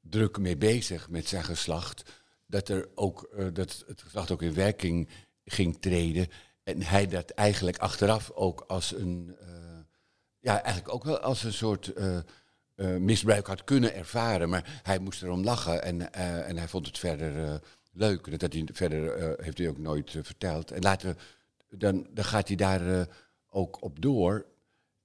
druk 0.00 0.38
mee 0.38 0.56
bezig 0.56 1.08
met 1.10 1.28
zijn 1.28 1.44
geslacht. 1.44 2.02
Dat, 2.46 2.68
er 2.68 2.88
ook, 2.94 3.22
eh, 3.22 3.46
dat 3.52 3.84
het 3.86 4.02
geslacht 4.02 4.30
ook 4.30 4.42
in 4.42 4.54
werking 4.54 5.08
ging 5.44 5.80
treden. 5.80 6.28
En 6.62 6.82
hij 6.82 7.06
dat 7.06 7.30
eigenlijk 7.30 7.78
achteraf 7.78 8.30
ook 8.30 8.60
als 8.60 8.94
een. 8.94 9.36
eh, 9.40 9.46
ja, 10.40 10.62
eigenlijk 10.62 10.94
ook 10.94 11.04
wel 11.04 11.18
als 11.18 11.42
een 11.42 11.52
soort. 11.52 11.92
eh, 11.92 12.16
eh, 12.74 12.96
misbruik 12.96 13.46
had 13.46 13.64
kunnen 13.64 13.94
ervaren. 13.94 14.48
Maar 14.48 14.80
hij 14.82 14.98
moest 14.98 15.22
erom 15.22 15.44
lachen 15.44 15.82
en, 15.82 16.12
eh, 16.12 16.48
en 16.48 16.56
hij 16.56 16.68
vond 16.68 16.86
het 16.86 16.98
verder 16.98 17.44
eh, 17.44 17.54
leuk. 17.92 18.26
En 18.26 18.38
dat 18.38 18.52
hij 18.52 18.68
verder 18.72 19.12
eh, 19.14 19.44
heeft 19.44 19.58
hij 19.58 19.68
ook 19.68 19.78
nooit 19.78 20.14
eh, 20.14 20.22
verteld. 20.22 20.70
En 20.70 20.82
later, 20.82 21.16
dan, 21.68 22.06
dan 22.10 22.24
gaat 22.24 22.46
hij 22.48 22.56
daar 22.56 23.00
eh, 23.00 23.06
ook 23.48 23.82
op 23.82 24.02
door. 24.02 24.46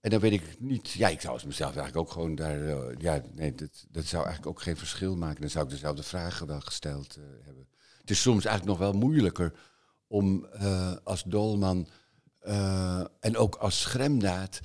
En 0.05 0.11
dan 0.11 0.19
weet 0.19 0.31
ik 0.31 0.59
niet, 0.59 0.91
ja, 0.91 1.07
ik 1.07 1.21
zou 1.21 1.33
als 1.33 1.43
mezelf 1.43 1.75
eigenlijk 1.75 2.07
ook 2.07 2.13
gewoon 2.13 2.35
daar, 2.35 2.67
eh, 2.67 2.97
ja, 2.97 3.21
nee, 3.33 3.55
dat, 3.55 3.85
dat 3.89 4.05
zou 4.05 4.25
eigenlijk 4.25 4.55
ook 4.57 4.63
geen 4.63 4.77
verschil 4.77 5.15
maken. 5.15 5.41
Dan 5.41 5.49
zou 5.49 5.65
ik 5.65 5.71
dezelfde 5.71 6.03
vragen 6.03 6.47
wel 6.47 6.59
gesteld 6.59 7.15
eh, 7.15 7.23
hebben. 7.43 7.67
Het 7.99 8.09
is 8.09 8.21
soms 8.21 8.45
eigenlijk 8.45 8.79
nog 8.79 8.89
wel 8.89 8.99
moeilijker 8.99 9.53
om 10.07 10.45
eh, 10.45 10.95
als 11.03 11.23
dolman 11.23 11.87
en 13.19 13.37
ook 13.37 13.55
als 13.55 13.81
schremdaad, 13.81 14.59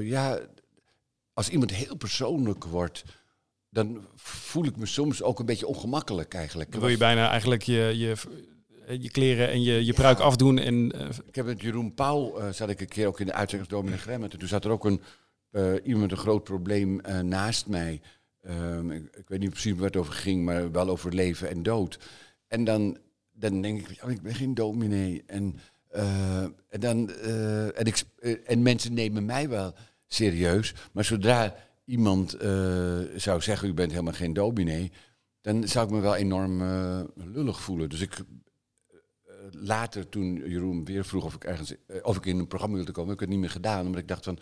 ja, 0.00 0.38
als 1.32 1.48
iemand 1.48 1.70
heel 1.70 1.96
persoonlijk 1.96 2.64
wordt, 2.64 3.04
dan 3.70 4.06
voel 4.14 4.64
ik 4.64 4.76
me 4.76 4.86
soms 4.86 5.22
ook 5.22 5.38
een 5.38 5.46
beetje 5.46 5.66
ongemakkelijk 5.66 6.34
eigenlijk. 6.34 6.72
Dan 6.72 6.80
wil 6.80 6.90
je 6.90 6.96
bijna 6.96 7.30
eigenlijk 7.30 7.62
je, 7.62 7.92
je, 7.96 8.16
je 8.88 9.10
kleren 9.10 9.50
en 9.50 9.62
je, 9.62 9.84
je 9.84 9.92
pruik 9.92 10.18
afdoen. 10.18 10.58
En, 10.58 10.92
eh, 10.92 11.08
Ik 11.26 11.34
heb 11.34 11.46
met 11.46 11.60
Jeroen 11.60 11.94
Pauw, 11.94 12.38
eh, 12.38 12.50
zat 12.50 12.68
ik 12.68 12.80
een 12.80 12.88
keer 12.88 13.06
ook 13.06 13.20
in 13.20 13.26
de 13.26 13.32
uitzending 13.32 13.70
van 13.70 13.78
Dominee 13.78 14.00
Gremmert. 14.00 14.32
En 14.32 14.38
toen 14.38 14.48
zat 14.48 14.64
er 14.64 14.70
ook 14.70 14.84
een, 14.84 15.00
eh, 15.50 15.72
iemand 15.82 16.00
met 16.02 16.10
een 16.10 16.16
groot 16.16 16.44
probleem 16.44 17.00
eh, 17.00 17.20
naast 17.20 17.66
mij. 17.66 18.00
Ehm, 18.40 18.90
ik, 18.90 19.16
ik 19.16 19.28
weet 19.28 19.40
niet 19.40 19.50
precies 19.50 19.72
waar 19.74 19.86
het 19.86 19.96
over 19.96 20.12
ging, 20.12 20.44
maar 20.44 20.70
wel 20.72 20.88
over 20.88 21.14
leven 21.14 21.50
en 21.50 21.62
dood. 21.62 21.98
En 22.48 22.64
dan, 22.64 22.98
dan 23.32 23.60
denk 23.62 23.88
ik, 23.88 24.04
oh, 24.04 24.10
ik 24.10 24.22
ben 24.22 24.34
geen 24.34 24.54
dominee. 24.54 25.22
En, 25.26 25.56
eh, 25.90 26.42
en, 26.42 26.80
dan, 26.80 27.10
eh, 27.10 27.78
en, 27.78 27.84
ik, 27.84 28.02
eh, 28.18 28.36
en 28.46 28.62
mensen 28.62 28.94
nemen 28.94 29.24
mij 29.24 29.48
wel 29.48 29.74
serieus. 30.06 30.74
Maar 30.92 31.04
zodra 31.04 31.54
iemand 31.84 32.32
eh, 32.34 32.98
zou 33.16 33.40
zeggen, 33.40 33.68
u 33.68 33.74
bent 33.74 33.90
helemaal 33.90 34.12
geen 34.12 34.32
dominee... 34.32 34.92
dan 35.40 35.68
zou 35.68 35.86
ik 35.86 35.92
me 35.92 36.00
wel 36.00 36.14
enorm 36.16 36.62
eh, 36.62 37.00
lullig 37.14 37.60
voelen. 37.60 37.88
Dus 37.88 38.00
ik 38.00 38.16
later, 39.50 40.08
toen 40.08 40.34
Jeroen 40.48 40.84
weer 40.84 41.04
vroeg 41.04 41.24
of 41.24 41.34
ik 41.34 41.44
ergens 41.44 41.74
eh, 41.86 41.96
of 42.02 42.16
ik 42.16 42.26
in 42.26 42.38
een 42.38 42.46
programma 42.46 42.76
wilde 42.76 42.92
komen, 42.92 43.10
heb 43.10 43.20
ik 43.20 43.24
het 43.24 43.34
niet 43.34 43.44
meer 43.44 43.54
gedaan. 43.54 43.86
Omdat 43.86 44.00
ik 44.00 44.08
dacht 44.08 44.24
van, 44.24 44.38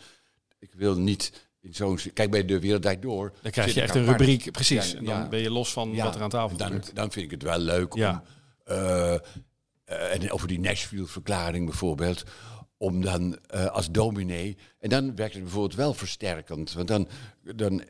ik 0.58 0.72
wil 0.74 0.98
niet 0.98 1.48
in 1.60 1.74
zo'n... 1.74 1.98
Kijk, 2.12 2.30
bij 2.30 2.44
De 2.44 2.60
Wereld 2.60 3.02
Door... 3.02 3.32
dan 3.42 3.50
krijg 3.50 3.74
je 3.74 3.82
echt 3.82 3.94
een 3.94 4.02
apart. 4.02 4.20
rubriek, 4.20 4.52
precies. 4.52 4.90
Ja, 4.90 4.98
en 4.98 5.04
dan 5.04 5.14
ja. 5.14 5.28
ben 5.28 5.40
je 5.40 5.50
los 5.50 5.72
van 5.72 5.92
Ja, 5.92 6.04
wat 6.04 6.14
er 6.14 6.22
aan 6.22 6.30
tafel 6.30 6.56
dan, 6.56 6.66
gebeurt. 6.66 6.94
dan 6.94 7.12
vind 7.12 7.24
ik 7.24 7.30
het 7.30 7.42
wel 7.42 7.58
leuk 7.58 7.94
om... 7.94 8.00
eh, 8.00 9.14
eh, 9.14 9.20
en 9.84 10.30
over 10.30 10.48
die 10.48 10.60
Nashville-verklaring 10.60 11.64
bijvoorbeeld... 11.66 12.24
om 12.76 13.00
dan 13.00 13.48
als 13.48 13.90
dominee... 13.90 14.56
En 14.78 14.88
dan 14.88 15.16
werkt 15.16 15.34
het 15.34 15.42
bijvoorbeeld 15.42 15.74
wel 15.74 15.94
versterkend. 15.94 16.72
Want 16.72 16.88
dan, 16.88 17.08
dan, 17.42 17.82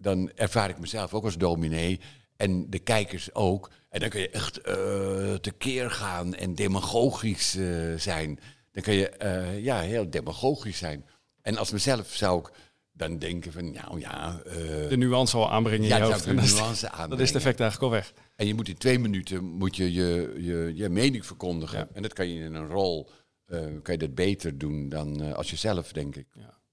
dan 0.00 0.30
ervaar 0.34 0.68
ik 0.68 0.78
mezelf 0.78 1.14
ook 1.14 1.24
als 1.24 1.36
dominee... 1.36 2.00
en 2.36 2.70
de 2.70 2.78
kijkers 2.78 3.34
ook... 3.34 3.70
En 3.88 4.00
dan 4.00 4.08
kun 4.08 4.20
je 4.20 4.30
echt 4.30 4.60
eh, 4.60 5.34
tekeer 5.34 5.90
gaan 5.90 6.34
en 6.34 6.54
demagogisch 6.54 7.56
eh, 7.56 7.94
zijn. 7.96 8.38
Dan 8.72 8.82
kun 8.82 8.94
je 8.94 9.08
eh, 9.08 9.62
ja, 9.64 9.80
heel 9.80 10.10
demagogisch 10.10 10.78
zijn. 10.78 11.06
En 11.42 11.56
als 11.56 11.70
mezelf 11.70 12.14
zou 12.14 12.38
ik 12.40 12.50
dan 12.92 13.18
denken 13.18 13.52
van, 13.52 13.72
nou 13.72 14.00
ja... 14.00 14.40
De 14.88 14.96
nuance 14.96 15.36
al 15.36 15.50
aanbrengen 15.50 15.82
in 15.82 15.88
ja, 15.88 15.96
je 15.96 16.02
hoofd. 16.02 16.24
de 16.24 16.34
dat 16.34 16.44
is- 16.44 16.52
nuance 16.54 16.80
Dat 16.82 16.92
is 16.92 16.98
aanbrengen. 16.98 17.26
het 17.26 17.34
effect 17.34 17.60
eigenlijk 17.60 17.92
al 17.92 17.98
weg. 17.98 18.12
En 18.36 18.46
je 18.46 18.54
moet 18.54 18.68
in 18.68 18.76
twee 18.78 18.98
minuten 18.98 19.44
moet 19.44 19.76
je, 19.76 19.92
je, 19.92 20.34
je, 20.38 20.72
je 20.74 20.88
mening 20.88 21.26
verkondigen. 21.26 21.78
Ja. 21.78 21.88
En 21.92 22.02
dat 22.02 22.12
kan 22.12 22.28
je 22.28 22.44
in 22.44 22.54
een 22.54 22.68
rol 22.68 23.10
eh, 23.46 23.58
kan 23.82 23.94
je 23.94 23.98
dat 23.98 24.14
beter 24.14 24.58
doen 24.58 24.88
dan 24.88 25.22
eh, 25.22 25.32
als 25.32 25.50
jezelf, 25.50 25.92
denk 25.92 26.16
ik. 26.16 26.26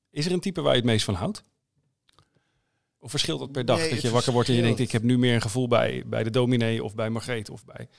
Is 0.09 0.25
er 0.25 0.31
een 0.31 0.39
type 0.39 0.61
waar 0.61 0.71
je 0.71 0.77
het 0.77 0.87
meest 0.89 1.05
van 1.05 1.13
houdt? 1.13 1.43
Of 3.01 3.09
verschilt 3.09 3.39
dat 3.39 3.51
per 3.51 3.65
dag? 3.65 3.77
Nee, 3.77 3.89
dat 3.89 4.01
je 4.01 4.09
wakker 4.09 4.33
wordt 4.33 4.49
en 4.49 4.55
je 4.55 4.61
denkt, 4.61 4.79
ik 4.79 4.91
heb 4.91 5.03
nu 5.03 5.17
meer 5.17 5.35
een 5.35 5.41
gevoel 5.41 5.67
bij, 5.67 6.03
bij 6.05 6.23
de 6.23 6.29
dominee 6.29 6.83
of 6.83 6.95
bij 6.95 7.09
Margreet 7.09 7.49
of 7.49 7.65
bij... 7.65 7.89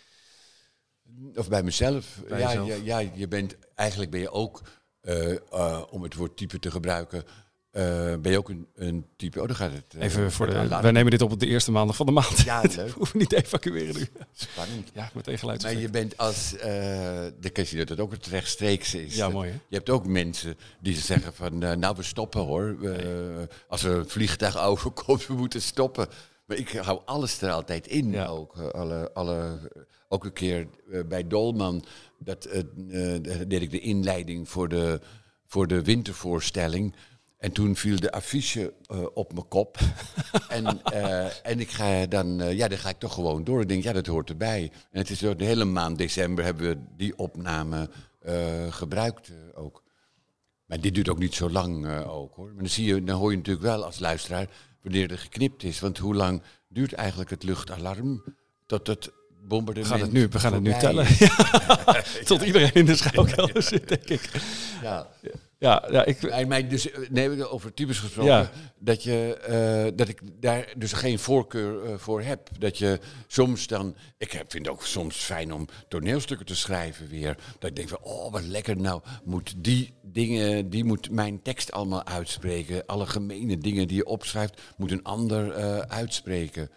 Of 1.35 1.49
bij 1.49 1.63
mezelf. 1.63 2.23
Bij 2.29 2.39
ja, 2.39 2.51
ja, 2.53 2.75
ja, 2.75 2.99
je 3.15 3.29
bent, 3.29 3.57
eigenlijk 3.75 4.11
ben 4.11 4.21
je 4.21 4.31
ook, 4.31 4.63
eh, 5.01 5.33
eh, 5.33 5.83
om 5.91 6.03
het 6.03 6.15
woord 6.15 6.37
type 6.37 6.59
te 6.59 6.71
gebruiken, 6.71 7.25
eh, 7.73 7.83
ben 8.21 8.33
je 8.33 8.39
ook 8.39 8.49
een, 8.49 8.67
een 8.75 9.07
type. 9.17 9.41
Oh, 9.41 9.47
dan 9.47 9.57
gaat 9.57 9.73
het. 9.73 9.85
eh, 9.95 10.03
Even 10.03 10.33
voor 10.33 10.47
de... 10.47 10.69
Wij 10.83 10.91
nemen 10.91 11.11
dit 11.11 11.23
op 11.23 11.33
op 11.33 11.41
de 11.41 11.47
eerste 11.47 11.71
maandag 11.71 11.97
van 11.97 12.07
de 12.07 12.13
maand. 12.13 12.39
Ja, 12.41 12.61
leuk. 12.77 12.87
We 12.87 12.93
hoeven 12.97 13.19
niet 13.19 13.29
te 13.29 13.37
evacueren 13.37 13.95
nu. 13.95 14.07
Spannend. 14.33 14.91
Ja, 14.95 15.11
meteen 15.15 15.39
geluid. 15.39 15.63
Maar 15.63 15.75
je 15.77 15.91
bent 15.91 16.17
als, 16.17 16.57
eh 16.57 16.67
de 17.41 17.51
je 17.71 17.77
dat 17.77 17.89
het 17.89 18.01
ook 18.01 18.13
het 18.13 18.27
rechtstreeks 18.27 18.95
is. 18.95 19.15
Ja, 19.17 19.29
mooi, 19.29 19.51
hè? 19.51 19.57
Je 19.69 19.77
hebt 19.77 19.91
ook 19.91 20.07
mensen 20.07 20.57
die 20.81 20.97
zeggen 20.97 21.35
van, 21.35 21.59
nou 21.59 21.95
we 21.97 22.03
stoppen 22.03 22.41
hoor. 22.41 22.79
We- 22.79 23.49
als 23.69 23.83
er 23.85 23.97
een 23.97 24.09
vliegtuig 24.09 24.59
overkomt, 24.71 25.27
we 25.27 25.35
moeten 25.35 25.63
stoppen. 25.63 26.09
Maar 26.47 26.57
ik 26.57 26.69
hou 26.71 27.01
alles 27.05 27.41
er 27.43 27.51
altijd 27.51 27.87
in 27.87 28.11
Ja. 28.11 28.27
ook. 28.27 28.59
Alle, 28.59 29.11
alle, 29.13 29.59
ook 30.09 30.25
een 30.25 30.33
keer 30.33 30.67
bij 31.09 31.27
Dolman, 31.27 31.85
dat, 32.19 32.49
deed 33.49 33.63
ik 33.63 33.71
de 33.71 33.81
inleiding 33.81 34.49
voor 34.49 34.69
de, 34.69 35.01
voor 35.47 35.67
de 35.67 35.83
wintervoorstelling. 35.83 36.95
En 37.43 37.53
toen 37.53 37.77
viel 37.77 38.01
de 38.01 38.13
affiche 38.13 38.73
eh, 38.87 39.07
op 39.15 39.33
mijn 39.33 39.49
kop. 39.49 39.79
en, 40.49 40.83
eh, 40.83 41.47
en 41.47 41.61
ik 41.61 41.71
ga 41.71 42.07
dan, 42.07 42.41
eh, 42.41 42.57
ja, 42.57 42.69
dan 42.69 42.79
ga 42.79 42.89
ik 42.89 42.99
toch 42.99 43.15
gewoon 43.15 43.45
door. 43.45 43.61
Ik 43.61 43.69
denk, 43.69 43.83
ja, 43.83 43.93
dat 43.93 44.07
hoort 44.07 44.29
erbij. 44.29 44.73
En 44.91 44.99
het 44.99 45.11
is 45.11 45.19
door 45.19 45.37
de 45.37 45.45
hele 45.45 45.65
maand 45.65 45.99
december 45.99 46.45
hebben 46.45 46.69
we 46.69 46.79
die 46.97 47.19
opname 47.19 47.91
gebruikt 48.71 49.33
ook. 49.55 49.83
Maar 50.67 50.81
dit 50.81 50.95
duurt 50.95 51.09
ook 51.09 51.19
niet 51.19 51.35
zo 51.35 51.51
lang 51.51 52.03
ook 52.05 52.35
hoor. 52.35 52.47
Maar 52.47 52.63
dan, 52.63 52.69
zie 52.69 52.87
je, 52.87 53.05
dan 53.05 53.19
hoor 53.19 53.31
je 53.31 53.37
natuurlijk 53.37 53.67
wel 53.67 53.85
als 53.85 53.99
luisteraar 53.99 54.49
wanneer 54.83 55.11
er 55.11 55.19
geknipt 55.19 55.63
is. 55.63 55.81
Want 55.81 55.99
hoe 55.99 56.15
lang 56.15 56.43
duurt 56.69 56.93
eigenlijk 56.93 57.31
het 57.31 57.43
luchtalarm 57.43 58.25
tot 58.67 58.87
het 58.87 59.05
We 59.05 59.13
bombardement 59.49 59.91
gaan 59.91 60.01
het 60.01 60.13
nu, 60.13 60.29
we 60.29 60.39
gaan 60.39 60.53
het 60.53 60.63
nu 60.63 60.75
tellen. 60.79 61.07
Tot 62.25 62.43
iedereen 62.43 62.73
in 62.73 62.87
de 62.87 62.97
schuilkelder 62.97 63.63
zit, 63.63 63.89
denk 63.89 64.09
ik. 64.09 64.31
Ja. 64.83 65.09
Ja, 65.63 65.85
ja 65.91 66.05
ik, 66.05 66.23
En 66.23 66.49
mij 66.49 66.69
dus, 66.69 66.91
eh, 66.91 67.11
nee, 67.11 67.49
over 67.49 67.75
types 67.75 67.99
gesproken, 67.99 68.33
Ja. 68.33 68.51
dat, 68.79 69.03
je, 69.03 69.37
eh, 69.37 69.97
dat 69.97 70.09
ik 70.09 70.21
daar 70.41 70.73
dus 70.77 70.93
geen 70.93 71.19
voorkeur 71.19 71.85
eh, 71.85 71.99
voor 71.99 72.23
heb. 72.23 72.49
Dat 72.59 72.79
je 72.79 72.99
soms 73.27 73.67
dan, 73.67 73.97
ik 74.19 74.33
heb, 74.33 74.51
vind 74.51 74.67
het 74.67 74.75
ook 74.75 74.85
soms 74.85 75.17
fijn 75.17 75.53
om 75.53 75.69
toneelstukken 75.89 76.47
te 76.47 76.57
schrijven 76.57 77.09
weer. 77.09 77.37
Dat 77.59 77.71
ik 77.71 77.77
denk 77.77 77.89
van, 77.89 77.99
oh 78.03 78.33
wat 78.33 78.43
lekker, 78.43 78.77
nou 78.77 79.03
moet 79.25 79.55
die 79.57 79.95
dingen, 80.03 80.71
die 80.71 80.85
moet 80.85 81.11
mijn 81.11 81.43
tekst 81.43 81.73
allemaal 81.73 82.05
uitspreken. 82.05 82.87
Alle 82.87 83.07
gemene 83.07 83.59
dingen 83.59 83.89
die 83.89 83.97
je 83.97 84.07
opschrijft, 84.07 84.61
moet 84.77 84.91
een 84.91 85.05
ander 85.05 85.55
uitspreken. 85.89 86.71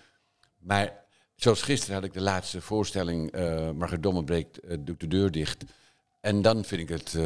Maar 0.59 1.05
zoals 1.35 1.61
gisteren 1.61 1.95
had 1.95 2.03
ik 2.03 2.13
de 2.13 2.21
laatste 2.21 2.61
voorstelling, 2.61 3.31
eh 3.31 3.71
Margaret 3.71 4.03
Domme 4.03 4.23
breekt, 4.23 4.59
doet 4.79 4.99
de 4.99 5.07
deur 5.07 5.31
dicht. 5.31 5.63
En 6.21 6.41
dan 6.41 6.65
vind 6.65 6.81
ik 6.81 6.89
het 6.89 7.17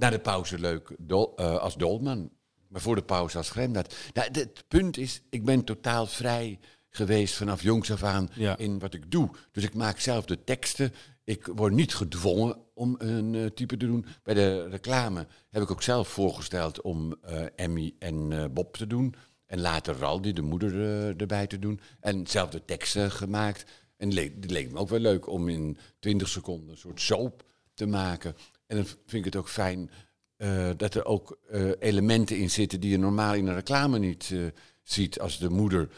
na 0.00 0.10
de 0.10 0.18
pauze 0.20 0.58
leuk 0.58 0.94
dol- 0.98 1.32
eh, 1.36 1.56
als 1.58 1.76
dolman. 1.76 2.30
Maar 2.68 2.80
voor 2.80 2.94
de 2.94 3.02
pauze 3.02 3.36
als 3.36 3.50
gremdaad. 3.50 3.94
Nou, 4.12 4.28
het 4.32 4.64
punt 4.68 4.96
is, 4.96 5.22
ik 5.30 5.44
ben 5.44 5.64
totaal 5.64 6.06
vrij 6.06 6.58
geweest 6.88 7.34
vanaf 7.34 7.62
jongs 7.62 7.90
af 7.92 8.02
aan 8.02 8.28
Ja. 8.34 8.56
in 8.58 8.78
wat 8.78 8.94
ik 8.94 9.10
doe. 9.10 9.30
Dus 9.52 9.64
ik 9.64 9.74
maak 9.74 9.98
zelf 10.00 10.24
de 10.24 10.44
teksten. 10.44 10.92
Ik 11.24 11.46
word 11.54 11.72
niet 11.72 11.94
gedwongen 11.94 12.58
om 12.74 12.94
een 12.98 13.34
eh, 13.34 13.46
type 13.46 13.76
te 13.76 13.86
doen. 13.86 14.06
Bij 14.22 14.34
de 14.34 14.68
reclame 14.68 15.26
heb 15.50 15.62
ik 15.62 15.70
ook 15.70 15.82
zelf 15.82 16.08
voorgesteld 16.08 16.80
om 16.80 17.14
eh, 17.22 17.44
Emmy 17.56 17.94
en 17.98 18.50
Bob 18.54 18.76
te 18.76 18.86
doen. 18.86 19.14
En 19.46 19.60
later 19.60 19.96
Raldi, 19.98 20.32
de 20.32 20.42
moeder, 20.42 20.74
erbij 21.20 21.46
te 21.46 21.58
doen. 21.58 21.80
En 22.00 22.26
zelf 22.26 22.50
de 22.50 22.64
teksten 22.64 23.10
gemaakt. 23.10 23.64
En 23.96 24.06
het 24.06 24.14
leek, 24.14 24.34
het 24.40 24.50
leek 24.50 24.72
me 24.72 24.78
ook 24.78 24.88
wel 24.88 24.98
leuk 24.98 25.26
om 25.28 25.48
in 25.48 25.78
20 25.98 26.28
seconden 26.28 26.70
een 26.70 26.76
soort 26.76 27.00
soap 27.00 27.42
te 27.74 27.86
maken. 27.86 28.34
En 28.70 28.76
dan 28.76 28.84
vind 28.84 29.12
ik 29.12 29.24
het 29.24 29.36
ook 29.36 29.48
fijn 29.48 29.90
eh, 30.36 30.70
dat 30.76 30.94
er 30.94 31.04
ook 31.04 31.38
eh, 31.50 31.70
elementen 31.78 32.38
in 32.38 32.50
zitten 32.50 32.80
die 32.80 32.90
je 32.90 32.98
normaal 32.98 33.34
in 33.34 33.46
een 33.46 33.54
reclame 33.54 33.98
niet 33.98 34.30
eh, 34.32 34.40
ziet. 34.82 35.20
Als 35.20 35.38
de 35.38 35.48
moeder, 35.48 35.88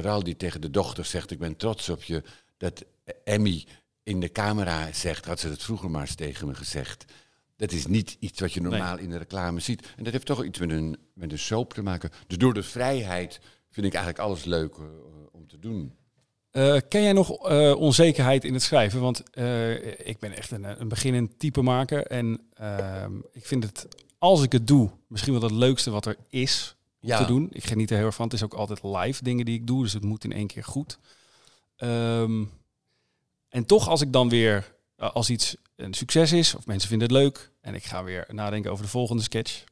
Raal, 0.00 0.22
die 0.22 0.36
tegen 0.36 0.60
de 0.60 0.70
dochter 0.70 1.04
zegt: 1.04 1.30
Ik 1.30 1.38
ben 1.38 1.56
trots 1.56 1.88
op 1.88 2.02
je. 2.02 2.22
Dat 2.56 2.84
Emmy 3.24 3.66
in 4.02 4.20
de 4.20 4.32
camera 4.32 4.92
zegt: 4.92 5.24
Had 5.24 5.40
ze 5.40 5.48
dat 5.48 5.62
vroeger 5.62 5.90
maar 5.90 6.00
eens 6.00 6.14
tegen 6.14 6.46
me 6.46 6.54
gezegd. 6.54 7.04
Dat 7.56 7.72
is 7.72 7.86
niet 7.86 8.16
iets 8.20 8.40
wat 8.40 8.52
je 8.52 8.60
normaal 8.60 8.98
in 8.98 9.10
de 9.10 9.16
reclame 9.16 9.60
ziet. 9.60 9.86
En 9.96 10.04
dat 10.04 10.12
heeft 10.12 10.26
toch 10.26 10.44
iets 10.44 10.58
met 10.58 10.70
een, 10.70 10.98
met 11.14 11.32
een 11.32 11.38
soap 11.38 11.74
te 11.74 11.82
maken. 11.82 12.10
Dus 12.26 12.38
door 12.38 12.54
de 12.54 12.62
vrijheid 12.62 13.40
vind 13.70 13.86
ik 13.86 13.94
eigenlijk 13.94 14.24
alles 14.24 14.44
leuk 14.44 14.76
om 15.32 15.46
te 15.46 15.58
doen. 15.58 15.94
Eh, 16.50 16.76
ken 16.88 17.02
jij 17.02 17.12
nog 17.12 17.48
eh, 17.48 17.74
onzekerheid 17.76 18.44
in 18.44 18.52
het 18.54 18.62
schrijven? 18.62 19.00
Want 19.00 19.30
eh, 19.30 20.06
ik 20.08 20.18
ben 20.18 20.36
echt 20.36 20.50
een, 20.50 20.80
een 20.80 20.88
beginnend 20.88 21.38
typemaker. 21.38 22.06
En 22.06 22.40
ehm, 22.54 23.12
ik 23.32 23.46
vind 23.46 23.64
het, 23.64 23.88
als 24.18 24.42
ik 24.42 24.52
het 24.52 24.66
doe, 24.66 24.90
misschien 25.06 25.32
wel 25.32 25.42
het 25.42 25.50
leukste 25.52 25.90
wat 25.90 26.06
er 26.06 26.16
is 26.28 26.76
om 27.00 27.08
Ja. 27.08 27.18
te 27.18 27.24
doen. 27.24 27.48
Ik 27.52 27.64
geniet 27.64 27.90
er 27.90 27.96
heel 27.96 28.06
erg 28.06 28.14
van. 28.14 28.24
Het 28.24 28.34
is 28.34 28.42
ook 28.42 28.54
altijd 28.54 28.82
live 28.82 29.24
dingen 29.24 29.44
die 29.44 29.54
ik 29.54 29.66
doe. 29.66 29.82
Dus 29.82 29.92
het 29.92 30.04
moet 30.04 30.24
in 30.24 30.32
één 30.32 30.46
keer 30.46 30.64
goed. 30.64 30.98
Ehm, 31.76 32.44
en 33.48 33.66
toch 33.66 33.88
als 33.88 34.00
ik 34.00 34.12
dan 34.12 34.28
weer, 34.28 34.74
als 34.96 35.30
iets 35.30 35.56
een 35.76 35.94
succes 35.94 36.32
is, 36.32 36.54
of 36.54 36.66
mensen 36.66 36.88
vinden 36.88 37.08
het 37.08 37.16
leuk, 37.16 37.50
en 37.60 37.74
ik 37.74 37.84
ga 37.84 38.04
weer 38.04 38.26
nadenken 38.28 38.70
over 38.70 38.84
de 38.84 38.90
volgende 38.90 39.22
sketch, 39.22 39.64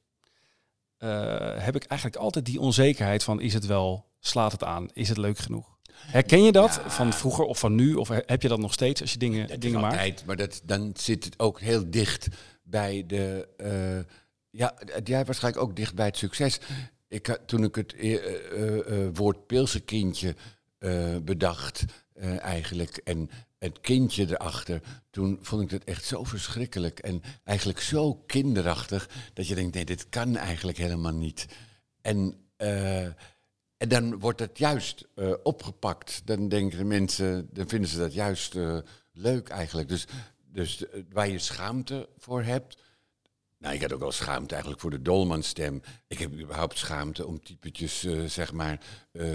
heb 1.58 1.76
ik 1.76 1.84
eigenlijk 1.84 2.20
altijd 2.20 2.44
die 2.44 2.60
onzekerheid 2.60 3.24
van, 3.24 3.40
is 3.40 3.54
het 3.54 3.66
wel, 3.66 4.04
slaat 4.20 4.52
het 4.52 4.64
aan, 4.64 4.88
is 4.92 5.08
het 5.08 5.18
leuk 5.18 5.38
genoeg? 5.38 5.77
Herken 6.06 6.42
je 6.42 6.52
dat 6.52 6.80
Ja. 6.84 6.90
van 6.90 7.12
vroeger 7.12 7.44
of 7.44 7.58
van 7.58 7.74
nu? 7.74 7.94
Of 7.94 8.08
heb 8.08 8.42
je 8.42 8.48
dat 8.48 8.58
nog 8.58 8.72
steeds 8.72 9.00
als 9.00 9.12
je 9.12 9.18
dingen, 9.18 9.48
Dat 9.48 9.61
dingen 9.61 9.80
maakt? 9.80 9.92
altijd, 9.94 10.24
maar 10.26 10.37
dat, 10.37 10.61
dan 10.64 10.90
zit 10.96 11.24
het 11.24 11.38
ook 11.38 11.61
heel 11.61 11.90
dicht 11.90 12.28
bij 12.62 13.04
de... 13.06 13.48
eh, 13.56 14.14
ja, 14.50 14.74
ja, 15.04 15.24
waarschijnlijk 15.24 15.64
ook 15.64 15.76
dicht 15.76 15.94
bij 15.94 16.06
het 16.06 16.16
succes. 16.16 16.58
Ik, 17.08 17.38
toen 17.46 17.64
ik 17.64 17.74
het 17.74 17.94
eh, 17.94 18.14
eh, 19.04 19.08
woord 19.14 19.46
pilse 19.46 19.80
kindje 19.80 20.34
eh, 20.78 21.16
bedacht 21.22 21.84
eigenlijk... 22.40 22.96
en 22.96 23.30
het 23.58 23.80
kindje 23.80 24.26
erachter, 24.28 24.80
toen 25.11 25.38
vond 25.42 25.62
ik 25.62 25.70
dat 25.70 25.84
echt 25.84 26.04
zo 26.04 26.24
verschrikkelijk... 26.24 26.98
en 26.98 27.22
eigenlijk 27.44 27.80
zo 27.80 28.14
kinderachtig 28.14 29.08
dat 29.32 29.48
je 29.48 29.54
denkt, 29.54 29.74
nee, 29.74 29.84
dit 29.84 30.08
kan 30.08 30.37
eigenlijk 30.37 30.78
helemaal 30.78 31.12
niet. 31.14 31.46
En... 32.00 32.34
eh, 32.56 33.06
en 33.78 33.88
dan 33.88 34.18
wordt 34.18 34.40
het 34.40 34.58
juist 34.58 35.06
eh, 35.14 35.32
opgepakt. 35.42 36.22
Dan 36.24 36.48
denken 36.48 36.78
de 36.78 36.84
mensen, 36.84 37.48
dan 37.52 37.68
vinden 37.68 37.90
ze 37.90 37.98
dat 37.98 38.14
juist 38.14 38.54
eh, 38.54 38.78
leuk 39.12 39.48
eigenlijk. 39.48 39.88
Dus, 39.88 40.06
dus 40.52 40.86
eh, 40.86 41.02
waar 41.12 41.28
je 41.28 41.38
schaamte 41.38 42.08
voor 42.16 42.42
hebt. 42.42 42.76
Nou, 43.58 43.74
ik 43.74 43.80
had 43.80 43.92
ook 43.92 44.00
wel 44.00 44.12
schaamte 44.12 44.50
eigenlijk 44.52 44.82
voor 44.82 44.90
de 44.90 45.02
Dolmanstem. 45.02 45.82
Ik 46.06 46.18
heb 46.18 46.32
überhaupt 46.32 46.78
schaamte 46.78 47.26
om 47.26 47.42
typetjes, 47.42 48.00
zeg 48.26 48.52
maar, 48.52 48.80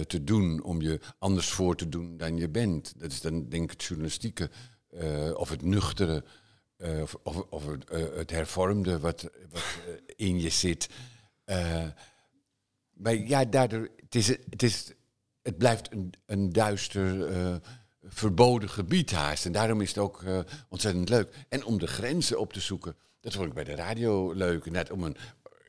te 0.07 0.23
doen. 0.23 0.63
Om 0.63 0.81
je 0.81 0.99
anders 1.19 1.49
voor 1.49 1.75
te 1.75 1.89
doen 1.89 2.17
dan 2.17 2.37
je 2.37 2.49
bent. 2.49 2.93
Dat 2.97 3.11
is 3.11 3.21
dan 3.21 3.49
denk 3.49 3.63
ik 3.63 3.71
het 3.71 3.83
journalistieke. 3.83 4.49
of 5.35 5.49
het 5.49 5.61
nuchtere. 5.61 6.23
of 6.77 7.15
of, 7.23 7.45
of 7.49 7.65
het, 7.67 7.89
het 8.15 8.29
hervormde 8.29 8.99
wat, 8.99 9.29
wat 9.49 9.63
in 10.15 10.39
je 10.39 10.49
zit. 10.49 10.89
Maar 13.03 13.15
ja, 13.15 13.45
daardoor, 13.45 13.89
het, 13.95 14.15
is, 14.15 14.27
het, 14.27 14.63
is, 14.63 14.93
het 15.41 15.57
blijft 15.57 15.91
een, 15.91 16.13
een 16.25 16.49
duister, 16.49 17.27
eh, 17.27 17.55
verboden 18.03 18.69
gebied 18.69 19.11
haast. 19.11 19.45
En 19.45 19.51
daarom 19.51 19.81
is 19.81 19.87
het 19.87 19.97
ook 19.97 20.23
eh, 20.23 20.39
ontzettend 20.69 21.09
leuk. 21.09 21.35
En 21.49 21.65
om 21.65 21.79
de 21.79 21.87
grenzen 21.87 22.39
op 22.39 22.53
te 22.53 22.59
zoeken, 22.59 22.95
dat 23.19 23.33
vond 23.33 23.47
ik 23.47 23.53
bij 23.53 23.63
de 23.63 23.75
radio 23.75 24.33
leuk. 24.33 24.71
Net 24.71 24.91
om 24.91 25.03
een, 25.03 25.15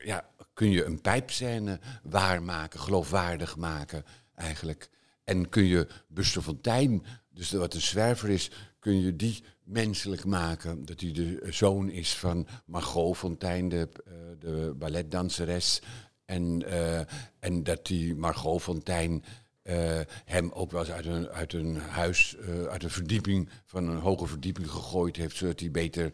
ja, 0.03 0.29
kun 0.53 0.69
je 0.69 0.85
een 0.85 1.01
pijpscène 1.01 1.79
waarmaken, 2.03 2.79
geloofwaardig 2.79 3.55
maken 3.57 4.03
eigenlijk. 4.35 4.89
En 5.23 5.49
kun 5.49 5.65
je 5.65 5.87
Buster 6.07 6.41
Fontijn, 6.41 7.03
dus 7.29 7.51
wat 7.51 7.73
een 7.73 7.81
zwerver 7.81 8.29
is, 8.29 8.51
kun 8.79 9.01
je 9.01 9.15
die 9.15 9.43
menselijk 9.63 10.25
maken. 10.25 10.85
Dat 10.85 11.01
hij 11.01 11.11
de 11.11 11.47
zoon 11.49 11.89
is 11.89 12.15
van 12.15 12.47
Margot 12.65 13.17
Fontijn, 13.17 13.69
de, 13.69 13.89
eh, 14.05 14.13
de 14.39 14.73
balletdanseres. 14.77 15.81
En, 16.25 16.63
eh, 16.63 16.99
en 17.39 17.63
dat 17.63 17.85
die 17.85 18.15
Margot 18.15 18.61
Fontijn 18.61 19.23
eh, 19.61 19.99
hem 20.25 20.51
ook 20.51 20.71
wel 20.71 20.81
eens 20.81 20.91
uit 20.91 21.05
een, 21.05 21.29
uit 21.29 21.53
een 21.53 21.75
huis, 21.75 22.35
eh, 22.35 22.63
uit 22.63 22.83
een 22.83 22.89
verdieping, 22.89 23.49
van 23.65 23.87
een 23.87 23.99
hoge 23.99 24.27
verdieping 24.27 24.69
gegooid 24.69 25.15
heeft, 25.15 25.35
zodat 25.35 25.59
hij 25.59 25.71
beter 25.71 26.11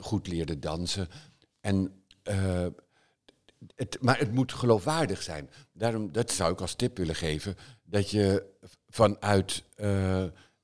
goed 0.00 0.26
leerde 0.26 0.58
dansen. 0.58 1.08
En, 1.60 2.02
het, 3.74 3.98
maar 4.00 4.18
het 4.18 4.32
moet 4.32 4.52
geloofwaardig 4.52 5.22
zijn. 5.22 5.50
Daarom, 5.72 6.12
dat 6.12 6.30
zou 6.30 6.52
ik 6.52 6.60
als 6.60 6.74
tip 6.74 6.96
willen 6.96 7.14
geven, 7.14 7.56
dat 7.84 8.10
je 8.10 8.46
vanuit 8.88 9.64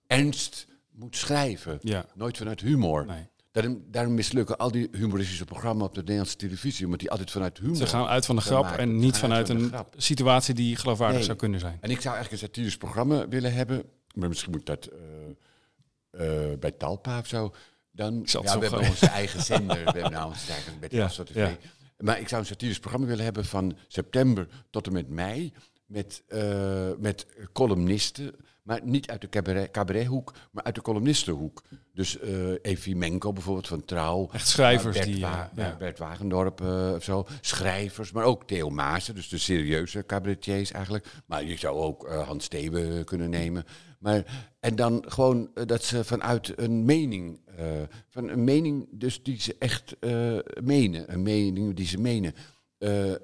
ernst 0.06 0.66
moet 0.90 1.16
schrijven. 1.16 1.78
Ja. 1.80 2.06
Nooit 2.14 2.36
vanuit 2.36 2.60
humor. 2.60 3.06
Nee. 3.06 3.28
Daarom, 3.52 3.82
daarom 3.90 4.14
mislukken 4.14 4.58
al 4.58 4.70
die 4.70 4.88
humoristische 4.92 5.44
programma's 5.44 5.86
op 5.88 5.94
de 5.94 6.00
Nederlandse 6.00 6.36
televisie, 6.36 6.84
omdat 6.84 7.00
die 7.00 7.10
altijd 7.10 7.30
vanuit 7.30 7.58
humor. 7.58 7.76
Ze 7.76 7.86
gaan 7.86 8.06
uit 8.06 8.26
van 8.26 8.36
de 8.36 8.42
grap 8.42 8.62
maken. 8.62 8.78
en 8.78 8.96
niet 8.96 9.16
vanuit 9.18 9.46
van 9.46 9.56
een 9.56 9.72
situatie 9.96 10.54
die 10.54 10.76
geloofwaardig 10.76 11.16
Nee. 11.16 11.24
zou 11.26 11.38
kunnen 11.38 11.60
zijn. 11.60 11.78
En 11.80 11.90
ik 11.90 12.00
zou 12.00 12.14
eigenlijk 12.14 12.42
een 12.42 12.48
satirisch 12.48 12.76
programma 12.76 13.28
willen 13.28 13.52
hebben, 13.54 13.82
maar 14.14 14.28
misschien 14.28 14.50
moet 14.52 14.66
dat 14.66 14.88
eh, 16.10 16.50
eh, 16.52 16.58
bij 16.58 16.70
Talpa 16.70 17.18
of 17.18 17.26
zo. 17.26 17.54
Dan, 17.90 18.22
ja, 18.24 18.40
we 18.42 18.48
hebben 18.48 18.68
gaan. 18.70 18.88
onze 18.88 19.06
eigen 19.06 19.42
zender, 19.42 19.76
we 19.84 19.90
hebben 19.90 20.10
nou 20.12 20.28
onze 20.28 20.52
eigen 20.52 20.78
Betty 20.80 20.96
Ja, 20.96 21.08
TV. 21.08 21.34
ja. 21.34 21.56
Maar 21.98 22.20
ik 22.20 22.28
zou 22.28 22.40
een 22.40 22.46
satirisch 22.46 22.78
programma 22.78 23.06
willen 23.06 23.24
hebben 23.24 23.44
van 23.44 23.76
september 23.88 24.48
tot 24.70 24.86
en 24.86 24.92
met 24.92 25.08
mei, 25.08 25.52
met, 25.86 26.22
eh, 26.28 26.90
met 26.98 27.26
columnisten, 27.52 28.34
maar 28.62 28.80
niet 28.84 29.10
uit 29.10 29.20
de 29.20 29.28
cabaret, 29.28 29.70
cabarethoek, 29.70 30.34
maar 30.50 30.64
uit 30.64 30.74
de 30.74 30.82
columnistenhoek. 30.82 31.62
Dus 31.94 32.18
eh 32.18 32.52
Evie 32.62 32.96
Menko 32.96 33.32
bijvoorbeeld 33.32 33.68
van 33.68 33.84
Trouw. 33.84 34.28
Echt 34.32 34.48
schrijvers 34.48 34.96
Bert, 34.96 35.06
die, 35.08 35.20
Wa- 35.20 35.50
eh, 35.56 35.64
ja. 35.64 35.76
Bert 35.76 35.98
Wagendorp 35.98 36.60
eh, 36.60 36.92
of 36.96 37.04
zo. 37.04 37.26
Schrijvers, 37.40 38.12
maar 38.12 38.24
ook 38.24 38.44
Theo 38.46 38.70
Maassen, 38.70 39.14
dus 39.14 39.28
de 39.28 39.38
serieuze 39.38 40.06
cabaretiers 40.06 40.70
eigenlijk. 40.72 41.06
Maar 41.26 41.44
je 41.44 41.56
zou 41.56 41.76
ook 41.80 42.08
Hans 42.08 42.44
Steven 42.44 43.04
kunnen 43.04 43.30
nemen. 43.30 43.64
Maar, 43.98 44.50
en 44.60 44.76
dan 44.76 45.04
gewoon 45.08 45.50
dat 45.66 45.84
ze 45.84 46.04
vanuit 46.04 46.52
een 46.58 46.84
mening, 46.84 47.40
van 48.08 48.28
een 48.28 48.44
mening 48.44 48.88
dus 48.90 49.22
die 49.22 49.40
ze 49.40 49.56
echt 49.58 49.96
menen, 50.62 51.12
een 51.12 51.22
mening 51.22 51.74
die 51.74 51.86
ze 51.86 51.98
menen, 52.00 52.34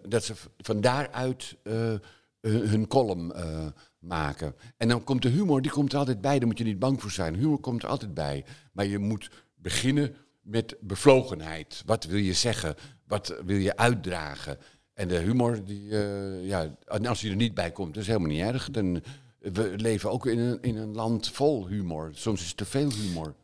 dat 0.09 0.25
ze 0.25 0.35
van 0.59 0.81
daaruit 0.81 1.57
hun, 1.63 2.01
hun 2.69 2.87
column 2.87 3.33
maken. 3.99 4.55
En 4.77 4.89
dan 4.89 5.05
komt 5.05 5.23
de 5.23 5.29
humor, 5.29 5.63
die 5.63 5.71
komt 5.71 5.93
er 5.93 5.99
altijd 5.99 6.21
bij, 6.21 6.39
daar 6.39 6.49
moet 6.49 6.59
je 6.59 6.65
niet 6.65 6.79
bang 6.79 7.01
voor 7.01 7.11
zijn. 7.11 7.35
Humor 7.35 7.59
komt 7.59 7.83
er 7.83 7.89
altijd 7.89 8.15
bij. 8.15 8.45
Maar 8.73 8.87
je 8.87 8.99
moet 8.99 9.31
beginnen 9.55 10.15
met 10.43 10.77
bevlogenheid. 10.81 11.83
Wat 11.87 12.05
wil 12.05 12.19
je 12.19 12.33
zeggen? 12.33 12.75
Wat 13.07 13.35
wil 13.45 13.57
je 13.57 13.77
uitdragen? 13.77 14.59
En 14.95 15.09
de 15.09 15.19
humor, 15.19 15.65
die, 15.65 15.91
eh, 15.91 16.47
ja, 16.47 16.77
als 16.87 17.21
die 17.21 17.31
er 17.31 17.37
niet 17.37 17.55
bij 17.55 17.73
komt, 17.73 17.95
dat 17.95 18.03
is 18.03 18.09
helemaal 18.09 18.29
niet 18.29 18.41
erg. 18.41 18.71
Dan, 18.71 19.03
we 19.39 19.73
leven 19.77 20.11
ook 20.11 20.27
in 20.27 20.39
een, 20.39 20.59
in 20.61 20.77
een 20.77 20.95
land 20.95 21.29
vol 21.29 21.67
humor. 21.67 22.11
Soms 22.13 22.41
is 22.41 22.49
het 22.49 22.57
te 22.57 22.65
veel 22.65 22.93
humor. 22.93 23.35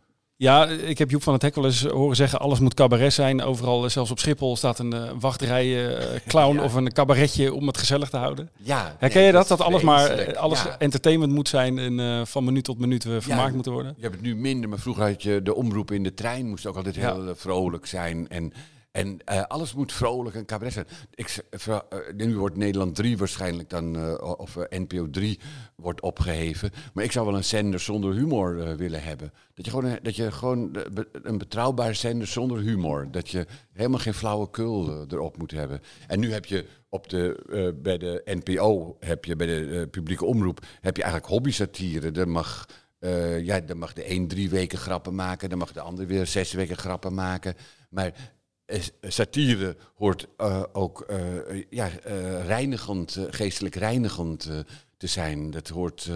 Ja, 0.44 0.66
ik 0.66 0.98
heb 0.98 1.10
Joep 1.10 1.22
van 1.22 1.32
het 1.32 1.42
Hek 1.42 1.54
wel 1.54 1.64
eens 1.64 1.84
horen 1.84 2.16
zeggen, 2.16 2.40
alles 2.40 2.58
moet 2.58 2.74
cabaret 2.74 3.12
zijn. 3.12 3.42
Overal, 3.42 3.84
eh, 3.84 3.90
zelfs 3.90 4.10
op 4.10 4.18
Schiphol, 4.18 4.56
staat 4.56 4.78
een 4.78 4.92
eh, 4.92 5.10
wachtrij 5.20 5.96
eh, 5.96 6.20
clown 6.26 6.58
of 6.58 6.74
een 6.74 6.92
cabaretje 6.92 7.54
om 7.54 7.66
het 7.66 7.78
gezellig 7.78 8.10
te 8.10 8.16
houden. 8.16 8.50
Ja, 8.56 8.96
Herken 8.98 9.18
nee, 9.18 9.26
je 9.26 9.32
dat? 9.32 9.48
Dat 9.48 9.60
alles 9.60 9.82
maar 9.82 10.36
alles 10.36 10.62
Ja. 10.62 10.78
entertainment 10.78 11.32
moet 11.32 11.48
zijn 11.48 11.78
en 11.78 12.26
van 12.26 12.44
minuut 12.44 12.64
tot 12.64 12.78
minuut 12.78 13.02
vermaakt 13.02 13.48
Ja, 13.48 13.54
moeten 13.54 13.72
worden? 13.72 13.94
Je 13.96 14.02
hebt 14.02 14.14
het 14.14 14.24
nu 14.24 14.36
minder, 14.36 14.68
maar 14.68 14.78
vroeger 14.78 15.02
had 15.04 15.22
je 15.22 15.42
de 15.42 15.54
omroep 15.54 15.90
in 15.90 16.02
de 16.02 16.14
trein, 16.14 16.48
moest 16.48 16.66
ook 16.66 16.76
altijd 16.76 16.96
heel 16.96 17.32
vrolijk 17.36 17.86
zijn. 17.86 18.28
En, 18.28 18.52
en 18.94 19.18
eh, 19.24 19.42
alles 19.42 19.74
moet 19.74 19.92
vrolijk 19.92 20.36
en 20.36 20.44
cabaret 20.44 20.72
zijn. 20.72 20.86
Ik, 21.14 21.44
eh, 21.50 21.78
nu 22.16 22.38
wordt 22.38 22.56
Nederland 22.56 22.94
3 22.94 23.18
waarschijnlijk 23.18 23.70
dan, 23.70 23.96
eh, 23.96 24.38
of 24.38 24.56
NPO 24.68 25.10
3 25.10 25.40
wordt 25.76 26.00
opgeheven. 26.00 26.70
Maar 26.92 27.04
ik 27.04 27.12
zou 27.12 27.26
wel 27.26 27.36
een 27.36 27.44
zender 27.44 27.80
zonder 27.80 28.14
humor 28.14 28.76
willen 28.76 29.02
hebben. 29.02 29.32
Dat 29.54 29.64
je 29.64 29.70
gewoon, 29.70 29.98
dat 30.02 30.16
je 30.16 30.32
gewoon 30.32 30.76
een 31.12 31.38
betrouwbare 31.38 31.94
zender 31.94 32.26
zonder 32.26 32.58
humor. 32.60 33.10
Dat 33.10 33.28
je 33.28 33.46
helemaal 33.72 33.98
geen 33.98 34.14
flauwekul 34.14 35.06
erop 35.08 35.38
moet 35.38 35.50
hebben. 35.50 35.80
En 36.06 36.20
nu 36.20 36.32
heb 36.32 36.44
je 36.44 36.66
op 36.88 37.08
de, 37.08 37.74
bij 37.82 37.98
de 37.98 38.22
NPO, 38.24 38.96
heb 39.00 39.24
je 39.24 39.36
bij 39.36 39.46
de 39.46 39.88
publieke 39.90 40.24
omroep, 40.24 40.64
heb 40.80 40.96
je 40.96 41.02
eigenlijk 41.02 41.32
hobby-satire. 41.32 42.26
Mag... 42.26 42.68
Ja, 43.42 43.60
dan 43.60 43.78
mag 43.78 43.92
de 43.92 44.10
een 44.10 44.28
drie 44.28 44.50
weken 44.50 44.78
grappen 44.78 45.14
maken, 45.14 45.48
dan 45.48 45.58
mag 45.58 45.72
de 45.72 45.80
ander 45.80 46.06
weer 46.06 46.26
zes 46.26 46.52
weken 46.52 46.76
grappen 46.76 47.14
maken. 47.14 47.54
Maar 47.94 48.33
satire 49.00 49.76
hoort 49.94 50.26
eh, 50.36 50.62
ook 50.72 51.00
eh, 51.00 51.18
ja, 51.70 51.90
eh, 51.90 52.46
reinigend, 52.46 53.18
geestelijk 53.30 53.74
reinigend 53.74 54.50
te 54.96 55.06
zijn. 55.06 55.50
Dat, 55.50 55.68
hoort, 55.68 56.10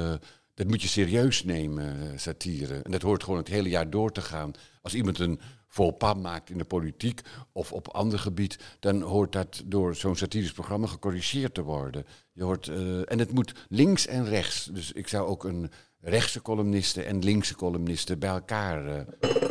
dat 0.55 0.67
moet 0.67 0.83
je 0.83 0.89
serieus 0.89 1.45
nemen, 1.45 2.21
satire. 2.21 2.75
En 2.75 2.91
dat 2.91 3.03
hoort 3.03 3.23
gewoon 3.23 3.39
het 3.39 3.49
hele 3.49 3.69
jaar 3.69 3.91
door 3.91 4.13
te 4.13 4.21
gaan. 4.21 4.53
Als 4.83 4.95
iemand 4.95 5.19
een 5.19 5.41
faux 5.67 5.97
pas 5.99 6.17
maakt 6.17 6.51
in 6.51 6.59
de 6.59 6.65
politiek 6.65 7.21
of 7.53 7.73
op 7.73 7.89
ander 7.89 8.19
gebied, 8.19 8.59
dan 8.81 9.03
hoort 9.03 9.33
dat 9.33 9.63
door 9.65 9.95
zo'n 9.95 10.17
satirisch 10.17 10.53
programma 10.53 10.87
gecorrigeerd 10.87 11.55
te 11.55 11.63
worden. 11.63 12.07
Je 12.33 12.43
hoort, 12.43 12.69
en 13.05 13.19
het 13.19 13.33
moet 13.33 13.53
links 13.69 14.07
en 14.07 14.25
rechts. 14.25 14.65
Dus 14.65 14.93
ik 14.93 15.09
zou 15.09 15.27
ook 15.27 15.45
een 15.45 15.71
rechtse 16.01 16.43
columniste 16.43 17.03
en 17.03 17.25
linkse 17.25 17.55
columniste 17.55 18.17
bij 18.17 18.31
elkaar 18.31 19.07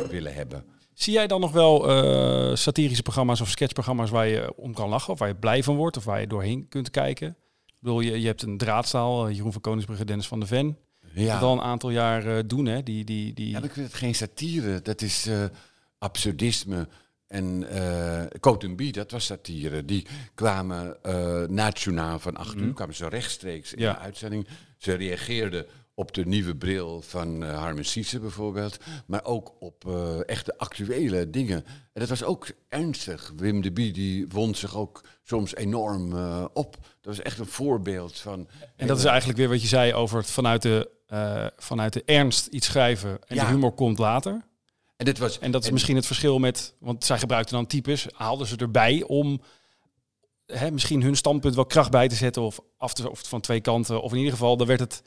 willen 0.08 0.34
hebben. 0.34 0.77
Zie 0.98 1.12
jij 1.12 1.26
dan 1.26 1.40
nog 1.40 1.52
wel 1.52 1.88
eh, 1.88 2.54
satirische 2.56 3.02
programma's 3.02 3.40
of 3.40 3.48
sketchprogramma's 3.48 4.10
waar 4.10 4.26
je 4.26 4.52
om 4.56 4.74
kan 4.74 4.88
lachen? 4.88 5.12
Of 5.12 5.18
waar 5.18 5.28
je 5.28 5.34
blij 5.36 5.62
van 5.62 5.76
wordt? 5.76 5.96
Of 5.96 6.04
waar 6.04 6.20
je 6.20 6.26
doorheen 6.26 6.68
kunt 6.68 6.90
kijken? 6.90 7.28
Ik 7.66 7.74
bedoel, 7.78 8.00
je, 8.00 8.20
je 8.20 8.26
hebt 8.26 8.42
een 8.42 8.58
draadstaal, 8.58 9.26
eh, 9.26 9.34
Jeroen 9.34 9.52
van 9.52 9.60
Koningsbrugge, 9.60 10.04
Dennis 10.04 10.26
van 10.26 10.40
de 10.40 10.46
Ven. 10.46 10.78
Ja. 11.12 11.32
Dat 11.32 11.42
al 11.42 11.52
een 11.52 11.60
aantal 11.60 11.90
jaar 11.90 12.36
eh, 12.36 12.42
doen, 12.46 12.66
hè? 12.66 12.82
Die, 12.82 13.04
die, 13.04 13.34
die... 13.34 13.50
Ja, 13.50 13.62
ik 13.62 13.72
vind 13.72 13.86
het 13.86 13.94
geen 13.94 14.14
satire. 14.14 14.82
Dat 14.82 15.02
is 15.02 15.28
absurdisme. 15.98 16.88
En 17.26 17.68
eh 17.70 18.40
Cote 18.40 18.90
dat 18.90 19.10
was 19.10 19.24
satire. 19.24 19.84
Die 19.84 20.06
kwamen 20.34 20.96
nationaal 21.48 22.18
van 22.18 22.36
acht 22.36 22.56
uur, 22.56 22.72
kwamen 22.72 22.94
ze 22.94 23.08
rechtstreeks 23.08 23.74
in 23.74 23.82
Ja. 23.82 23.92
de 23.92 23.98
uitzending. 23.98 24.46
Ze 24.76 24.94
reageerden 24.94 25.66
op 25.98 26.14
de 26.14 26.26
nieuwe 26.26 26.56
bril 26.56 27.02
van 27.02 27.44
eh 27.44 27.58
Harmen 27.58 27.84
bijvoorbeeld. 28.20 28.76
Maar 29.06 29.24
ook 29.24 29.54
op 29.58 29.86
eh, 29.86 30.28
echte 30.28 30.58
actuele 30.58 31.30
dingen. 31.30 31.64
En 31.66 32.00
dat 32.00 32.08
was 32.08 32.22
ook 32.24 32.46
ernstig. 32.68 33.32
Wim 33.36 33.60
de 33.62 33.72
Bie 33.72 33.92
die 33.92 34.28
wond 34.28 34.56
zich 34.58 34.76
ook 34.76 35.00
soms 35.22 35.54
enorm 35.54 36.16
eh, 36.16 36.44
op. 36.52 36.76
Dat 36.80 37.16
was 37.16 37.20
echt 37.22 37.38
een 37.38 37.46
voorbeeld 37.46 38.18
van... 38.18 38.48
En 38.76 38.86
dat 38.86 38.98
is 38.98 39.04
eigenlijk 39.04 39.38
weer 39.38 39.48
wat 39.48 39.62
je 39.62 39.68
zei 39.68 39.94
over 39.94 40.18
het 40.18 40.30
vanuit 40.30 40.62
de, 40.62 40.90
vanuit 41.56 41.92
de 41.92 42.02
ernst 42.04 42.46
iets 42.46 42.66
schrijven 42.66 43.18
en 43.26 43.36
Ja. 43.36 43.44
de 43.44 43.50
humor 43.50 43.72
komt 43.72 43.98
later. 43.98 44.44
En, 44.96 45.04
dit 45.04 45.18
was, 45.18 45.38
En 45.38 45.50
dat 45.50 45.60
is 45.62 45.66
en- 45.68 45.72
misschien 45.72 45.96
het 45.96 46.06
verschil 46.06 46.38
met, 46.38 46.74
want 46.80 47.04
zij 47.04 47.18
gebruikten 47.18 47.54
dan 47.54 47.66
types, 47.66 48.06
haalden 48.12 48.46
ze 48.46 48.56
erbij 48.56 49.02
om 49.06 49.40
hè, 50.46 50.70
misschien 50.70 51.02
hun 51.02 51.16
standpunt 51.16 51.54
wel 51.54 51.66
kracht 51.66 51.90
bij 51.90 52.08
te 52.08 52.14
zetten 52.14 52.42
of 52.42 52.58
af 52.76 52.94
te 52.94 53.10
of 53.10 53.20
van 53.28 53.40
twee 53.40 53.60
kanten. 53.60 54.02
Of 54.02 54.10
in 54.12 54.16
ieder 54.18 54.32
geval, 54.32 54.56
dan 54.56 54.66
werd 54.66 54.80
het, 54.80 55.02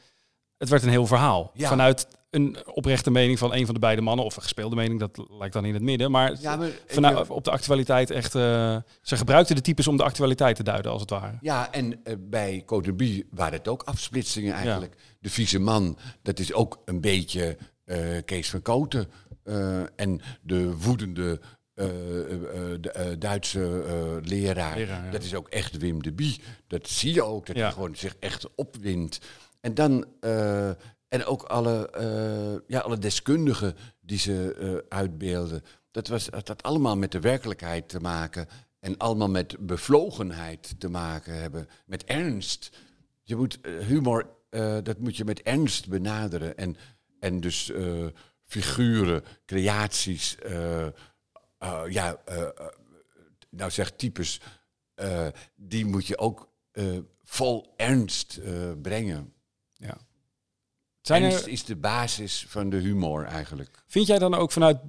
het 0.61 0.69
werd 0.69 0.83
een 0.83 0.89
heel 0.89 1.05
verhaal. 1.07 1.51
Ja. 1.53 1.67
Vanuit 1.67 2.07
een 2.29 2.57
oprechte 2.73 3.11
mening 3.11 3.39
van 3.39 3.53
een 3.53 3.65
van 3.65 3.73
de 3.73 3.79
beide 3.79 4.01
mannen, 4.01 4.25
of 4.25 4.35
een 4.35 4.41
gespeelde 4.41 4.75
mening, 4.75 4.99
dat 4.99 5.25
lijkt 5.29 5.53
dan 5.53 5.65
in 5.65 5.73
het 5.73 5.83
midden. 5.83 6.11
Maar, 6.11 6.35
Ja, 6.41 6.55
maar- 6.55 6.69
vanuit, 6.87 7.29
op 7.29 7.43
de 7.43 7.51
actualiteit 7.51 8.11
echt, 8.11 8.35
eh, 8.35 8.77
ze 9.01 9.17
gebruikten 9.17 9.55
de 9.55 9.61
types 9.61 9.87
om 9.87 9.97
de 9.97 10.03
actualiteit 10.03 10.55
te 10.55 10.63
duiden, 10.63 10.91
als 10.91 11.01
het 11.01 11.09
ware. 11.09 11.37
Ja, 11.41 11.71
en 11.71 12.03
eh, 12.03 12.13
bij 12.19 12.63
Cote 12.65 12.93
Bie 12.93 13.27
waren 13.31 13.53
het 13.57 13.67
ook 13.67 13.83
afsplitsingen 13.83 14.53
eigenlijk. 14.53 14.95
De 15.19 15.29
vieze 15.29 15.59
man, 15.59 15.97
dat 16.21 16.39
is 16.39 16.53
ook 16.53 16.81
een 16.85 17.01
beetje 17.01 17.57
eh, 17.85 17.97
Kees 18.25 18.49
van 18.49 18.61
Koten. 18.61 19.07
En 19.95 20.21
de 20.41 20.77
woedende 20.77 21.39
de, 21.73 23.15
Duitse 23.19 23.59
leraar, 24.23 24.77
Leraar, 24.77 25.05
ja. 25.05 25.11
dat 25.11 25.23
is 25.23 25.35
ook 25.35 25.47
echt 25.47 25.77
Wim 25.77 26.03
de 26.03 26.11
Bie. 26.13 26.41
Dat 26.67 26.87
zie 26.87 27.13
je 27.13 27.23
ook, 27.23 27.45
dat 27.45 27.55
Ja. 27.55 27.61
hij 27.63 27.71
gewoon 27.71 27.95
zich 27.95 28.15
echt 28.19 28.47
opwindt. 28.55 29.19
En 29.61 29.73
dan... 29.73 30.05
eh, 30.19 30.71
en 31.11 31.25
ook 31.25 31.43
alle, 31.43 31.89
eh, 31.89 32.67
ja, 32.67 32.79
alle 32.79 32.97
deskundigen 32.97 33.75
die 33.99 34.17
ze 34.17 34.55
eh, 34.59 34.97
uitbeelden. 34.97 35.63
Dat, 35.91 36.07
was, 36.07 36.25
dat 36.25 36.47
had 36.47 36.63
allemaal 36.63 36.97
met 36.97 37.11
de 37.11 37.19
werkelijkheid 37.19 37.89
te 37.89 37.99
maken. 37.99 38.47
En 38.79 38.97
allemaal 38.97 39.29
met 39.29 39.55
bevlogenheid 39.59 40.79
te 40.79 40.89
maken 40.89 41.41
hebben. 41.41 41.67
Met 41.85 42.03
ernst. 42.03 42.77
Je 43.23 43.35
moet 43.35 43.59
humor, 43.87 44.29
dat 44.83 44.99
moet 44.99 45.17
je 45.17 45.25
met 45.25 45.41
ernst 45.41 45.89
benaderen. 45.89 46.57
En, 46.57 46.75
en 47.19 47.39
dus 47.39 47.71
figuren, 48.43 49.23
creaties, 49.45 50.37
ja, 51.89 52.21
nou 53.49 53.71
zeg 53.71 53.91
types, 53.91 54.41
die 55.55 55.85
moet 55.85 56.07
je 56.07 56.17
ook 56.17 56.49
vol 57.23 57.73
ernst 57.75 58.39
brengen. 58.81 59.33
Zijn 61.01 61.23
er, 61.23 61.47
is 61.47 61.63
de 61.63 61.75
basis 61.75 62.45
van 62.47 62.69
de 62.69 62.77
humor 62.77 63.25
eigenlijk. 63.25 63.83
vind 63.87 64.07
jij 64.07 64.19
dan 64.19 64.33
ook 64.33 64.51
vanuit 64.51 64.79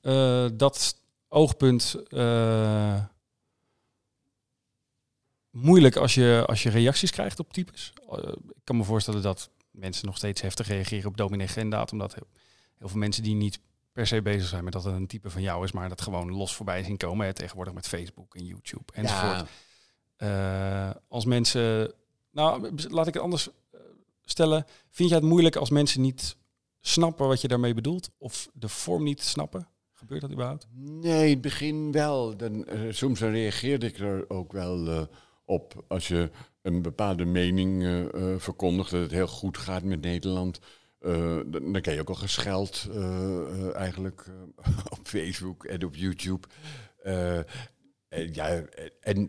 eh, 0.00 0.46
dat 0.52 0.96
oogpunt 1.28 1.96
eh, 2.08 3.04
moeilijk 5.50 5.96
als 5.96 6.14
je, 6.14 6.44
als 6.46 6.62
je 6.62 6.70
reacties 6.70 7.10
krijgt 7.10 7.38
op 7.38 7.52
types? 7.52 7.92
Eh, 8.10 8.18
ik 8.48 8.64
kan 8.64 8.76
me 8.76 8.84
voorstellen 8.84 9.22
dat 9.22 9.50
mensen 9.70 10.06
nog 10.06 10.16
steeds 10.16 10.40
heftig 10.40 10.68
reageren 10.68 11.08
op 11.08 11.16
dominee 11.16 11.48
Gendaat, 11.48 11.92
omdat 11.92 12.14
heel, 12.14 12.28
heel 12.78 12.88
veel 12.88 12.98
mensen 12.98 13.22
die 13.22 13.34
niet 13.34 13.60
per 13.92 14.06
se 14.06 14.22
bezig 14.22 14.48
zijn 14.48 14.64
met 14.64 14.72
dat 14.72 14.84
het 14.84 14.94
een 14.94 15.06
type 15.06 15.30
van 15.30 15.42
jou 15.42 15.64
is, 15.64 15.72
maar 15.72 15.88
dat 15.88 16.00
gewoon 16.00 16.32
los 16.32 16.54
voorbij 16.54 16.82
zien 16.82 16.96
komen. 16.96 17.26
Hè, 17.26 17.32
tegenwoordig 17.32 17.74
met 17.74 17.88
Facebook 17.88 18.34
en 18.34 18.44
YouTube 18.44 18.92
enzovoort. 18.92 19.48
Ja, 20.16 21.00
als 21.08 21.24
mensen, 21.24 21.92
nou 22.30 22.74
laat 22.88 23.06
ik 23.06 23.14
het 23.14 23.22
anders 23.22 23.48
stellen. 24.30 24.64
Vind 24.90 25.08
jij 25.08 25.18
het 25.18 25.28
moeilijk 25.28 25.56
als 25.56 25.70
mensen 25.70 26.00
niet 26.00 26.36
snappen 26.80 27.26
wat 27.26 27.40
je 27.40 27.48
daarmee 27.48 27.74
bedoelt? 27.74 28.10
Of 28.18 28.48
de 28.52 28.68
vorm 28.68 29.02
niet 29.02 29.22
snappen? 29.22 29.68
Gebeurt 29.98 30.20
dat 30.20 30.30
überhaupt? 30.30 30.66
Nee, 30.74 31.24
in 31.24 31.32
het 31.32 31.40
begin 31.40 31.92
wel. 31.92 32.36
Dan, 32.36 32.66
eh, 32.66 32.80
soms 32.90 33.20
reageerde 33.20 33.86
ik 33.86 33.98
er 33.98 34.30
ook 34.30 34.52
wel 34.52 34.88
eh, 34.88 35.02
op. 35.44 35.84
Als 35.88 36.08
je 36.08 36.30
een 36.62 36.82
bepaalde 36.82 37.24
mening 37.24 37.84
eh, 37.84 38.34
verkondigt 38.36 38.90
dat 38.90 39.00
het 39.00 39.10
heel 39.10 39.26
goed 39.26 39.58
gaat 39.58 39.82
met 39.82 40.00
Nederland. 40.00 40.60
dan, 41.00 41.50
dan 41.50 41.80
krijg 41.80 41.96
je 41.96 42.00
ook 42.00 42.08
al 42.08 42.14
gescheld 42.14 42.88
eigenlijk 43.74 44.26
op 44.98 45.00
Facebook 45.02 45.64
en 45.64 45.84
op 45.84 45.94
YouTube. 45.94 46.48
Ja, 48.32 48.62
en, 49.00 49.28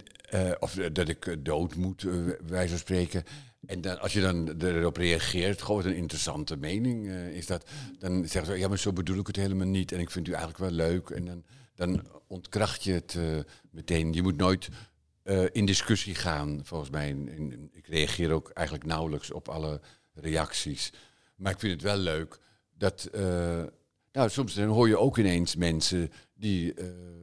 of 0.60 0.74
dat 0.74 1.10
ik 1.10 1.46
dood 1.46 1.76
moet, 1.76 2.06
wij 2.48 2.70
van 2.70 2.78
spreken. 2.78 3.24
En 3.66 3.82
dan, 3.82 4.00
als 4.00 4.14
je 4.14 4.22
dan 4.22 4.62
erop 4.62 4.98
reageert, 4.98 5.62
gewoon 5.62 5.86
een 5.86 5.96
interessante 5.96 6.58
mening 6.58 7.08
eh, 7.08 7.28
is 7.28 7.46
dat, 7.46 7.70
dan 7.98 8.28
zeggen 8.28 8.54
ze, 8.54 8.60
ja, 8.60 8.68
maar 8.68 8.78
zo 8.78 8.94
bedoel 8.94 9.20
ik 9.20 9.28
het 9.28 9.36
helemaal 9.36 9.68
niet. 9.68 9.92
En 9.92 10.00
ik 10.00 10.12
vind 10.12 10.28
u 10.28 10.32
eigenlijk 10.32 10.60
wel 10.60 10.72
leuk. 10.72 11.10
En 11.10 11.26
dan, 11.26 11.44
dan 11.76 12.08
ontkracht 12.28 12.84
je 12.84 12.92
het 12.92 13.16
eh, 13.16 13.40
meteen. 13.72 14.14
Je 14.14 14.22
moet 14.22 14.38
nooit 14.38 14.70
eh, 15.24 15.46
in 15.52 15.66
discussie 15.66 16.16
gaan, 16.16 16.62
volgens 16.64 16.90
mij. 16.90 17.10
Ik 17.72 17.88
reageer 17.88 18.32
ook 18.32 18.50
eigenlijk 18.50 18.88
nauwelijks 18.88 19.32
op 19.32 19.48
alle 19.50 19.82
reacties. 20.14 20.94
Maar 21.36 21.52
ik 21.52 21.60
vind 21.60 21.74
het 21.74 21.82
wel 21.82 21.98
leuk 21.98 22.40
dat... 22.78 23.10
nou, 24.12 24.30
soms 24.30 24.54
dan 24.54 24.68
hoor 24.68 24.88
je 24.88 24.98
ook 24.98 25.18
ineens 25.18 25.56
mensen 25.56 26.12
die, 26.34 26.74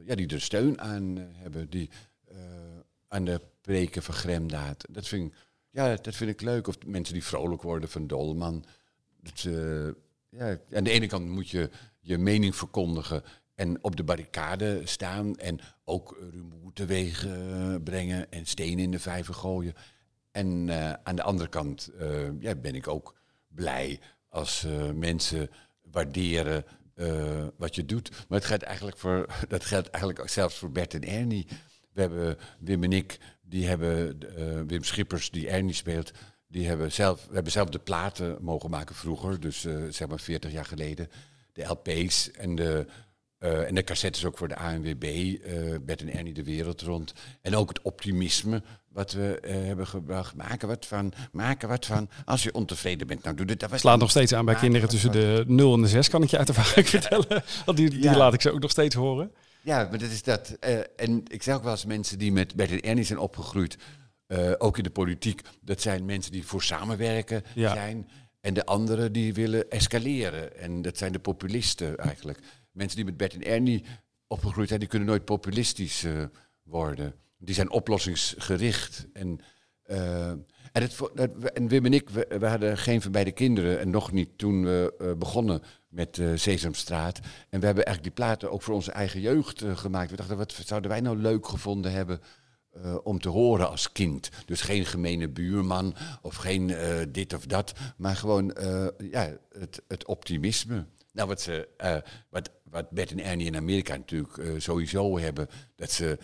ja, 0.05 0.15
die 0.15 0.27
er 0.27 0.41
steun 0.41 0.81
aan 0.81 1.17
hebben. 1.17 1.69
Die 1.69 1.89
aan 3.07 3.25
de 3.25 3.41
preken 3.61 4.03
van 4.03 4.15
Gremdaad. 4.15 4.85
Dat 4.89 5.07
vind, 5.07 5.31
ik, 5.31 5.37
ja, 5.77 5.95
dat 6.01 6.15
vind 6.15 6.29
ik 6.29 6.41
leuk. 6.41 6.67
Of 6.67 6.75
mensen 6.85 7.13
die 7.13 7.23
vrolijk 7.23 7.61
worden 7.61 7.89
van 7.89 8.07
Dolman. 8.07 8.65
Eh, 9.43 9.87
ja, 10.29 10.57
aan 10.73 10.83
de 10.83 10.89
ene 10.89 11.07
kant 11.07 11.27
moet 11.27 11.49
je 11.49 11.69
je 11.99 12.17
mening 12.17 12.55
verkondigen 12.55 13.23
en 13.55 13.83
op 13.83 13.95
de 13.95 14.03
barricade 14.03 14.81
staan. 14.83 15.35
En 15.35 15.59
ook 15.83 16.17
rumoer 16.31 16.73
teweeg 16.73 17.25
eh, 17.25 17.75
brengen 17.83 18.31
en 18.31 18.45
stenen 18.45 18.83
in 18.83 18.91
de 18.91 18.99
vijver 18.99 19.33
gooien. 19.33 19.73
En 20.31 20.69
eh, 20.69 20.93
aan 21.03 21.15
de 21.15 21.23
andere 21.23 21.49
kant 21.49 21.91
ja, 22.39 22.55
ben 22.55 22.75
ik 22.75 22.87
ook 22.87 23.15
blij 23.47 23.99
als 24.29 24.65
mensen 24.93 25.49
waarderen 25.81 26.65
wat 27.57 27.75
je 27.75 27.85
doet. 27.85 28.09
Maar 28.09 28.37
het 28.37 28.47
geldt 28.47 28.63
eigenlijk 28.63 28.97
voor, 28.97 29.25
dat 29.47 29.65
geldt 29.65 29.89
eigenlijk 29.89 30.29
zelfs 30.29 30.57
voor 30.57 30.71
Bert 30.71 30.93
en 30.93 31.03
Ernie. 31.03 31.47
We 31.93 32.01
hebben 32.01 32.37
Wim 32.59 32.83
en 32.83 32.93
ik, 32.93 33.19
die 33.49 33.67
hebben 33.67 34.19
eh, 34.35 34.61
Wim 34.67 34.83
Schippers, 34.83 35.31
die 35.31 35.49
Ernie 35.49 35.73
speelt, 35.73 36.11
die 36.47 36.67
hebben 36.67 36.91
zelf, 36.91 37.25
we 37.27 37.33
hebben 37.33 37.51
zelf 37.51 37.69
de 37.69 37.79
platen 37.79 38.37
mogen 38.41 38.69
maken 38.69 38.95
vroeger, 38.95 39.39
dus 39.39 39.65
eh, 39.65 39.75
zeg 39.89 40.07
maar 40.07 40.19
40 40.19 40.51
jaar 40.51 40.65
geleden. 40.65 41.09
De 41.53 41.63
LP's 41.63 42.31
en 42.31 42.55
de, 42.55 42.85
eh, 43.37 43.67
en 43.67 43.75
de 43.75 43.83
cassettes 43.83 44.25
ook 44.25 44.37
voor 44.37 44.47
de 44.47 44.55
ANWB, 44.55 45.37
Bert 45.85 46.01
en 46.01 46.13
Ernie 46.13 46.33
de 46.33 46.43
wereld 46.43 46.81
rond. 46.81 47.13
En 47.41 47.55
ook 47.55 47.69
het 47.69 47.81
optimisme 47.81 48.61
wat 48.89 49.11
we 49.11 49.39
hebben 49.47 49.87
gebracht. 49.87 50.35
Maken 50.35 50.67
wat 50.67 50.85
van, 50.85 51.13
maken 51.31 51.69
wat 51.69 51.85
van. 51.85 52.09
Als 52.25 52.43
je 52.43 52.53
ontevreden 52.53 53.07
bent, 53.07 53.23
nou 53.23 53.35
doe 53.35 53.45
dit. 53.45 53.59
Dat 53.59 53.69
was 53.69 53.79
Slaat 53.79 53.99
nog 53.99 54.09
steeds 54.09 54.33
aan 54.33 54.45
bij 54.45 54.55
kinderen 54.55 54.89
tussen 54.89 55.11
de 55.11 55.43
0 55.47 55.73
en 55.73 55.81
de 55.81 55.87
6, 55.87 56.09
kan 56.09 56.23
ik 56.23 56.29
je 56.29 56.37
uit 56.37 56.47
ervaring 56.47 56.89
vertellen. 56.89 57.43
Want 57.65 57.77
die, 57.77 57.89
die 57.89 58.01
Ja. 58.03 58.17
laat 58.17 58.33
ik 58.33 58.41
ze 58.41 58.51
ook 58.51 58.61
nog 58.61 58.71
steeds 58.71 58.95
horen. 58.95 59.31
Ja, 59.67 59.87
maar 59.89 59.97
dat 59.99 60.09
is 60.09 60.23
dat. 60.23 60.49
Eh, 60.49 60.79
en 60.95 61.23
ik 61.27 61.43
zeg 61.43 61.55
ook 61.55 61.63
wel 61.63 61.71
eens 61.71 61.85
mensen 61.85 62.17
die 62.19 62.31
met 62.31 62.55
Bert 62.55 62.71
en 62.71 62.81
Ernie 62.81 63.03
zijn 63.03 63.19
opgegroeid, 63.19 63.77
eh, 64.27 64.51
ook 64.57 64.77
in 64.77 64.83
de 64.83 64.89
politiek, 64.89 65.41
dat 65.61 65.81
zijn 65.81 66.05
mensen 66.05 66.31
die 66.31 66.45
voor 66.45 66.63
samenwerken 66.63 67.43
Ja. 67.55 67.73
zijn. 67.73 68.09
En 68.39 68.53
de 68.53 68.65
anderen 68.65 69.11
die 69.11 69.33
willen 69.33 69.69
escaleren. 69.69 70.57
En 70.57 70.81
dat 70.81 70.97
zijn 70.97 71.11
de 71.11 71.19
populisten 71.19 71.97
eigenlijk. 71.97 72.39
Mensen 72.71 72.95
die 72.95 73.05
met 73.05 73.17
Bert 73.17 73.33
en 73.33 73.43
Ernie 73.43 73.83
opgegroeid 74.27 74.67
zijn, 74.67 74.79
die 74.79 74.89
kunnen 74.89 75.07
nooit 75.07 75.25
populistisch 75.25 76.03
eh, 76.03 76.23
worden. 76.63 77.13
Die 77.37 77.55
zijn 77.55 77.69
oplossingsgericht. 77.71 79.07
En 79.13 79.39
en, 80.71 80.81
het, 80.81 80.97
Wim 81.67 81.85
en 81.85 81.93
ik, 81.93 82.09
we, 82.09 82.35
we 82.39 82.47
hadden 82.47 82.77
geen 82.77 83.01
van 83.01 83.11
beide 83.11 83.31
kinderen. 83.31 83.79
En 83.79 83.89
nog 83.89 84.11
niet 84.11 84.37
toen 84.37 84.63
we 84.63 84.93
eh, 84.99 85.11
begonnen 85.17 85.61
met 85.87 86.17
eh, 86.17 86.27
Sesamstraat. 86.35 87.19
En 87.49 87.59
we 87.59 87.65
hebben 87.65 87.85
eigenlijk 87.85 88.03
die 88.03 88.25
platen 88.25 88.51
ook 88.51 88.61
voor 88.61 88.73
onze 88.73 88.91
eigen 88.91 89.21
jeugd 89.21 89.61
eh, 89.61 89.77
gemaakt. 89.77 90.09
We 90.09 90.15
dachten, 90.15 90.37
wat 90.37 90.59
zouden 90.65 90.89
wij 90.89 91.01
nou 91.01 91.17
leuk 91.17 91.47
gevonden 91.47 91.91
hebben 91.91 92.21
om 93.03 93.19
te 93.19 93.29
horen 93.29 93.69
als 93.69 93.91
kind? 93.91 94.29
Dus 94.45 94.61
geen 94.61 94.85
gemene 94.85 95.29
buurman 95.29 95.95
of 96.21 96.35
geen 96.35 96.75
dit 97.11 97.33
of 97.33 97.45
dat. 97.45 97.73
Maar 97.97 98.15
gewoon 98.15 98.55
ja, 99.11 99.37
het, 99.51 99.81
het 99.87 100.05
optimisme. 100.05 100.85
Nou, 101.13 101.27
wat, 101.27 101.41
ze, 101.41 101.67
wat, 102.29 102.49
wat 102.63 102.89
Bert 102.89 103.11
en 103.11 103.23
Ernie 103.23 103.45
in 103.45 103.55
Amerika 103.55 103.95
natuurlijk 103.95 104.61
sowieso 104.61 105.19
hebben. 105.19 105.47
Dat 105.75 105.91
ze 105.91 106.17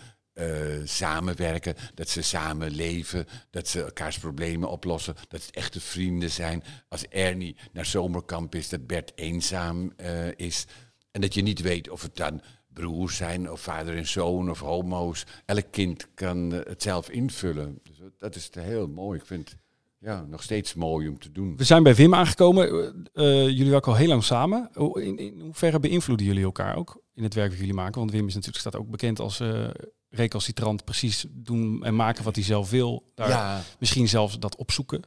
samenwerken, 0.84 1.74
dat 1.94 2.08
ze 2.08 2.22
samen 2.22 2.70
leven, 2.70 3.26
dat 3.50 3.68
ze 3.68 3.82
elkaars 3.82 4.18
problemen 4.18 4.70
oplossen, 4.70 5.14
dat 5.28 5.42
het 5.42 5.54
echte 5.54 5.80
vrienden 5.80 6.30
zijn. 6.30 6.62
Als 6.88 7.08
Ernie 7.08 7.56
naar 7.72 7.86
zomerkamp 7.86 8.54
is, 8.54 8.68
dat 8.68 8.86
Bert 8.86 9.12
eenzaam 9.14 9.92
eh, 9.96 10.28
is. 10.36 10.66
En 11.10 11.20
dat 11.20 11.34
je 11.34 11.42
niet 11.42 11.60
weet 11.60 11.88
of 11.88 12.02
het 12.02 12.16
dan 12.16 12.40
broers 12.72 13.16
zijn, 13.16 13.50
of 13.50 13.60
vader 13.60 13.96
en 13.96 14.06
zoon, 14.06 14.50
of 14.50 14.60
homo's. 14.60 15.26
Elk 15.44 15.66
kind 15.70 16.08
kan 16.14 16.52
eh, 16.52 16.60
het 16.64 16.82
zelf 16.82 17.10
invullen. 17.10 17.78
Dus 17.82 17.96
dat 18.18 18.34
is 18.34 18.50
heel 18.58 18.88
mooi. 18.88 19.18
Ik 19.18 19.26
vind 19.26 19.48
het 19.48 19.58
ja, 19.98 20.24
nog 20.28 20.42
steeds 20.42 20.74
mooi 20.74 21.08
om 21.08 21.18
te 21.18 21.32
doen. 21.32 21.56
We 21.56 21.64
zijn 21.64 21.82
bij 21.82 21.94
Wim 21.94 22.14
aangekomen. 22.14 22.68
Eh, 23.12 23.42
eh, 23.42 23.48
jullie 23.48 23.70
werken 23.70 23.92
al 23.92 23.98
heel 23.98 24.08
lang 24.08 24.24
samen. 24.24 24.70
In, 24.94 25.18
in 25.18 25.40
hoeverre 25.40 25.80
beïnvloeden 25.80 26.26
jullie 26.26 26.44
elkaar 26.44 26.76
ook 26.76 27.02
in 27.14 27.22
het 27.22 27.34
werk 27.34 27.50
dat 27.50 27.58
jullie 27.58 27.74
maken? 27.74 27.98
Want 27.98 28.10
Wim 28.10 28.26
is 28.26 28.34
natuurlijk 28.34 28.60
staat 28.60 28.76
ook 28.76 28.90
bekend 28.90 29.20
als 29.20 29.40
eh 29.40 29.68
recalcitrant. 30.14 30.84
Precies 30.84 31.24
doen 31.30 31.84
en 31.84 31.94
maken 31.96 32.24
wat 32.24 32.34
hij 32.34 32.44
zelf 32.44 32.70
wil. 32.70 33.10
Daar 33.14 33.28
Ja, 33.28 33.62
Misschien 33.78 34.08
zelfs 34.08 34.38
dat 34.38 34.56
opzoeken. 34.56 35.02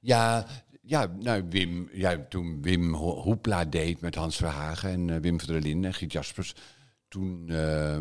Ja, 0.00 0.46
ja, 0.82 1.06
nou, 1.20 1.44
Wim, 1.50 1.88
ja, 1.92 2.26
toen 2.28 2.62
Wim 2.62 2.94
Ho- 2.94 3.22
Hoepla 3.22 3.64
deed 3.64 4.00
met 4.00 4.14
Hans 4.14 4.36
Verhagen 4.36 4.90
en 4.90 5.10
eh, 5.10 5.16
Wim 5.20 5.40
van 5.40 5.48
der 5.48 5.62
Linden 5.62 5.84
en 5.90 5.94
Giet 5.94 6.12
Jaspers, 6.12 6.54
toen, 7.08 7.48
eh, 7.48 7.98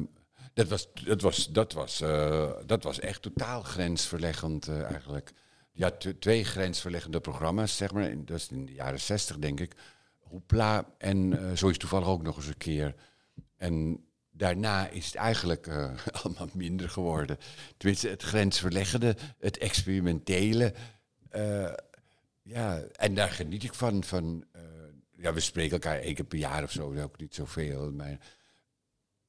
dat, 0.54 0.68
was, 0.68 0.88
dat, 1.06 1.22
was, 1.22 1.48
dat, 1.52 1.74
was, 1.74 2.02
eh, 2.02 2.50
dat 2.66 2.84
was 2.84 3.00
echt 3.00 3.22
totaal 3.22 3.62
grensverleggend 3.62 4.68
eigenlijk. 4.70 5.32
Ja, 5.72 5.92
twee 6.20 6.44
grensverleggende 6.44 7.20
programma's, 7.20 7.78
zeg 7.78 7.92
maar, 7.92 8.10
in, 8.10 8.26
dat 8.26 8.38
is 8.38 8.48
in 8.48 8.66
de 8.66 8.74
jaren 8.74 9.00
zestig 9.00 9.38
denk 9.38 9.60
ik. 9.60 9.76
Hoepla 10.18 10.86
en 10.98 11.38
zo 11.58 11.68
is 11.68 11.78
toevallig 11.78 12.08
ook 12.08 12.24
nog 12.24 12.36
eens 12.38 12.48
een 12.48 12.58
keer. 12.58 12.96
En 13.58 14.04
daarna 14.42 14.88
is 14.88 15.06
het 15.06 15.16
eigenlijk 15.16 15.68
eh, 15.68 15.92
allemaal 16.24 16.48
minder 16.54 16.89
geworden. 16.89 17.38
Tenminste, 17.78 18.08
het 18.10 18.24
grensverleggende, 18.24 19.16
het 19.39 19.58
experimentele. 19.58 20.74
eh, 21.30 21.74
ja, 22.44 22.82
en 22.96 23.16
daar 23.16 23.30
geniet 23.30 23.64
ik 23.64 23.74
van. 23.74 24.04
van 24.04 24.44
eh, 24.52 24.62
ja, 25.18 25.34
we 25.34 25.39
spreken 25.39 25.72
elkaar 25.72 26.00
één 26.00 26.14
keer 26.16 26.26
per 26.26 26.38
jaar 26.38 26.64
of 26.64 26.72
zo, 26.72 26.96
ook 27.02 27.20
niet 27.20 27.36
zoveel. 27.36 27.92
Maar, 27.92 28.18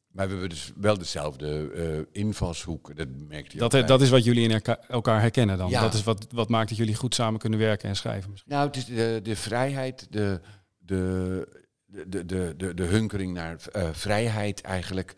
maar 0.08 0.26
we 0.26 0.32
hebben 0.32 0.48
dus 0.48 0.72
wel 0.76 0.98
dezelfde 0.98 2.06
invalshoek. 2.12 2.96
Dat 2.96 3.08
merkt 3.28 3.52
je 3.52 3.58
Dat, 3.58 3.72
dat 3.72 4.00
is 4.02 4.10
wat 4.10 4.24
jullie 4.24 4.44
in 4.44 4.50
elka- 4.50 4.80
elkaar 4.88 5.20
herkennen 5.20 5.58
dan. 5.58 5.70
Ja. 5.70 5.80
Dat 5.80 5.94
is 5.94 6.02
wat, 6.02 6.26
wat 6.32 6.48
maakt 6.48 6.68
dat 6.68 6.78
jullie 6.78 6.94
goed 6.94 7.14
samen 7.14 7.40
kunnen 7.40 7.58
werken 7.58 7.88
en 7.88 7.96
schrijven. 7.96 8.30
Misschien. 8.30 8.52
Nou, 8.52 8.66
het 8.66 8.76
is 8.76 8.84
de, 8.84 9.20
de 9.22 9.36
vrijheid, 9.36 10.06
de, 10.10 10.40
de, 10.78 11.61
de, 11.92 12.26
de, 12.26 12.54
de, 12.56 12.74
de 12.74 12.84
hunkering 12.84 13.34
naar 13.34 13.66
eh, 13.72 13.92
vrijheid 13.92 14.60
eigenlijk. 14.60 15.14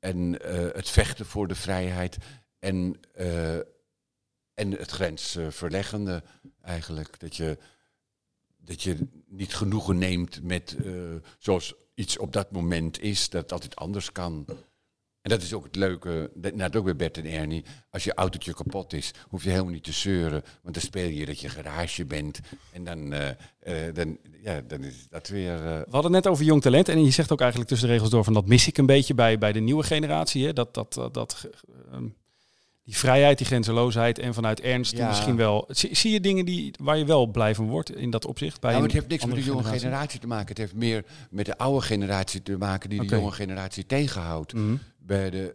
En 0.00 0.42
eh, 0.42 0.74
het 0.74 0.88
vechten 0.88 1.26
voor 1.26 1.48
de 1.48 1.54
vrijheid. 1.54 2.16
En, 2.58 3.00
eh, 3.14 3.56
en 4.54 4.70
het 4.70 4.90
grensverleggende 4.90 6.22
eigenlijk. 6.62 7.20
Dat 7.20 7.36
je, 7.36 7.58
dat 8.56 8.82
je 8.82 9.08
niet 9.26 9.54
genoegen 9.54 9.98
neemt 9.98 10.42
met 10.42 10.76
zoals 11.38 11.74
iets 11.94 12.18
op 12.18 12.32
dat 12.32 12.50
moment 12.50 13.00
is, 13.00 13.28
dat 13.28 13.42
het 13.42 13.52
altijd 13.52 13.76
anders 13.76 14.12
kan. 14.12 14.46
En 15.22 15.30
dat 15.30 15.42
is 15.42 15.52
ook 15.54 15.64
het 15.64 15.76
leuke, 15.76 16.30
dat- 16.34 16.54
net 16.54 16.76
ook 16.76 16.84
bij 16.84 16.96
Bert 16.96 17.18
en 17.18 17.24
Ernie. 17.26 17.64
Als 17.90 18.04
je 18.04 18.14
autootje 18.14 18.54
kapot 18.54 18.92
is, 18.92 19.10
hoef 19.28 19.42
je 19.44 19.50
helemaal 19.50 19.72
niet 19.72 19.84
te 19.84 19.92
zeuren. 19.92 20.42
Want 20.62 20.74
dan 20.74 20.82
speel 20.84 21.08
je 21.08 21.26
dat 21.26 21.40
je 21.40 21.48
garage 21.48 22.04
bent. 22.04 22.40
En 22.72 22.84
dan, 22.84 23.12
eh, 23.12 23.28
eh, 23.28 23.94
dan, 23.94 24.18
ja, 24.42 24.60
dan 24.66 24.84
is 24.84 25.06
dat 25.10 25.28
weer... 25.28 25.54
eh, 25.54 25.60
We 25.60 25.84
hadden 25.90 26.12
het 26.14 26.24
net 26.24 26.26
over 26.32 26.44
jong 26.44 26.62
talent. 26.62 26.88
En 26.88 27.04
je 27.04 27.10
zegt 27.10 27.32
ook 27.32 27.40
eigenlijk 27.40 27.70
tussen 27.70 27.86
de 27.88 27.92
regels 27.94 28.10
door 28.10 28.24
van 28.24 28.32
dat 28.32 28.46
mis 28.46 28.66
ik 28.66 28.78
een 28.78 28.86
beetje 28.86 29.14
bij, 29.14 29.38
bij 29.38 29.52
de 29.52 29.60
nieuwe 29.60 29.82
generatie. 29.82 30.46
Hè? 30.46 30.52
Dat, 30.52 30.74
dat, 30.74 30.92
dat, 30.94 31.14
dat, 31.14 31.48
ehm, 31.92 32.04
die 32.84 32.96
vrijheid, 32.96 33.38
die 33.38 33.46
grenzeloosheid 33.46 34.18
en 34.18 34.34
vanuit 34.34 34.60
ernst 34.60 34.96
Ja. 34.96 35.08
misschien 35.08 35.36
wel. 35.36 35.64
Zie, 35.68 35.94
zie 35.96 36.12
je 36.12 36.20
dingen 36.20 36.44
die, 36.44 36.74
waar 36.82 36.98
je 36.98 37.04
wel 37.04 37.26
blij 37.26 37.54
van 37.54 37.66
wordt 37.68 37.96
in 37.96 38.10
dat 38.10 38.26
opzicht? 38.26 38.60
Bij 38.60 38.70
nou, 38.72 38.82
het 38.84 38.92
heeft 38.92 39.08
niks 39.08 39.24
met 39.24 39.34
de 39.34 39.42
jonge 39.44 39.64
generatie. 39.64 40.20
te 40.20 40.26
maken. 40.26 40.48
Het 40.48 40.58
heeft 40.58 40.74
meer 40.74 41.04
met 41.30 41.46
de 41.46 41.58
oude 41.58 41.86
generatie 41.86 42.42
te 42.42 42.56
maken 42.56 42.90
die 42.90 43.00
de 43.00 43.06
jonge 43.16 43.32
generatie 43.32 43.86
tegenhoudt. 43.86 44.52
Mhm. 44.52 44.74
Bij 45.08 45.30
de, 45.30 45.52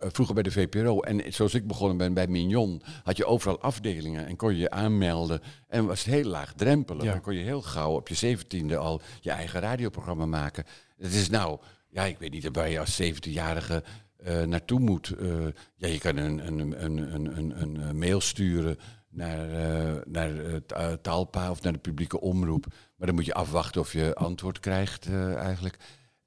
eh, 0.00 0.08
vroeger 0.10 0.34
bij 0.34 0.42
de 0.42 0.50
VPRO. 0.50 1.00
En 1.00 1.32
zoals 1.32 1.54
ik 1.54 1.66
begonnen 1.66 1.96
ben 1.96 2.14
bij 2.14 2.26
Mignon, 2.26 2.82
had 3.04 3.16
je 3.16 3.24
overal 3.26 3.60
afdelingen 3.60 4.26
en 4.26 4.36
kon 4.36 4.52
je 4.52 4.58
je 4.58 4.70
aanmelden. 4.70 5.40
En 5.68 5.86
was 5.86 6.04
het 6.04 6.14
heel 6.14 6.24
laagdrempelig. 6.24 7.02
Ja. 7.04 7.12
Dan 7.12 7.20
kon 7.20 7.34
je 7.34 7.42
heel 7.44 7.62
gauw 7.62 7.92
op 7.94 8.08
je 8.08 8.14
zeventiende 8.14 8.76
al 8.76 9.00
je 9.20 9.30
eigen 9.30 9.60
radioprogramma 9.60 10.26
maken. 10.26 10.64
Het 10.96 11.14
is 11.14 11.28
nou, 11.30 11.58
ja, 11.88 12.04
ik 12.04 12.18
weet 12.18 12.30
niet 12.32 12.48
waar 12.52 12.70
je 12.70 12.80
als 12.80 13.02
17-jarige 13.02 13.82
eh, 14.16 14.42
naartoe 14.42 14.80
moet. 14.80 15.10
Eh, 15.18 15.28
ja, 15.76 15.88
je 15.88 15.98
kan 15.98 16.16
een, 16.16 16.46
een, 16.46 16.58
een, 16.84 17.14
een, 17.14 17.38
een, 17.38 17.60
een, 17.62 17.80
eh, 17.80 17.90
mail 17.90 18.20
sturen 18.20 18.76
naar, 19.10 19.50
eh, 19.50 19.94
naar 20.06 20.36
eh, 20.44 20.54
Ta- 20.66 20.96
Talpa 20.96 21.50
of 21.50 21.62
naar 21.62 21.72
de 21.72 21.78
publieke 21.78 22.20
omroep. 22.20 22.66
Maar 22.96 23.06
dan 23.06 23.14
moet 23.16 23.26
je 23.26 23.34
afwachten 23.34 23.80
of 23.80 23.92
je 23.92 24.14
antwoord 24.14 24.60
krijgt 24.60 25.06
eh, 25.06 25.34
eigenlijk. 25.34 25.76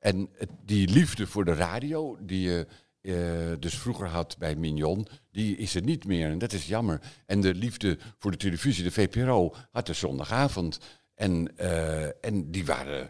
En 0.02 0.30
die 0.66 0.90
liefde 0.90 1.28
voor 1.28 1.46
de 1.46 1.54
radio, 1.54 2.18
die 2.22 2.42
je 2.42 2.68
eh, 3.02 3.16
dus 3.60 3.78
vroeger 3.78 4.08
had 4.08 4.38
bij 4.38 4.56
Mignon, 4.56 5.08
die 5.32 5.58
is 5.58 5.76
er 5.76 5.82
niet 5.82 6.06
meer. 6.06 6.30
En 6.30 6.38
dat 6.38 6.54
is 6.54 6.68
jammer. 6.68 7.02
En 7.26 7.42
de 7.42 7.54
liefde 7.54 7.98
voor 8.18 8.32
de 8.32 8.38
televisie, 8.38 8.84
de 8.84 8.92
VPRO, 8.92 9.54
had 9.72 9.86
de 9.86 9.94
zondagavond. 9.94 10.80
En, 11.16 11.58
eh, 11.58 12.26
en 12.26 12.52
die 12.52 12.66
waren 12.66 13.10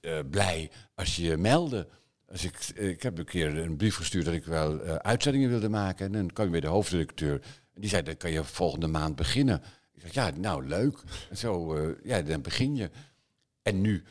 eh, 0.00 0.18
blij 0.30 0.70
als 0.94 1.16
je 1.16 1.22
je 1.22 1.36
meldde. 1.36 1.88
Als 2.26 2.44
ik, 2.44 2.68
ik 2.74 3.02
heb 3.02 3.18
een 3.18 3.24
keer 3.24 3.56
een 3.58 3.76
brief 3.76 3.96
gestuurd 3.96 4.24
dat 4.24 4.34
ik 4.34 4.44
wel 4.44 4.80
uitzendingen 4.80 5.48
wilde 5.48 5.68
maken. 5.68 6.06
En 6.06 6.12
dan 6.12 6.32
kwam 6.32 6.46
je 6.46 6.52
bij 6.52 6.60
de 6.60 6.66
hoofdredacteur. 6.66 7.40
En 7.74 7.80
die 7.80 7.90
zei, 7.90 8.02
dan 8.02 8.16
kan 8.16 8.30
je 8.30 8.44
volgende 8.44 8.86
maand 8.86 9.16
beginnen. 9.16 9.62
Ik 9.92 10.00
zeg, 10.00 10.12
ja, 10.12 10.30
nou 10.36 10.66
leuk. 10.66 11.02
En 11.30 11.36
zo, 11.36 11.76
ja, 12.02 12.22
dan 12.22 12.42
begin 12.42 12.76
je. 12.76 12.90
En 13.62 13.80
nu, 13.80 14.02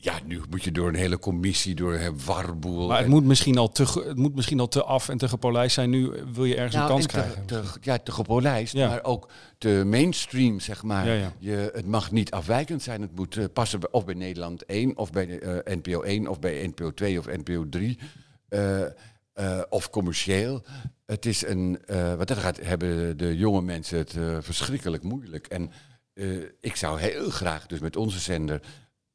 ja, 0.00 0.18
nu 0.26 0.40
moet 0.50 0.62
je 0.64 0.72
door 0.72 0.88
een 0.88 0.94
hele 0.94 1.18
commissie, 1.18 1.74
door 1.74 1.94
een 1.94 2.18
warboel. 2.24 2.86
Maar 2.86 2.96
het 2.96 3.04
En- 3.06 3.10
moet, 3.12 3.24
misschien 3.24 3.58
al 3.58 3.68
te, 3.68 3.82
het 4.06 4.16
moet 4.16 4.34
misschien 4.34 4.60
al 4.60 4.68
te 4.68 4.84
af 4.84 5.08
en 5.08 5.18
te 5.18 5.28
gepolijst 5.28 5.74
zijn. 5.74 5.90
Nu 5.90 6.10
wil 6.32 6.44
je 6.44 6.54
ergens 6.56 6.74
een 6.74 6.86
kans 6.86 7.02
en 7.02 7.08
te- 7.08 7.14
krijgen. 7.14 7.46
Te, 7.46 7.62
ja, 7.80 7.98
te 7.98 8.12
gepolijst, 8.12 8.72
Ja. 8.72 8.88
maar 8.88 9.04
ook 9.04 9.28
te 9.58 9.82
mainstream, 9.86 10.60
zeg 10.60 10.82
maar. 10.82 11.06
Ja, 11.06 11.12
ja. 11.12 11.32
Je, 11.38 11.70
het 11.74 11.86
mag 11.86 12.10
niet 12.12 12.30
afwijkend 12.30 12.82
zijn. 12.82 13.00
Het 13.00 13.14
moet 13.16 13.36
eh, 13.36 13.44
passen 13.52 13.80
bij, 13.80 13.88
of 13.92 14.04
bij 14.04 14.14
Nederland 14.14 14.64
1, 14.66 14.96
of 14.96 15.10
bij 15.12 15.26
de, 15.26 15.38
eh, 15.38 15.76
NPO 15.76 16.02
1, 16.02 16.28
of 16.28 16.38
bij 16.40 16.66
NPO 16.66 16.94
2 16.94 17.18
of 17.18 17.26
NPO 17.26 17.68
3. 17.68 17.98
eh, 18.48 18.82
eh, 19.32 19.62
of 19.68 19.90
commercieel. 19.90 20.62
Het 21.06 21.26
is 21.26 21.46
een, 21.46 21.78
eh, 21.86 22.14
wat 22.14 22.28
dat 22.28 22.38
gaat, 22.38 22.60
hebben 22.62 23.16
de 23.16 23.36
jonge 23.36 23.62
mensen 23.62 23.98
het 23.98 24.16
eh, 24.16 24.36
verschrikkelijk 24.40 25.02
moeilijk. 25.02 25.46
En 25.46 25.70
eh, 26.14 26.26
ik 26.60 26.76
zou 26.76 27.00
heel 27.00 27.30
graag 27.30 27.66
dus 27.66 27.78
met 27.78 27.96
onze 27.96 28.18
zender 28.18 28.60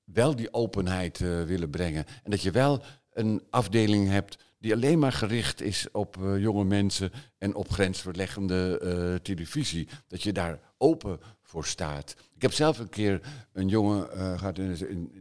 wel 0.04 0.36
die 0.36 0.54
openheid 0.54 1.22
eh, 1.22 1.44
willen 1.44 1.70
brengen. 1.70 2.06
En 2.24 2.32
dat 2.32 2.42
je 2.42 2.52
wel 2.52 2.84
een 3.14 3.44
afdeling 3.50 4.10
hebt 4.10 4.38
die 4.64 4.74
alleen 4.74 5.00
maar 5.00 5.12
gericht 5.12 5.62
is 5.62 5.88
op 5.92 6.18
eh, 6.18 6.40
jonge 6.40 6.64
mensen 6.64 7.12
en 7.38 7.56
op 7.56 7.70
grensverleggende 7.70 8.80
eh, 8.80 9.16
televisie. 9.22 9.88
Dat 10.08 10.24
je 10.24 10.32
daar 10.32 10.60
open 10.78 11.20
voor 11.42 11.66
staat. 11.66 12.16
Ik 12.36 12.42
heb 12.42 12.54
zelf 12.54 12.80
een 12.80 12.90
keer 12.90 13.22
een 13.54 13.68
jongen 13.68 14.12
eh, 14.12 14.38
gehad, 14.38 14.56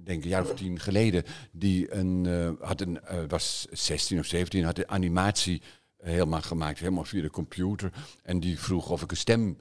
denk 0.05 0.23
een 0.23 0.29
jaar 0.29 0.43
of 0.43 0.55
tien 0.55 0.81
geleden, 0.81 1.25
die 1.53 1.95
een, 1.95 2.27
had 2.61 2.81
een, 2.81 3.01
was 3.29 3.67
16 3.71 4.19
of 4.19 4.27
17, 4.27 4.65
had 4.65 4.79
een 4.79 4.89
animatie 4.89 5.63
helemaal 5.97 6.43
gemaakt, 6.43 6.79
helemaal 6.79 7.05
via 7.05 7.23
de 7.23 7.31
computer. 7.31 7.93
En 8.23 8.41
die 8.41 8.59
vroeg 8.59 8.91
of 8.91 9.03
ik 9.03 9.11
een 9.11 9.17
stem 9.17 9.59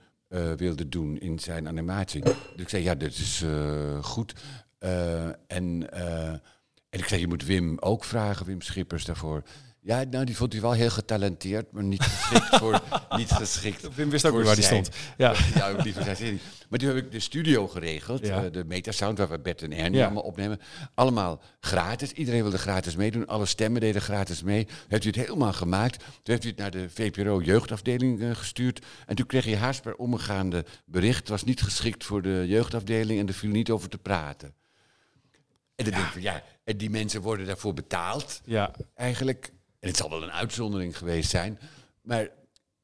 wilde 0.57 0.89
doen 0.89 1.19
in 1.19 1.39
zijn 1.39 1.67
animatie. 1.67 2.21
Dus 2.21 2.33
ik 2.55 2.69
zei, 2.69 2.83
ja, 2.83 2.95
dit 2.95 3.17
is 3.17 3.45
goed. 4.01 4.33
Eh, 4.81 5.25
en, 5.47 5.91
eh, 5.91 6.27
en 6.89 6.99
ik 6.99 7.05
zei, 7.05 7.21
je 7.21 7.27
moet 7.27 7.45
Wim 7.45 7.77
ook 7.79 8.03
vragen, 8.03 8.45
Wim 8.45 8.61
Schippers 8.61 9.05
daarvoor. 9.05 9.43
Ja, 9.83 10.03
nou, 10.03 10.25
die 10.25 10.35
vond 10.37 10.53
hij 10.53 10.61
wel 10.61 10.71
heel 10.71 10.89
getalenteerd, 10.89 11.71
maar 11.71 11.83
niet 11.83 12.03
geschikt 12.03 12.55
voor... 12.59 12.81
niet 13.09 13.31
geschikt 13.31 13.95
Wim 13.95 14.09
wist 14.09 14.25
ook 14.25 14.33
weer 14.35 14.43
waar 14.43 14.55
die 14.55 14.63
zijn- 14.63 14.85
stond. 14.85 14.97
Ja. 15.17 15.29
ja, 15.55 15.83
voor 15.93 16.03
zijn 16.03 16.15
serie. 16.15 16.39
Maar 16.69 16.79
toen 16.79 16.87
heb 16.87 16.97
ik 16.97 17.11
de 17.11 17.19
studio 17.19 17.67
geregeld, 17.67 18.25
Ja. 18.27 18.43
eh, 18.43 18.51
de 18.51 18.63
Metasound, 18.65 19.17
waar 19.17 19.29
we 19.29 19.39
Bert 19.39 19.61
en 19.61 19.73
Ernie 19.73 19.97
Ja. 19.99 20.05
allemaal 20.05 20.23
opnemen. 20.23 20.59
Allemaal 20.93 21.41
gratis. 21.59 22.11
Iedereen 22.11 22.41
wilde 22.41 22.57
gratis 22.57 22.95
meedoen. 22.95 23.27
Alle 23.27 23.45
stemmen 23.45 23.81
deden 23.81 24.01
gratis 24.01 24.43
mee. 24.43 24.67
Heeft 24.87 25.03
u 25.03 25.07
het 25.07 25.15
helemaal 25.15 25.53
gemaakt. 25.53 25.97
Toen 25.99 26.07
heeft 26.23 26.43
u 26.45 26.47
het 26.47 26.57
naar 26.57 26.71
de 26.71 26.89
VPRO 26.89 27.41
jeugdafdeling 27.41 28.37
gestuurd. 28.37 28.85
En 29.05 29.15
toen 29.15 29.25
kreeg 29.25 29.45
je 29.45 29.57
haast 29.57 29.81
per 29.81 29.95
omgaande 29.95 30.65
bericht. 30.85 31.19
Het 31.19 31.29
was 31.29 31.43
niet 31.43 31.61
geschikt 31.61 32.03
voor 32.03 32.21
de 32.21 32.43
jeugdafdeling 32.47 33.19
en 33.19 33.27
er 33.27 33.33
viel 33.33 33.51
niet 33.51 33.69
over 33.69 33.89
te 33.89 33.97
praten. 33.97 34.53
En 35.85 35.91
dan 35.91 35.99
denk 35.99 36.05
ik 36.05 36.13
van 36.13 36.21
ja, 36.33 36.43
en 36.63 36.77
die 36.77 36.89
mensen 36.89 37.21
worden 37.21 37.45
daarvoor 37.45 37.73
betaald 37.73 38.41
Ja. 38.45 38.71
eigenlijk. 38.95 39.51
En 39.79 39.87
het 39.87 39.97
zal 39.97 40.09
wel 40.09 40.23
een 40.23 40.31
uitzondering 40.31 40.97
geweest 40.97 41.29
zijn. 41.29 41.59
Maar 42.01 42.27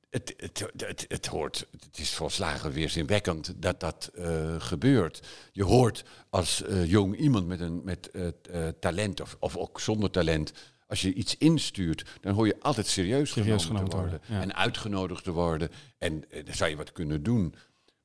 het, 0.09 0.33
het, 0.37 0.71
het, 0.77 1.05
het 1.07 1.25
hoort, 1.25 1.67
het 1.79 1.97
is 1.97 2.13
volslagen 2.13 2.71
weerzinwekkend 2.71 3.53
dat 3.61 3.79
dat 3.79 4.11
eh, 4.15 4.55
gebeurt. 4.61 5.27
Je 5.51 5.63
hoort 5.63 6.03
als 6.29 6.63
eh, 6.63 6.85
jong 6.85 7.15
iemand 7.17 7.47
met, 7.47 7.59
een, 7.59 7.81
met 7.83 8.11
eh, 8.11 8.67
talent 8.79 9.21
of, 9.21 9.35
of 9.39 9.57
ook 9.57 9.79
zonder 9.79 10.09
talent. 10.11 10.51
Als 10.87 11.01
je 11.01 11.13
iets 11.13 11.37
instuurt, 11.37 12.05
dan 12.21 12.33
hoor 12.33 12.47
je 12.47 12.55
altijd 12.59 12.87
serieus, 12.87 13.31
Serieus 13.31 13.65
genomen, 13.65 13.89
te 13.89 13.95
worden. 13.97 14.21
ja. 14.25 14.41
En 14.41 14.55
uitgenodigd 14.55 15.23
te 15.23 15.31
worden. 15.31 15.69
En 15.97 16.23
dan 16.29 16.53
zou 16.55 16.69
je 16.69 16.75
wat 16.75 16.91
kunnen 16.91 17.23
doen. 17.23 17.55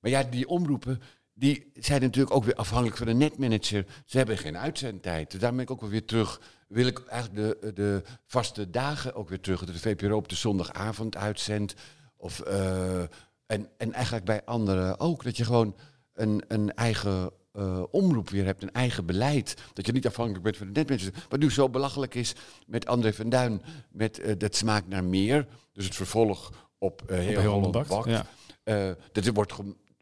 Maar 0.01 0.11
ja, 0.11 0.23
die 0.23 0.49
omroepen, 0.49 1.03
die 1.35 1.71
zijn 1.75 2.01
natuurlijk 2.01 2.35
ook 2.35 2.45
weer 2.45 2.55
afhankelijk 2.55 2.97
van 2.97 3.07
de 3.07 3.13
netmanager. 3.15 3.87
Ze 4.07 4.17
hebben 4.17 4.39
geen 4.39 4.59
uitzendtijd. 4.59 5.31
Dus 5.31 5.41
daar 5.41 5.51
ben 5.51 5.61
ik 5.61 5.71
ook 5.71 5.81
wel 5.81 5.91
weer 5.91 6.05
terug. 6.05 6.41
Wil 6.69 6.87
ik 6.87 7.05
eigenlijk 7.07 7.61
de, 7.61 7.73
de 7.73 8.03
vaste 8.27 8.71
dagen 8.71 9.15
ook 9.15 9.29
weer 9.29 9.41
terug. 9.41 9.65
Dat 9.65 9.75
de 9.75 9.81
VPRO 9.81 10.17
op 10.17 10.29
de 10.29 10.35
zondagavond 10.37 11.17
uitzendt. 11.17 11.75
Of, 12.17 12.41
eh, 12.41 13.01
en, 13.47 13.69
en 13.77 13.93
eigenlijk 13.93 14.25
bij 14.25 14.45
anderen 14.45 15.01
ook. 15.01 15.25
Dat 15.25 15.37
je 15.37 15.45
gewoon 15.45 15.77
een, 16.15 16.43
een 16.49 16.75
eigen 16.75 17.31
eh, 17.53 17.83
omroep 17.91 18.31
weer 18.31 18.45
hebt, 18.45 18.63
een 18.63 18.73
eigen 18.73 19.07
beleid. 19.07 19.55
Dat 19.73 19.87
je 19.87 19.93
niet 19.93 20.07
afhankelijk 20.07 20.45
bent 20.45 20.57
van 20.57 20.67
de 20.67 20.73
netmanager. 20.73 21.13
Wat 21.29 21.41
nu 21.41 21.51
zo 21.51 21.69
belachelijk 21.69 22.15
is 22.15 22.35
met 22.67 22.87
André 22.87 23.13
van 23.13 23.29
Duin. 23.29 23.63
Met 23.91 24.19
eh, 24.19 24.35
Dat 24.39 24.57
smaakt 24.57 24.89
naar 24.89 25.05
meer. 25.05 25.47
Dus 25.73 25.85
het 25.85 25.95
vervolg 25.95 26.69
op 26.79 27.03
eh 27.07 27.19
Heel, 27.19 27.41
Heel 27.41 27.53
Holland 27.53 27.73
Bakt, 27.73 27.89
Bakt. 27.89 28.09
ja. 28.65 28.97
Dat 29.13 29.27
wordt 29.27 29.53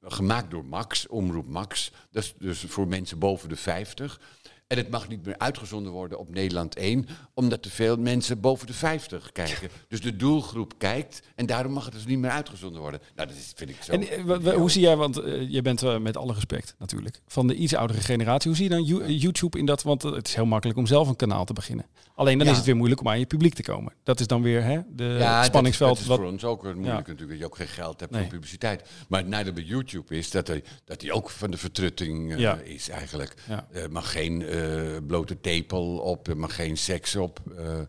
gemaakt 0.02 0.50
door 0.50 0.64
Max, 0.64 1.06
Omroep 1.06 1.48
Max. 1.48 1.92
Dat 2.10 2.22
is 2.22 2.34
dus 2.38 2.60
voor 2.60 2.88
mensen 2.88 3.18
boven 3.18 3.48
de 3.48 3.56
50. 3.56 4.20
En 4.70 4.76
het 4.76 4.90
mag 4.90 5.08
niet 5.08 5.26
meer 5.26 5.38
uitgezonden 5.38 5.92
worden 5.92 6.18
op 6.18 6.30
Nederland 6.30 6.74
1, 6.76 7.06
omdat 7.34 7.62
te 7.62 7.70
veel 7.70 7.96
mensen 7.96 8.40
boven 8.40 8.66
de 8.66 8.72
50 8.72 9.32
kijken. 9.32 9.68
Dus 9.88 10.00
de 10.00 10.16
doelgroep 10.16 10.72
kijkt 10.78 11.22
en 11.34 11.46
daarom 11.46 11.72
mag 11.72 11.84
het 11.84 11.92
dus 11.94 12.06
niet 12.06 12.18
meer 12.18 12.30
uitgezonden 12.30 12.80
worden. 12.80 13.00
Nou, 13.16 13.28
dat 13.28 13.36
is, 13.36 13.52
vind 13.56 13.70
ik 13.70 13.76
zo. 13.82 13.92
En 13.92 14.08
eh, 14.44 14.54
hoe 14.54 14.70
zie 14.70 14.80
jij, 14.82 14.96
want 14.96 15.16
eh, 15.18 15.50
je 15.50 15.62
bent 15.62 15.82
eh, 15.82 15.98
met 15.98 16.16
alle 16.16 16.32
respect 16.32 16.74
natuurlijk 16.78 17.20
van 17.26 17.46
de 17.46 17.54
iets 17.54 17.74
oudere 17.74 18.00
generatie. 18.00 18.48
Hoe 18.48 18.56
zie 18.58 18.68
je 18.68 18.74
dan 18.74 18.84
You- 18.84 19.12
YouTube 19.12 19.58
in 19.58 19.66
dat? 19.66 19.82
Want 19.82 20.02
het 20.02 20.28
is 20.28 20.34
heel 20.34 20.46
makkelijk 20.46 20.78
om 20.78 20.86
zelf 20.86 21.08
een 21.08 21.16
kanaal 21.16 21.44
te 21.44 21.52
beginnen. 21.52 21.86
Alleen 22.14 22.36
dan 22.38 22.46
Ja. 22.46 22.50
is 22.52 22.58
het 22.58 22.66
weer 22.66 22.76
moeilijk 22.76 23.00
om 23.00 23.08
aan 23.08 23.18
je 23.18 23.26
publiek 23.26 23.54
te 23.54 23.62
komen. 23.62 23.92
Dat 24.02 24.20
is 24.20 24.26
dan 24.26 24.42
weer 24.42 24.62
hè, 24.64 24.80
de 24.90 25.04
Ja, 25.18 25.42
spanningsveld. 25.44 25.88
Dat, 25.88 25.98
dat 25.98 26.04
is 26.06 26.10
wat, 26.10 26.18
voor 26.18 26.32
ons 26.32 26.44
ook 26.44 26.62
moeilijk 26.62 26.86
Ja. 26.86 26.94
natuurlijk, 26.96 27.28
dat 27.28 27.38
je 27.38 27.44
ook 27.44 27.56
geen 27.56 27.68
geld 27.68 28.00
hebt 28.00 28.12
Nee. 28.12 28.20
voor 28.22 28.30
publiciteit. 28.30 28.88
Maar 29.08 29.20
het 29.20 29.28
nadeel 29.28 29.52
bij 29.52 29.62
YouTube 29.62 30.16
is 30.16 30.30
dat 30.30 30.46
hij, 30.46 30.62
dat 30.84 31.00
hij 31.02 31.10
ook 31.12 31.30
van 31.30 31.50
de 31.50 31.56
vertrutting 31.56 32.34
is 32.64 32.88
eigenlijk. 32.88 33.34
Er 33.72 33.90
mag 33.92 34.12
geen 34.12 34.42
blote 35.06 35.40
tepel 35.40 35.98
op, 35.98 36.28
er 36.28 36.36
mag 36.36 36.54
geen 36.54 36.76
seks 36.76 37.16
op. 37.16 37.40
Eh, 37.56 37.80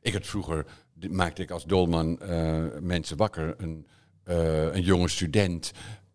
ik 0.00 0.12
had 0.12 0.26
vroeger, 0.26 0.66
maakte 1.10 1.42
ik 1.42 1.50
als 1.50 1.64
dolman 1.64 2.20
eh, 2.20 2.64
mensen 2.80 3.16
wakker, 3.16 3.54
een, 3.58 3.86
eh, 4.24 4.74
een 4.74 4.82
jonge 4.82 5.08
student 5.08 5.72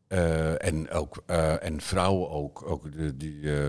eh, 0.07 0.65
en, 0.65 0.89
ook, 0.89 1.23
eh, 1.25 1.63
en 1.63 1.81
vrouwen 1.81 2.29
ook. 2.29 2.69
ook 2.69 2.91
de, 2.91 3.17
die, 3.17 3.41
eh, 3.41 3.67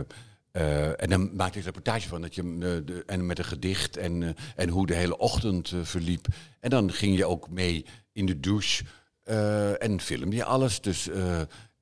eh, 0.50 1.02
en 1.02 1.10
dan 1.10 1.36
maakte 1.36 1.58
ik 1.58 1.64
een 1.64 1.72
reportage 1.72 2.08
van 2.08 2.22
dat 2.22 2.34
je 2.34 2.42
eh, 2.42 2.86
de, 2.86 3.02
en 3.06 3.26
met 3.26 3.38
een 3.38 3.44
gedicht 3.44 3.96
en, 3.96 4.22
eh, 4.22 4.28
en 4.56 4.68
hoe 4.68 4.86
de 4.86 4.94
hele 4.94 5.18
ochtend 5.18 5.72
eh, 5.72 5.80
verliep. 5.82 6.26
En 6.60 6.70
dan 6.70 6.92
ging 6.92 7.16
je 7.16 7.26
ook 7.26 7.50
mee 7.50 7.86
in 8.12 8.26
de 8.26 8.40
douche 8.40 8.84
eh, 9.22 9.82
en 9.82 10.00
filmde 10.00 10.36
je 10.36 10.44
alles. 10.44 10.80
Dus 10.80 11.08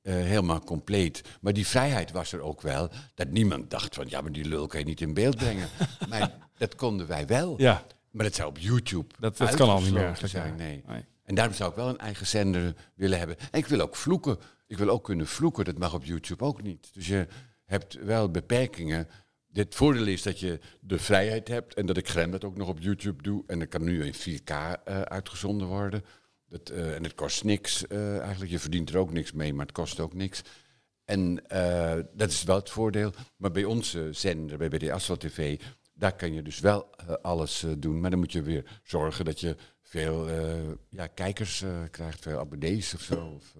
eh, 0.05 0.13
helemaal 0.13 0.59
compleet. 0.59 1.21
Maar 1.41 1.53
die 1.53 1.67
vrijheid 1.67 2.11
was 2.11 2.31
er 2.31 2.41
ook 2.41 2.61
wel. 2.61 2.89
Dat 3.15 3.29
niemand 3.29 3.69
dacht 3.69 3.95
van 3.95 4.05
ja, 4.09 4.21
maar 4.21 4.31
die 4.31 4.45
lul 4.45 4.67
kan 4.67 4.79
je 4.79 4.85
niet 4.85 5.01
in 5.01 5.13
beeld 5.13 5.35
brengen. 5.35 5.67
maar 6.09 6.31
dat 6.57 6.75
konden 6.75 7.07
wij 7.07 7.27
wel. 7.27 7.53
ja, 7.57 7.85
Maar 8.11 8.25
dat 8.25 8.35
zou 8.35 8.49
op 8.49 8.57
YouTube 8.57 9.13
Dat- 9.19 9.37
dat 9.37 9.55
kan 9.55 9.69
al 9.69 9.81
niet 9.81 9.93
meer 9.93 10.17
zijn. 10.23 10.55
Nee. 10.55 10.83
nee. 10.87 11.05
En 11.23 11.35
daarom 11.35 11.53
zou 11.55 11.69
ik 11.69 11.75
wel 11.75 11.89
een 11.89 11.97
eigen 11.97 12.27
zender 12.27 12.73
willen 12.95 13.17
hebben. 13.17 13.37
En 13.51 13.59
ik 13.59 13.65
wil 13.67 13.79
ook 13.81 13.95
vloeken. 13.95 14.37
Ik 14.67 14.77
wil 14.77 14.89
ook 14.89 15.03
kunnen 15.03 15.27
vloeken. 15.27 15.65
Dat 15.65 15.77
mag 15.77 15.93
op 15.93 16.03
YouTube 16.05 16.43
ook 16.43 16.61
niet. 16.61 16.93
Dus 16.93 17.07
je 17.07 17.27
hebt 17.65 17.93
wel 18.03 18.29
beperkingen. 18.31 19.07
Het 19.53 19.75
voordeel 19.75 20.07
is 20.07 20.21
dat 20.21 20.39
je 20.39 20.59
de 20.79 20.99
vrijheid 20.99 21.47
hebt 21.47 21.73
en 21.73 21.85
dat 21.85 21.97
ik 21.97 22.09
Grem 22.09 22.31
dat 22.31 22.43
ook 22.43 22.57
nog 22.57 22.67
op 22.67 22.79
YouTube 22.79 23.23
doe. 23.23 23.43
En 23.47 23.59
dat 23.59 23.67
kan 23.67 23.83
nu 23.83 24.05
in 24.05 24.13
4K 24.13 24.43
eh, 24.51 25.01
uitgezonden 25.01 25.67
worden. 25.67 26.03
Dat, 26.47 26.69
eh, 26.69 26.95
en 26.95 27.03
het 27.03 27.15
kost 27.15 27.43
niks 27.43 27.87
eh, 27.87 28.19
eigenlijk. 28.19 28.51
Je 28.51 28.59
verdient 28.59 28.89
er 28.89 28.97
ook 28.97 29.11
niks 29.11 29.31
mee, 29.31 29.53
maar 29.53 29.65
het 29.65 29.75
kost 29.75 29.99
ook 29.99 30.13
niks. 30.13 30.41
En 31.05 31.47
eh, 31.47 31.93
dat 32.13 32.29
is 32.31 32.43
wel 32.43 32.55
het 32.55 32.69
voordeel. 32.69 33.11
Maar 33.37 33.51
bij 33.51 33.63
onze 33.63 34.07
zender, 34.11 34.57
bij 34.57 34.69
BD 34.69 34.89
Asphalt 34.89 35.19
TV, 35.19 35.59
daar 35.93 36.15
kan 36.15 36.33
je 36.33 36.41
dus 36.41 36.59
wel 36.59 36.89
alles 37.21 37.63
eh, 37.63 37.71
doen. 37.77 37.99
Maar 37.99 38.09
dan 38.09 38.19
moet 38.19 38.31
je 38.31 38.41
weer 38.41 38.79
zorgen 38.83 39.25
dat 39.25 39.39
je 39.39 39.55
veel 39.81 40.29
eh, 40.29 40.53
ja, 40.89 41.07
kijkers 41.07 41.61
eh, 41.61 41.69
krijgt, 41.91 42.21
veel 42.21 42.39
abonnees 42.39 42.93
of 42.93 43.01
zo. 43.01 43.31
Of, 43.35 43.53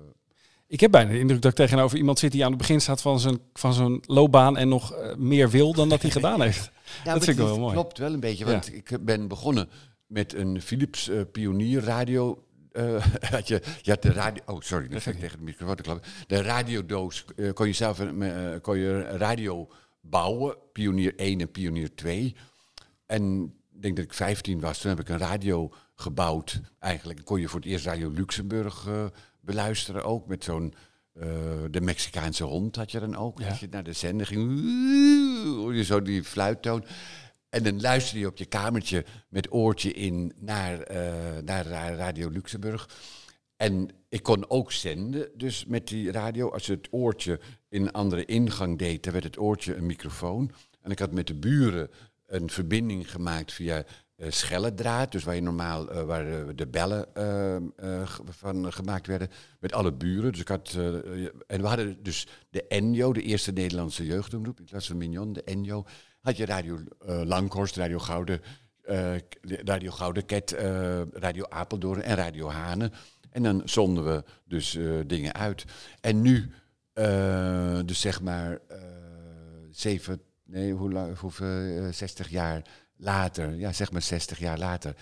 ik 0.67 0.79
heb 0.79 0.91
bijna 0.91 1.11
de 1.11 1.19
indruk 1.19 1.41
dat 1.41 1.51
ik 1.51 1.57
tegenover 1.57 1.97
iemand 1.97 2.19
zit 2.19 2.31
die 2.31 2.43
aan 2.43 2.49
het 2.49 2.57
begin 2.59 2.81
staat 2.81 3.01
van 3.01 3.19
zijn, 3.19 3.39
van 3.53 3.73
zo'n 3.73 4.03
loopbaan 4.05 4.57
en 4.57 4.67
nog 4.69 4.95
meer 5.17 5.49
wil 5.49 5.73
dan 5.73 5.89
dat 5.89 6.01
hij 6.01 6.11
gedaan 6.19 6.41
heeft. 6.41 6.71
Ja, 7.03 7.13
dat 7.13 7.23
vind 7.23 7.39
ik 7.39 7.45
wel 7.45 7.59
mooi. 7.59 7.73
klopt 7.73 7.97
wel 7.97 8.13
een 8.13 8.19
beetje, 8.19 8.45
Ja. 8.45 8.51
want 8.51 8.73
ik 8.73 8.97
ben 9.05 9.27
begonnen 9.27 9.69
met 10.07 10.33
een 10.33 10.61
Philips 10.61 11.09
eh, 11.09 11.21
Pionier 11.31 11.83
radio. 11.83 12.44
Eh, 12.75 13.05
had 13.31 13.47
je, 13.47 13.61
je 13.81 13.91
had 13.91 14.01
de 14.01 14.11
radio. 14.11 14.43
Oh, 14.45 14.61
sorry, 14.61 14.87
dat 14.87 15.05
ik 15.05 15.19
tegen 15.19 15.37
de 15.37 15.43
microfoon 15.43 15.75
te 15.75 15.83
klappen. 15.83 16.11
De 16.27 16.41
radiodoos 16.41 17.25
eh, 17.35 17.53
kon 17.53 17.67
je 17.67 17.73
zelf 17.73 17.99
eh, 17.99 18.61
kon 18.61 18.77
je 18.77 19.01
radio 19.01 19.69
bouwen, 20.01 20.57
Pionier 20.71 21.15
1 21.15 21.41
en 21.41 21.51
Pionier 21.51 21.95
2. 21.95 22.35
En 23.05 23.53
ik 23.75 23.81
denk 23.81 23.95
dat 23.95 24.05
ik 24.05 24.13
15 24.13 24.59
was, 24.59 24.79
toen 24.79 24.89
heb 24.89 24.99
ik 24.99 25.09
een 25.09 25.17
radio 25.17 25.73
gebouwd. 25.95 26.61
Eigenlijk 26.79 27.25
kon 27.25 27.39
je 27.39 27.47
voor 27.47 27.59
het 27.59 27.69
eerst 27.69 27.85
Radio 27.85 28.09
Luxemburg 28.09 28.87
beluisteren 29.39 30.03
ook. 30.03 30.27
Met 30.27 30.43
zo'n, 30.43 30.73
de 31.71 31.81
Mexicaanse 31.81 32.43
hond 32.43 32.75
had 32.75 32.91
je 32.91 32.99
dan 32.99 33.15
ook. 33.15 33.39
Ja. 33.39 33.49
Als 33.49 33.59
je 33.59 33.67
naar 33.69 33.83
de 33.83 33.93
zender 33.93 34.27
ging, 34.27 34.61
je 35.75 35.83
zo 35.83 36.01
die 36.01 36.23
fluittoon. 36.23 36.85
En 37.55 37.63
dan 37.63 37.81
luisterde 37.81 38.19
je 38.19 38.27
op 38.27 38.37
je 38.37 38.45
kamertje 38.45 39.05
met 39.29 39.53
oortje 39.53 39.93
in 39.93 40.33
naar, 40.39 40.79
eh, 40.81 41.43
naar 41.43 41.67
Ra- 41.67 41.95
Radio 41.95 42.29
Luxemburg. 42.29 42.89
En 43.55 43.89
ik 44.09 44.23
kon 44.23 44.49
ook 44.49 44.71
zenden, 44.71 45.29
dus 45.35 45.65
met 45.65 45.87
die 45.87 46.11
radio. 46.11 46.49
Als 46.49 46.65
je 46.65 46.73
het 46.73 46.87
oortje 46.91 47.39
in 47.69 47.81
een 47.81 47.91
andere 47.91 48.25
ingang 48.25 48.77
deed, 48.77 49.03
dan 49.03 49.13
werd 49.13 49.23
het 49.25 49.39
oortje 49.39 49.75
een 49.75 49.85
microfoon. 49.85 50.51
En 50.81 50.91
ik 50.91 50.99
had 50.99 51.11
met 51.11 51.27
de 51.27 51.33
buren 51.33 51.89
een 52.25 52.49
verbinding 52.49 53.11
gemaakt 53.11 53.53
via 53.53 53.83
eh 54.15 54.31
schellendraad. 54.31 55.11
Dus 55.11 55.23
waar 55.23 55.35
je 55.35 55.41
normaal 55.41 55.89
eh, 55.89 56.03
waar 56.03 56.55
de 56.55 56.67
bellen 56.67 57.07
van 58.29 58.73
gemaakt 58.73 59.07
werden. 59.07 59.29
Met 59.59 59.73
alle 59.73 59.93
buren. 59.93 60.31
Dus 60.31 60.41
ik 60.41 60.47
had, 60.47 60.77
en 61.47 61.61
we 61.61 61.67
hadden 61.67 62.03
dus 62.03 62.27
de 62.49 62.67
Enjo, 62.67 63.13
de 63.13 63.21
eerste 63.21 63.51
Nederlandse 63.51 64.05
jeugdomroep. 64.05 64.59
In 64.59 64.65
plaats 64.65 64.87
van 64.87 64.97
Mignon, 64.97 65.33
de 65.33 65.43
Enjo. 65.43 65.85
Had 66.25 66.37
je 66.37 66.45
Radio 66.45 66.79
eh, 67.05 67.21
Langhorst, 67.21 67.75
Radio 67.75 67.99
Gouden, 67.99 68.41
eh, 68.81 69.15
Radio 69.41 69.91
Goudenket, 69.91 70.51
eh, 70.51 71.01
Radio 71.01 71.45
Apeldoorn 71.49 72.01
en 72.01 72.15
Radio 72.15 72.49
Hanen. 72.49 72.93
En 73.31 73.43
dan 73.43 73.61
zonden 73.65 74.05
we 74.05 74.23
dus 74.45 74.77
dingen 75.07 75.33
uit. 75.33 75.65
En 76.01 76.21
nu, 76.21 76.51
dus 77.85 78.01
zeg 78.01 78.21
maar 78.21 78.59
zeven, 79.69 80.21
nee, 80.43 80.73
hoe 80.73 80.91
lang, 80.91 81.19
hoeveel, 81.19 81.85
eh, 81.85 81.91
60 81.91 82.29
jaar 82.29 82.61
later, 82.95 83.55
ja, 83.55 83.73
zeg 83.73 83.91
maar 83.91 84.01
60 84.01 84.39
jaar 84.39 84.57
later, 84.57 84.95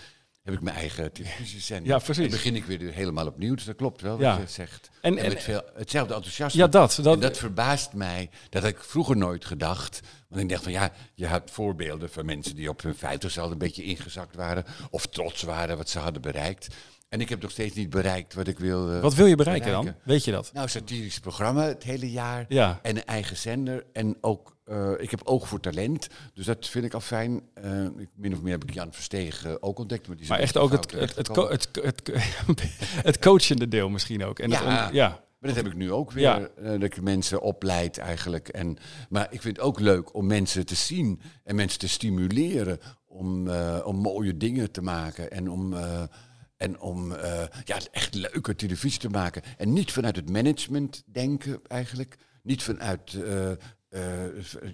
heb 0.44 0.54
ik 0.54 0.60
mijn 0.60 0.76
eigen 0.76 1.12
televisiezender. 1.12 1.86
Ja, 1.92 1.98
precies. 1.98 2.22
Dan 2.22 2.30
begin 2.30 2.56
ik 2.56 2.64
weer 2.64 2.92
helemaal 2.92 3.26
opnieuw, 3.26 3.54
dus 3.54 3.64
dat 3.64 3.76
klopt 3.76 4.00
wel 4.00 4.20
Ja. 4.20 4.38
wat 4.38 4.48
je 4.48 4.52
zegt. 4.54 4.90
En- 5.00 5.18
En, 5.18 5.24
en- 5.24 5.28
met 5.32 5.42
veel, 5.42 5.62
hetzelfde 5.74 6.14
enthousiasme. 6.14 6.60
Ja, 6.60 6.66
dat. 6.68 6.98
dat, 7.02 7.14
En 7.14 7.20
dat 7.20 7.38
verbaast 7.38 7.92
mij. 7.92 8.30
Dat 8.50 8.62
had 8.62 8.70
ik 8.72 8.78
vroeger 8.84 9.16
nooit 9.16 9.44
gedacht. 9.44 10.00
Want 10.28 10.42
ik 10.42 10.48
dacht 10.48 10.62
van 10.62 10.72
ja, 10.72 10.92
je 11.14 11.26
had 11.26 11.50
voorbeelden 11.50 12.10
van 12.10 12.24
mensen 12.24 12.54
die 12.56 12.68
op 12.68 12.82
hun 12.82 12.94
vijftigste 12.94 13.40
al 13.40 13.50
een 13.50 13.58
beetje 13.58 13.82
ingezakt 13.84 14.36
waren. 14.36 14.64
Of 14.90 15.06
trots 15.06 15.42
waren 15.42 15.76
wat 15.76 15.88
ze 15.88 15.98
hadden 15.98 16.22
bereikt. 16.22 16.66
En 17.08 17.20
ik 17.20 17.28
heb 17.28 17.42
nog 17.42 17.50
steeds 17.50 17.74
niet 17.74 17.90
bereikt 17.90 18.34
wat 18.34 18.46
ik 18.46 18.58
wil. 18.58 18.90
eh, 18.92 19.00
wat 19.00 19.14
wil 19.14 19.26
je 19.26 19.36
bereiken 19.36 19.70
dan? 19.70 19.94
Weet 20.02 20.24
je 20.24 20.30
dat? 20.30 20.50
Nou, 20.52 20.68
satirisch 20.68 21.18
programma 21.20 21.62
het 21.64 21.82
hele 21.82 22.10
jaar. 22.10 22.44
Ja. 22.48 22.78
En 22.82 22.96
een 22.96 23.04
eigen 23.04 23.36
zender. 23.36 23.84
En 23.92 24.16
ook 24.20 24.53
eh, 24.64 24.90
ik 24.96 25.10
heb 25.10 25.20
oog 25.24 25.48
voor 25.48 25.60
talent, 25.60 26.06
dus 26.34 26.46
dat 26.46 26.68
vind 26.68 26.84
ik 26.84 26.94
al 26.94 27.00
fijn. 27.00 27.42
Eh, 27.54 27.86
min 28.14 28.32
of 28.32 28.40
meer 28.42 28.52
heb 28.52 28.64
ik 28.64 28.74
Jan 28.74 28.92
Versteeg 28.92 29.44
eh, 29.44 29.54
ook 29.60 29.78
ontdekt. 29.78 30.06
Maar, 30.08 30.16
die 30.16 30.28
Maar 30.28 30.38
echt 30.38 30.56
ook 30.56 30.70
het, 30.72 30.90
het, 30.90 31.16
het, 31.16 31.28
co- 31.30 31.48
het, 31.48 31.68
het, 33.08 33.18
coachende 33.18 33.68
deel 33.68 33.88
misschien 33.88 34.24
ook. 34.24 34.38
En 34.38 34.50
Ja. 34.50 34.88
ja. 34.92 35.08
Maar 35.38 35.52
dat 35.54 35.64
heb 35.64 35.72
ik 35.72 35.78
nu 35.78 35.92
ook 35.92 36.12
weer, 36.12 36.22
Ja. 36.22 36.48
dat 36.78 36.82
ik 36.82 37.00
mensen 37.00 37.40
opleid 37.40 37.98
eigenlijk. 37.98 38.48
En, 38.48 38.76
maar 39.08 39.26
ik 39.30 39.42
vind 39.42 39.56
het 39.56 39.66
ook 39.66 39.80
leuk 39.80 40.14
om 40.14 40.26
mensen 40.26 40.66
te 40.66 40.74
zien 40.74 41.20
en 41.44 41.54
mensen 41.54 41.78
te 41.78 41.88
stimuleren 41.88 42.78
om, 43.04 43.48
om 43.82 43.96
mooie 43.96 44.36
dingen 44.36 44.70
te 44.70 44.82
maken. 44.82 45.30
En 45.30 45.50
om, 45.50 45.74
en 46.56 46.80
om 46.80 47.12
eh, 47.12 47.42
ja, 47.64 47.76
echt 47.90 48.14
leuke 48.14 48.54
televisie 48.54 49.00
te 49.00 49.08
maken. 49.08 49.42
En 49.56 49.72
niet 49.72 49.92
vanuit 49.92 50.16
het 50.16 50.30
management 50.30 51.02
denken 51.06 51.60
eigenlijk. 51.66 52.16
Niet 52.42 52.62
vanuit... 52.62 53.16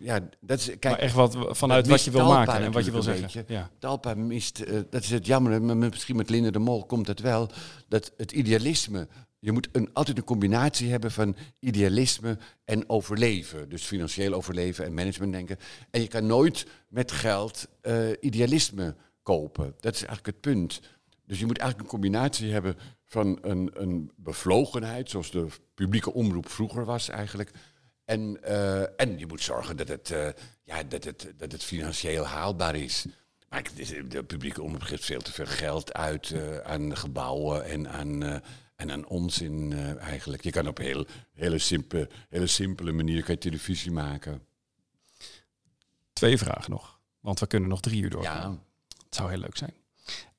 ja, 0.00 0.28
dat 0.40 0.58
is, 0.58 0.64
kijk, 0.64 0.84
Maar 0.84 0.98
echt 0.98 1.14
wat 1.14 1.36
vanuit 1.50 1.86
wat 1.86 2.04
je 2.04 2.10
wil 2.10 2.28
maken 2.28 2.54
en 2.54 2.72
wat 2.72 2.84
je 2.84 2.90
wil 2.90 3.02
zeggen. 3.02 3.44
Ja. 3.46 3.70
Talpa 3.78 4.14
mist, 4.14 4.60
eh, 4.60 4.80
dat 4.90 5.02
is 5.02 5.10
het 5.10 5.26
jammer, 5.26 5.62
maar 5.62 5.76
misschien 5.76 6.16
met 6.16 6.30
Linde 6.30 6.50
de 6.50 6.58
Mol 6.58 6.84
komt 6.84 7.06
het 7.06 7.20
wel, 7.20 7.50
dat 7.88 8.12
het 8.16 8.32
idealisme, 8.32 9.08
je 9.38 9.52
moet 9.52 9.68
een, 9.72 9.90
altijd 9.92 10.18
een 10.18 10.24
combinatie 10.24 10.90
hebben 10.90 11.10
van 11.10 11.36
idealisme 11.58 12.38
en 12.64 12.88
overleven. 12.88 13.68
Dus 13.68 13.84
financieel 13.84 14.32
overleven 14.32 14.84
en 14.84 14.94
management 14.94 15.32
denken. 15.32 15.56
En 15.90 16.00
je 16.00 16.08
kan 16.08 16.26
nooit 16.26 16.66
met 16.88 17.12
geld 17.12 17.66
eh, 17.80 18.08
idealisme 18.20 18.94
kopen. 19.22 19.74
Dat 19.80 19.94
is 19.94 20.04
eigenlijk 20.04 20.26
het 20.26 20.40
punt. 20.40 20.80
Dus 21.26 21.38
je 21.38 21.46
moet 21.46 21.58
eigenlijk 21.58 21.90
een 21.90 21.98
combinatie 22.00 22.52
hebben 22.52 22.76
van 23.04 23.38
een, 23.42 23.70
een 23.72 24.10
bevlogenheid, 24.16 25.10
zoals 25.10 25.30
de 25.30 25.46
publieke 25.74 26.12
omroep 26.12 26.48
vroeger 26.48 26.84
was 26.84 27.08
eigenlijk. 27.08 27.50
En, 28.10 28.42
eh, 28.42 29.00
en 29.00 29.18
je 29.18 29.26
moet 29.26 29.42
zorgen 29.42 29.76
dat 29.76 29.88
het, 29.88 30.10
eh, 30.10 30.28
ja, 30.62 30.82
dat 30.82 31.04
het, 31.04 31.32
dat 31.36 31.52
het 31.52 31.64
financieel 31.64 32.24
haalbaar 32.24 32.74
is. 32.74 33.04
Maar 33.48 33.62
de 34.08 34.24
publieke 34.24 34.62
omroep 34.62 34.82
geeft 34.82 35.04
veel 35.04 35.20
te 35.20 35.32
veel 35.32 35.46
geld 35.46 35.92
uit 35.92 36.30
eh, 36.30 36.58
aan 36.58 36.96
gebouwen 36.96 37.64
en 37.64 37.88
aan, 37.88 38.22
en 38.76 38.90
aan 38.90 39.06
onzin 39.06 39.72
eigenlijk. 39.98 40.42
Je 40.42 40.50
kan 40.50 40.68
op 40.68 40.78
een 40.78 40.84
heel, 40.84 41.06
hele, 41.32 41.58
simpele, 41.58 42.08
hele 42.28 42.46
simpele 42.46 42.92
manier 42.92 43.22
kan 43.22 43.34
je 43.34 43.40
televisie 43.40 43.90
maken. 43.90 44.42
Twee 46.12 46.38
vragen 46.38 46.70
nog. 46.70 47.00
Want 47.20 47.40
we 47.40 47.46
kunnen 47.46 47.68
nog 47.68 47.80
drie 47.80 48.02
uur 48.02 48.10
doorgaan. 48.10 48.52
Ja, 48.52 48.94
Het 49.04 49.14
zou 49.14 49.30
heel 49.30 49.38
leuk 49.38 49.56
zijn. 49.56 49.74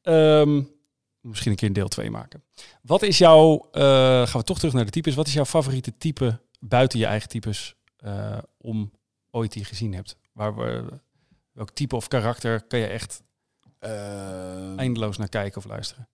Ehm, 0.02 0.64
misschien 1.20 1.52
een 1.52 1.58
keer 1.58 1.68
een 1.68 1.74
deel 1.74 1.88
2 1.88 2.10
maken. 2.10 2.44
Wat 2.82 3.02
is 3.02 3.18
jouw, 3.18 3.68
gaan 3.72 4.40
we 4.40 4.44
toch 4.44 4.58
terug 4.58 4.74
naar 4.74 4.86
de 4.86 4.92
types. 4.92 5.16
Wat 5.16 5.28
is 5.28 5.34
jouw 5.34 5.46
favoriete 5.46 5.98
type 5.98 6.40
buiten 6.62 7.00
je 7.00 7.06
eigen 7.06 7.30
types 7.30 7.76
eh, 7.98 8.38
om 8.58 8.92
ooit 9.30 9.54
die 9.54 9.66
gezien 9.66 9.94
hebt? 9.94 10.18
Waar 10.32 10.56
we, 10.56 11.00
welk 11.52 11.70
type 11.70 11.96
of 11.96 12.08
karakter 12.08 12.62
kan 12.64 12.80
je 12.80 12.88
echt 12.88 13.24
eh, 13.80 14.78
eindeloos 14.78 15.18
naar 15.18 15.30
kijken 15.30 15.58
of 15.58 15.66
luisteren? 15.66 16.10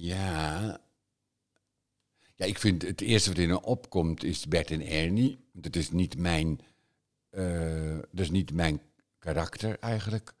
Ja. 0.00 0.80
Ja, 2.34 2.44
ik 2.44 2.58
vind 2.58 2.82
het 2.82 3.00
eerste 3.00 3.28
wat 3.28 3.38
in 3.38 3.48
me 3.48 3.62
opkomt 3.62 4.24
is 4.24 4.46
Bert 4.46 4.70
en 4.70 4.86
Ernie. 4.86 5.38
Dat 5.52 5.76
is 5.76 5.90
niet 5.90 6.18
mijn, 6.18 6.60
eh, 7.30 7.98
dat 8.10 8.20
is 8.20 8.30
niet 8.30 8.52
mijn 8.52 8.80
karakter 9.18 9.78
eigenlijk. 9.78 10.34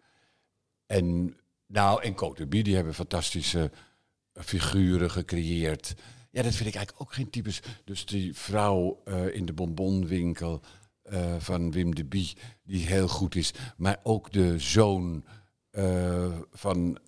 En 0.86 1.36
nou, 1.66 2.02
en 2.02 2.14
Cote 2.14 2.48
die 2.48 2.74
hebben 2.74 2.94
fantastische 2.94 3.70
figuren 4.32 5.10
gecreëerd. 5.10 5.94
Ja, 6.30 6.42
dat 6.42 6.54
vind 6.54 6.68
ik 6.68 6.74
eigenlijk 6.74 7.00
ook 7.08 7.14
geen 7.14 7.30
types. 7.30 7.60
Dus 7.84 8.06
die 8.06 8.34
vrouw 8.34 9.00
eh, 9.04 9.34
in 9.34 9.46
de 9.46 9.52
bonbonwinkel 9.52 10.60
eh, 11.02 11.34
van 11.38 11.70
Wim 11.72 11.94
de 11.94 12.04
Bie, 12.04 12.32
die 12.64 12.86
heel 12.86 13.08
goed 13.08 13.34
is. 13.34 13.52
Maar 13.76 13.96
ook 14.02 14.32
de 14.32 14.58
zoon 14.58 15.24
eh, 15.70 16.26
van, 16.52 16.98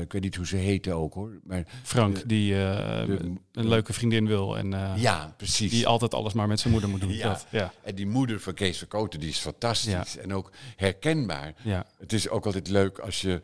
ik 0.00 0.12
weet 0.12 0.22
niet 0.22 0.36
hoe 0.36 0.46
ze 0.46 0.56
heette 0.56 0.92
ook 0.92 1.14
hoor. 1.14 1.40
Maar 1.44 1.64
Frank, 1.82 2.16
de- 2.16 2.26
die 2.26 2.52
de- 2.52 3.32
een 3.52 3.68
leuke 3.68 3.92
vriendin 3.92 4.26
wil 4.26 4.58
en 4.58 4.70
ja, 4.96 5.34
precies. 5.36 5.70
die 5.70 5.86
altijd 5.86 6.14
alles 6.14 6.32
maar 6.32 6.48
met 6.48 6.60
zijn 6.60 6.72
moeder 6.72 6.90
moet 6.90 7.00
doen. 7.00 7.12
Ja. 7.22 7.28
Dat, 7.28 7.46
ja, 7.50 7.72
En 7.82 7.94
die 7.94 8.06
moeder 8.06 8.40
van 8.40 8.54
Kees 8.54 8.78
Verkoten, 8.78 9.20
die 9.20 9.28
is 9.28 9.38
fantastisch. 9.38 10.16
En 10.16 10.34
ook 10.34 10.50
herkenbaar. 10.76 11.54
ja. 11.64 11.86
Het 11.98 12.12
is 12.12 12.28
ook 12.28 12.46
altijd 12.46 12.68
leuk 12.68 12.98
als 12.98 13.20
je 13.20 13.40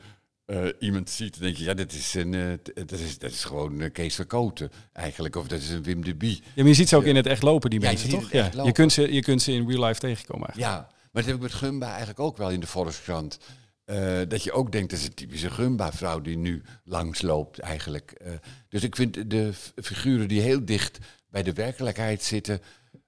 eh, 0.49 0.66
iemand 0.78 1.11
ziet, 1.11 1.32
dan 1.32 1.42
denk 1.42 1.57
je, 1.57 1.64
ja, 1.64 1.74
dat 1.74 1.92
is, 1.92 2.14
een, 2.14 2.34
eh, 2.34 2.53
t- 2.53 2.88
dat 2.88 2.99
is, 2.99 3.18
dat 3.18 3.30
is 3.30 3.44
gewoon 3.44 3.80
eh, 3.80 3.92
Kees 3.92 4.14
Verkoten 4.14 4.70
eigenlijk. 4.92 5.36
Of 5.36 5.46
dat 5.49 5.61
is 5.61 5.70
een 5.70 5.82
Wim 5.82 6.05
de 6.05 6.14
Bie. 6.14 6.36
Ja, 6.42 6.51
maar 6.57 6.66
je 6.66 6.74
ziet 6.74 6.88
ze 6.88 6.96
ook 6.96 7.05
in 7.05 7.16
het 7.16 7.26
echt 7.26 7.42
lopen, 7.42 7.70
die 7.70 7.80
Ja, 7.80 7.86
mensen, 7.88 8.09
toch? 8.09 8.32
Ja. 8.32 8.51
Je, 8.64 8.72
kunt 8.72 8.92
ze, 8.92 9.12
je 9.12 9.22
kunt 9.22 9.42
ze 9.42 9.53
in 9.53 9.68
real 9.70 9.84
life 9.84 10.01
tegenkomen 10.01 10.49
eigenlijk. 10.49 10.76
Ja, 10.76 10.86
maar 11.12 11.22
dat 11.22 11.24
heb 11.24 11.34
ik 11.34 11.40
met 11.40 11.53
Gumba 11.53 11.88
eigenlijk 11.88 12.20
ook 12.20 12.36
wel 12.36 12.51
in 12.51 12.61
de 12.61 12.66
Volkskrant. 12.66 13.38
Eh, 13.84 14.18
dat 14.28 14.42
je 14.42 14.53
ook 14.53 14.72
denkt, 14.72 14.90
dat 14.90 14.99
is 14.99 15.05
een 15.05 15.14
typische 15.14 15.51
Gumba-vrouw 15.51 16.20
die 16.20 16.36
nu 16.36 16.62
langsloopt 16.84 17.59
eigenlijk. 17.59 18.11
Eh, 18.11 18.32
dus 18.68 18.82
ik 18.82 18.96
vind 18.96 19.30
de 19.30 19.53
figuren 19.82 20.28
die 20.28 20.40
heel 20.40 20.64
dicht 20.64 20.99
bij 21.30 21.42
de 21.42 21.53
werkelijkheid 21.53 22.22
zitten... 22.22 22.61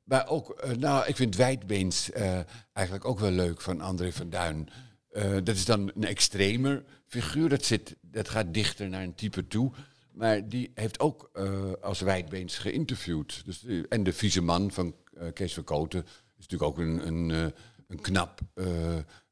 Maar 0.04 0.28
ook, 0.28 0.50
eh, 0.50 0.70
nou, 0.70 1.06
ik 1.06 1.16
vind 1.16 1.36
Wijdbeens 1.36 2.10
eh, 2.10 2.38
eigenlijk 2.72 3.06
ook 3.06 3.18
wel 3.18 3.30
leuk 3.30 3.60
van 3.60 3.80
André 3.80 4.12
van 4.12 4.30
Duin. 4.30 4.68
Eh, 5.10 5.30
dat 5.44 5.56
is 5.56 5.64
dan 5.64 5.90
een 5.94 6.04
extremer 6.04 6.82
figuur, 7.10 7.48
dat, 7.48 7.64
zit, 7.64 7.96
dat 8.00 8.28
gaat 8.28 8.54
dichter 8.54 8.88
naar 8.88 9.02
een 9.02 9.14
type 9.14 9.46
toe. 9.46 9.72
Maar 10.12 10.48
die 10.48 10.70
heeft 10.74 11.00
ook 11.00 11.30
eh, 11.32 11.72
als 11.80 12.00
Wijdbeens 12.00 12.58
geïnterviewd. 12.58 13.42
Dus, 13.44 13.60
die- 13.60 13.88
en 13.88 14.02
de 14.02 14.12
vieze 14.12 14.40
man 14.42 14.70
van 14.70 14.94
eh, 15.18 15.32
Kees 15.32 15.52
Verkoten 15.52 16.02
is 16.38 16.46
natuurlijk 16.46 16.70
ook 16.70 16.78
een, 16.78 17.06
een, 17.06 17.30
eh, 17.30 17.46
een 17.88 18.00
knap 18.00 18.40
eh, 18.54 18.66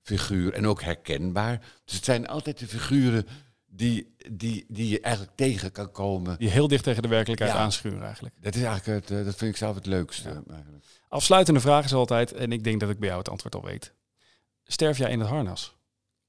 figuur 0.02 0.52
en 0.52 0.66
ook 0.66 0.82
herkenbaar. 0.82 1.58
Dus 1.84 1.94
het 1.94 2.04
zijn 2.04 2.26
altijd 2.26 2.58
de 2.58 2.66
figuren 2.68 3.26
die, 3.66 4.14
die, 4.32 4.64
die 4.68 4.88
je 4.88 5.00
eigenlijk 5.00 5.36
tegen 5.36 5.72
kan 5.72 5.92
komen. 5.92 6.38
Die 6.38 6.50
heel 6.50 6.68
dicht 6.68 6.84
tegen 6.84 7.02
de 7.02 7.08
werkelijkheid 7.08 7.52
Ja. 7.52 7.58
aanschuren 7.58 8.02
eigenlijk. 8.02 8.34
Dat 8.40 8.54
is 8.54 8.62
eigenlijk 8.62 9.00
het, 9.08 9.18
eh, 9.18 9.24
dat 9.24 9.36
vind 9.36 9.50
ik 9.50 9.56
zelf 9.56 9.74
het 9.74 9.86
leukste. 9.86 10.42
Afsluitende 11.08 11.60
vraag 11.60 11.84
is 11.84 11.92
altijd, 11.94 12.32
en 12.32 12.52
ik 12.52 12.64
denk 12.64 12.80
dat 12.80 12.90
ik 12.90 12.98
bij 12.98 13.08
jou 13.08 13.20
het 13.20 13.28
antwoord 13.30 13.54
al 13.54 13.64
weet. 13.64 13.92
Sterf 14.64 14.98
jij 14.98 15.10
in 15.10 15.20
het 15.20 15.28
harnas? 15.28 15.76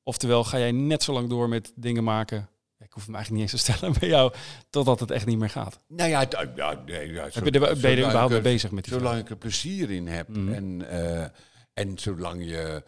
Oftewel, 0.09 0.43
ga 0.43 0.57
jij 0.57 0.71
net 0.71 1.03
zo 1.03 1.13
lang 1.13 1.29
door 1.29 1.49
met 1.49 1.71
dingen 1.75 2.03
maken... 2.03 2.49
Ik 2.79 2.91
hoef 2.91 3.05
hem 3.05 3.15
eigenlijk 3.15 3.43
niet 3.43 3.53
eens 3.53 3.63
te 3.63 3.71
stellen 3.73 3.93
bij 3.99 4.09
jou, 4.09 4.33
totdat 4.69 4.99
het 4.99 5.11
echt 5.11 5.25
niet 5.25 5.37
meer 5.37 5.49
gaat. 5.49 5.79
Nou 5.87 6.09
ja, 6.09 6.25
ja, 6.55 6.81
nee, 6.85 7.11
ja 7.11 7.27
Heb 7.31 7.45
je 7.45 7.51
er, 7.51 7.59
ben 7.79 7.91
je 7.91 7.97
er 7.97 8.03
überhaupt 8.03 8.31
mee 8.31 8.41
bezig 8.41 8.71
met 8.71 8.83
die 8.83 8.93
vraag? 8.93 9.05
Zolang 9.05 9.23
ik 9.23 9.29
er 9.29 9.37
plezier 9.37 9.91
in 9.91 10.07
heb. 10.07 10.27
Mhm. 10.27 10.53
En, 10.53 10.89
eh, 10.89 11.25
en 11.73 11.97
zolang 11.97 12.43
je, 12.45 12.83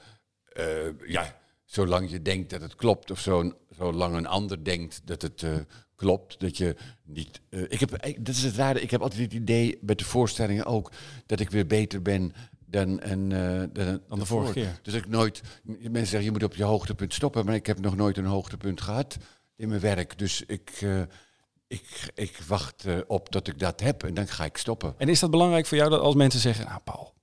eh, 0.53 0.65
ja, 1.07 1.37
zolang 1.65 2.09
je 2.11 2.21
denkt 2.21 2.49
dat 2.49 2.61
het 2.61 2.75
klopt, 2.75 3.11
of 3.11 3.19
zo, 3.19 3.53
zolang 3.69 4.15
een 4.15 4.27
ander 4.27 4.63
denkt 4.63 5.01
dat 5.05 5.21
het 5.21 5.43
eh, 5.43 5.55
klopt, 5.95 6.39
dat 6.39 6.57
je 6.57 6.75
niet. 7.03 7.41
ik 7.49 7.79
heb, 7.79 8.05
ik- 8.05 8.25
dat 8.25 8.35
is 8.35 8.43
het 8.43 8.55
rare. 8.55 8.81
Ik 8.81 8.91
heb 8.91 9.01
altijd 9.01 9.21
het 9.21 9.33
idee 9.33 9.77
met 9.81 9.97
de 9.97 10.05
voorstellingen 10.05 10.65
ook 10.65 10.91
dat 11.25 11.39
ik 11.39 11.49
weer 11.49 11.67
beter 11.67 12.01
ben. 12.01 12.33
Dan, 12.71 12.99
een, 13.01 13.31
eh, 13.31 13.85
dan, 13.85 14.01
Dan 14.07 14.19
de 14.19 14.25
vorige 14.25 14.53
keer. 14.53 14.79
Dus 14.81 14.93
ik 14.93 15.07
nooit. 15.07 15.41
Mensen 15.63 16.05
zeggen 16.05 16.23
je 16.23 16.31
moet 16.31 16.43
op 16.43 16.55
je 16.55 16.63
hoogtepunt 16.63 17.13
stoppen, 17.13 17.45
maar 17.45 17.55
ik 17.55 17.65
heb 17.65 17.79
nog 17.79 17.95
nooit 17.95 18.17
een 18.17 18.25
hoogtepunt 18.25 18.81
gehad 18.81 19.17
in 19.55 19.69
mijn 19.69 19.81
werk. 19.81 20.17
Dus 20.17 20.43
ik, 20.47 20.71
eh, 20.79 21.01
ik, 21.67 22.11
ik 22.15 22.37
wacht 22.47 22.85
eh, 22.85 22.97
op 23.07 23.29
tot 23.29 23.47
ik 23.47 23.59
dat 23.59 23.79
heb 23.79 24.03
en 24.03 24.13
dan 24.13 24.27
ga 24.27 24.45
ik 24.45 24.57
stoppen. 24.57 24.93
En 24.97 25.09
is 25.09 25.19
dat 25.19 25.31
belangrijk 25.31 25.65
voor 25.65 25.77
jou 25.77 25.89
dat 25.89 25.99
als 26.01 26.15
mensen 26.15 26.39
zeggen... 26.39 26.65
Nou, 26.65 26.79
Paul, 26.83 27.13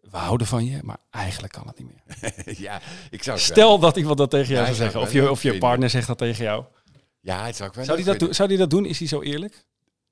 we 0.00 0.16
houden 0.16 0.46
van 0.46 0.64
je, 0.64 0.78
maar 0.82 0.98
eigenlijk 1.10 1.52
kan 1.52 1.66
het 1.66 1.78
niet 1.78 1.88
meer. 1.88 2.32
ja, 2.66 2.80
ik 3.10 3.22
zou 3.22 3.36
wel- 3.36 3.46
Stel 3.46 3.78
dat 3.78 3.96
iemand 3.96 4.18
dat 4.18 4.30
tegen 4.30 4.48
jou 4.54 4.58
Ja, 4.60 4.64
zou 4.64 4.76
zeggen. 4.76 5.00
Of 5.00 5.12
je, 5.12 5.30
of 5.30 5.42
je 5.42 5.58
partner 5.58 5.90
zegt 5.90 6.06
dat 6.06 6.18
tegen 6.18 6.44
jou. 6.44 6.64
Ja, 7.20 7.46
het 7.46 7.56
zou 7.56 7.68
ik 7.68 7.74
wel 7.74 7.84
Zou 7.84 7.96
die, 7.96 8.06
dat 8.06 8.18
doen, 8.18 8.34
zou 8.34 8.48
die 8.48 8.58
dat 8.58 8.70
doen? 8.70 8.84
Is 8.84 8.98
hij 8.98 9.08
zo 9.08 9.22
eerlijk? 9.22 9.66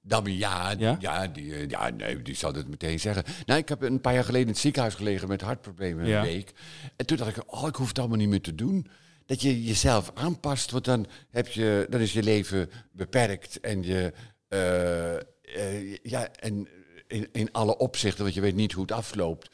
Dan, 0.09 0.25
ja, 0.37 0.75
Ja? 0.79 0.97
ja? 1.01 1.27
die, 1.27 1.55
eh, 1.55 1.69
ja, 1.69 1.89
nee, 1.91 2.23
die 2.23 2.35
zal 2.35 2.55
het 2.55 2.69
meteen 2.69 3.01
zeggen. 3.01 3.25
Nou, 3.47 3.61
ik 3.61 3.69
heb 3.69 3.83
een 3.83 4.01
paar 4.01 4.15
jaar 4.15 4.25
geleden 4.25 4.47
in 4.47 4.53
het 4.53 4.63
ziekenhuis 4.63 4.95
gelegen 4.95 5.29
met 5.29 5.41
hartproblemen 5.41 6.07
Ja. 6.07 6.19
een 6.19 6.25
week. 6.27 6.53
En 6.97 7.07
toen 7.07 7.17
dacht 7.17 7.37
ik, 7.37 7.53
oh, 7.55 7.67
ik 7.69 7.75
hoef 7.75 7.89
het 7.89 7.99
allemaal 7.99 8.17
niet 8.17 8.29
meer 8.29 8.41
te 8.41 8.55
doen. 8.55 8.87
Dat 9.27 9.43
je 9.43 9.65
jezelf 9.65 10.11
aanpast, 10.15 10.71
want 10.71 10.85
dan, 10.85 11.07
heb 11.31 11.49
je, 11.49 11.87
dan 11.91 12.01
is 12.01 12.13
je 12.13 12.23
leven 12.23 12.71
beperkt. 12.93 13.61
En 13.61 13.83
je, 13.83 14.13
eh, 14.49 15.15
eh, 15.17 15.97
ja, 16.03 16.29
en 16.33 16.69
in, 17.07 17.29
in 17.33 17.53
alle 17.53 17.77
opzichten, 17.79 18.23
want 18.23 18.35
je 18.35 18.41
weet 18.41 18.55
niet 18.55 18.73
hoe 18.73 18.83
het 18.83 18.93
afloopt. 18.93 19.51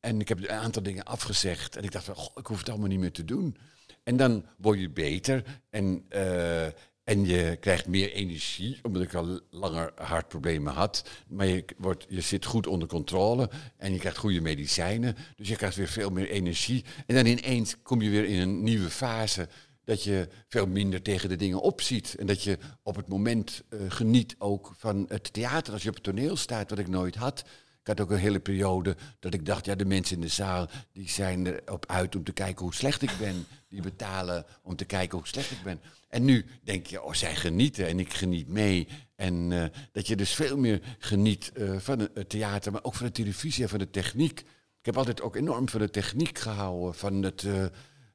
En 0.00 0.20
ik 0.20 0.28
heb 0.28 0.38
een 0.38 0.50
aantal 0.50 0.82
dingen 0.82 1.04
afgezegd. 1.04 1.76
En 1.76 1.84
ik 1.84 1.92
dacht 1.92 2.04
van, 2.04 2.14
goh, 2.14 2.36
ik 2.36 2.46
hoef 2.46 2.58
het 2.58 2.68
allemaal 2.68 2.88
niet 2.88 2.98
meer 3.00 3.12
te 3.12 3.24
doen. 3.24 3.56
En 4.02 4.16
dan 4.16 4.44
word 4.56 4.80
je 4.80 4.90
beter. 4.90 5.44
En, 5.70 6.04
eh, 6.08 6.66
en 7.10 7.26
je 7.26 7.56
krijgt 7.60 7.86
meer 7.86 8.12
energie, 8.12 8.78
omdat 8.82 9.02
ik 9.02 9.14
al 9.14 9.40
langer 9.50 9.92
hartproblemen 9.94 10.72
had. 10.72 11.08
Maar 11.28 11.46
je, 11.46 11.64
wordt, 11.76 12.06
je 12.08 12.20
zit 12.20 12.44
goed 12.44 12.66
onder 12.66 12.88
controle 12.88 13.50
en 13.76 13.92
je 13.92 13.98
krijgt 13.98 14.18
goede 14.18 14.40
medicijnen. 14.40 15.16
Dus 15.36 15.48
je 15.48 15.56
krijgt 15.56 15.76
weer 15.76 15.88
veel 15.88 16.10
meer 16.10 16.28
energie. 16.28 16.84
En 17.06 17.14
dan 17.14 17.26
ineens 17.26 17.76
kom 17.82 18.02
je 18.02 18.10
weer 18.10 18.24
in 18.24 18.40
een 18.40 18.62
nieuwe 18.62 18.90
fase 18.90 19.48
dat 19.84 20.04
je 20.04 20.28
veel 20.48 20.66
minder 20.66 21.02
tegen 21.02 21.28
de 21.28 21.36
dingen 21.36 21.60
opziet. 21.60 22.14
En 22.18 22.26
dat 22.26 22.42
je 22.42 22.58
op 22.82 22.96
het 22.96 23.08
moment 23.08 23.62
eh, 23.68 23.80
geniet 23.88 24.34
ook 24.38 24.72
van 24.76 25.04
het 25.08 25.32
theater. 25.32 25.72
Als 25.72 25.82
je 25.82 25.88
op 25.88 25.94
het 25.94 26.04
toneel 26.04 26.36
staat, 26.36 26.70
wat 26.70 26.78
ik 26.78 26.88
nooit 26.88 27.14
had. 27.14 27.44
Ik 27.80 27.86
had 27.86 28.00
ook 28.00 28.10
een 28.10 28.18
hele 28.18 28.40
periode 28.40 28.96
dat 29.18 29.34
ik 29.34 29.46
dacht, 29.46 29.64
ja, 29.64 29.74
de 29.74 29.84
mensen 29.84 30.16
in 30.16 30.22
de 30.22 30.28
zaal 30.28 30.68
die 30.92 31.08
zijn 31.08 31.46
erop 31.46 31.86
uit 31.86 32.16
om 32.16 32.24
te 32.24 32.32
kijken 32.32 32.64
hoe 32.64 32.74
slecht 32.74 33.02
ik 33.02 33.12
ben. 33.18 33.46
Die 33.68 33.82
betalen 33.82 34.44
om 34.62 34.76
te 34.76 34.84
kijken 34.84 35.18
hoe 35.18 35.26
slecht 35.26 35.50
ik 35.50 35.62
ben. 35.62 35.80
En 36.08 36.24
nu 36.24 36.46
denk 36.62 36.86
je, 36.86 37.02
oh, 37.02 37.12
zij 37.12 37.36
genieten 37.36 37.86
en 37.86 37.98
ik 37.98 38.12
geniet 38.12 38.48
mee. 38.48 38.88
En 39.16 39.52
eh, 39.52 39.64
dat 39.92 40.06
je 40.06 40.16
dus 40.16 40.34
veel 40.34 40.56
meer 40.56 40.80
geniet 40.98 41.52
eh, 41.52 41.76
van 41.78 41.98
het 41.98 42.28
theater, 42.28 42.72
maar 42.72 42.84
ook 42.84 42.94
van 42.94 43.06
de 43.06 43.12
televisie 43.12 43.62
en 43.62 43.68
van 43.68 43.78
de 43.78 43.90
techniek. 43.90 44.40
Ik 44.78 44.86
heb 44.86 44.96
altijd 44.96 45.22
ook 45.22 45.36
enorm 45.36 45.68
van 45.68 45.80
de 45.80 45.90
techniek 45.90 46.38
gehouden. 46.38 46.94
Van 46.94 47.22
het, 47.22 47.44
eh, 47.44 47.64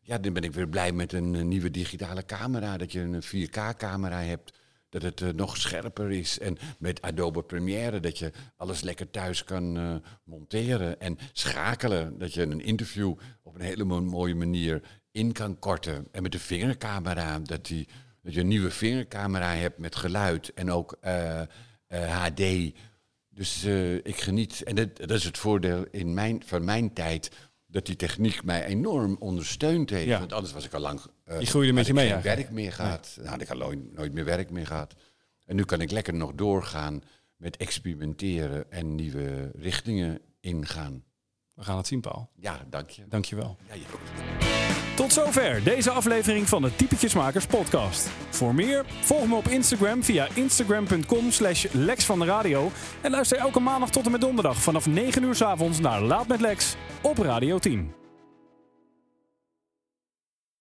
ja, 0.01 0.18
dan 0.18 0.34
ben 0.34 0.43
ik 0.43 0.53
weer 0.53 0.68
blij 0.70 0.91
met 0.91 1.13
een, 1.13 1.47
nieuwe 1.47 1.72
digitale 1.72 2.26
camera. 2.26 2.78
Dat 2.78 2.91
je 2.91 2.99
een 2.99 3.24
4K-camera 3.24 4.22
hebt. 4.22 4.57
Dat 4.96 5.04
het 5.04 5.22
eh, 5.22 5.30
nog 5.30 5.58
scherper 5.58 6.12
is. 6.12 6.39
En 6.39 6.58
met 6.80 7.02
Adobe 7.02 7.43
Premiere 7.43 8.00
dat 8.00 8.18
je 8.18 8.32
alles 8.58 8.82
lekker 8.82 9.12
thuis 9.12 9.43
kan 9.43 9.78
eh, 9.78 9.96
monteren. 10.24 11.00
En 11.00 11.18
schakelen. 11.34 12.18
Dat 12.18 12.34
je 12.34 12.41
een 12.41 12.62
interview 12.62 13.14
op 13.43 13.56
een 13.56 13.62
hele 13.62 13.84
mo- 13.84 14.02
mooie 14.02 14.36
manier 14.36 14.82
in 15.12 15.32
kan 15.32 15.60
korten. 15.60 16.08
En 16.12 16.24
met 16.24 16.32
de 16.32 16.39
vingercamera. 16.39 17.39
Dat, 17.39 17.66
die, 17.66 17.88
dat 18.22 18.34
je 18.34 18.39
een 18.39 18.48
nieuwe 18.48 18.72
vingercamera 18.72 19.54
hebt 19.54 19.78
met 19.78 19.96
geluid. 19.96 20.54
En 20.54 20.72
ook 20.72 20.98
eh, 21.02 21.41
eh, 21.41 21.48
HD. 22.24 22.72
Dus 23.30 23.64
ik 24.04 24.18
geniet, 24.22 24.64
en 24.64 24.76
dat, 24.76 24.98
dat 24.98 25.12
is 25.12 25.24
het 25.24 25.38
voordeel 25.38 25.86
in 25.91 26.14
mijn, 26.14 26.43
van 26.46 26.64
mijn 26.66 26.93
tijd, 26.93 27.32
dat 27.66 27.86
die 27.86 27.96
techniek 27.96 28.43
mij 28.43 28.66
enorm 28.66 29.16
ondersteund 29.20 29.89
heeft. 29.89 30.06
Ja. 30.08 30.20
Want 30.20 30.34
anders 30.34 30.54
was 30.54 30.66
ik 30.66 30.74
al 30.74 30.80
lang. 30.80 31.02
Eh, 31.26 31.38
Die 31.38 31.47
groeide 31.47 31.73
met 31.73 31.88
had 31.88 31.95
je 31.95 32.01
ik 32.01 32.05
mee 32.07 32.13
eigenlijk. 32.13 32.41
werk 32.41 32.55
meer 32.55 32.73
gehad. 32.73 33.13
Dan 33.17 33.26
had 33.28 33.41
ik 33.41 33.49
al 33.49 33.57
nooit, 33.57 33.93
nooit 33.93 34.13
meer 34.13 34.26
werk 34.26 34.49
meer 34.49 34.67
gehad. 34.67 34.93
En 35.45 35.55
nu 35.55 35.63
kan 35.63 35.82
ik 35.82 35.91
lekker 35.91 36.13
nog 36.13 36.32
doorgaan 36.36 37.01
met 37.36 37.57
experimenteren 37.57 38.71
en 38.71 38.95
nieuwe 38.95 39.51
richtingen 39.55 40.21
ingaan. 40.39 41.03
We 41.53 41.63
gaan 41.63 41.78
het 41.78 41.88
zien, 41.88 42.01
Paul. 42.01 42.30
Ja, 42.36 42.65
dank 42.69 42.89
je. 42.89 43.07
Dankjewel. 43.07 43.57
Ja, 43.67 43.73
je 43.73 43.82
ook. 43.93 43.99
Tot 44.95 45.13
zover 45.13 45.63
deze 45.63 45.89
aflevering 45.91 46.49
van 46.49 46.61
de 46.61 46.76
Typetjesmakers 46.76 47.45
podcast. 47.45 48.09
Voor 48.30 48.55
meer, 48.55 48.86
volg 49.01 49.28
me 49.28 49.36
op 49.36 49.47
Instagram 49.47 50.03
via 50.03 50.28
instagram.com 50.34 51.32
slash 51.32 51.65
Lex 51.71 52.05
van 52.05 52.19
de 52.19 52.26
Radio. 52.26 52.71
En 53.01 53.11
luister 53.11 53.38
elke 53.38 53.59
maandag 53.59 53.89
tot 53.89 54.05
en 54.05 54.11
met 54.11 54.21
donderdag 54.21 54.57
vanaf 54.57 54.86
9 54.88 55.23
uur 55.23 55.36
's 55.36 55.41
avonds 55.41 55.80
naar 55.80 56.01
Laat 56.01 56.28
met 56.28 56.41
Lex 56.41 56.76
op 57.01 57.17
Radio 57.17 57.59
10. 57.59 58.05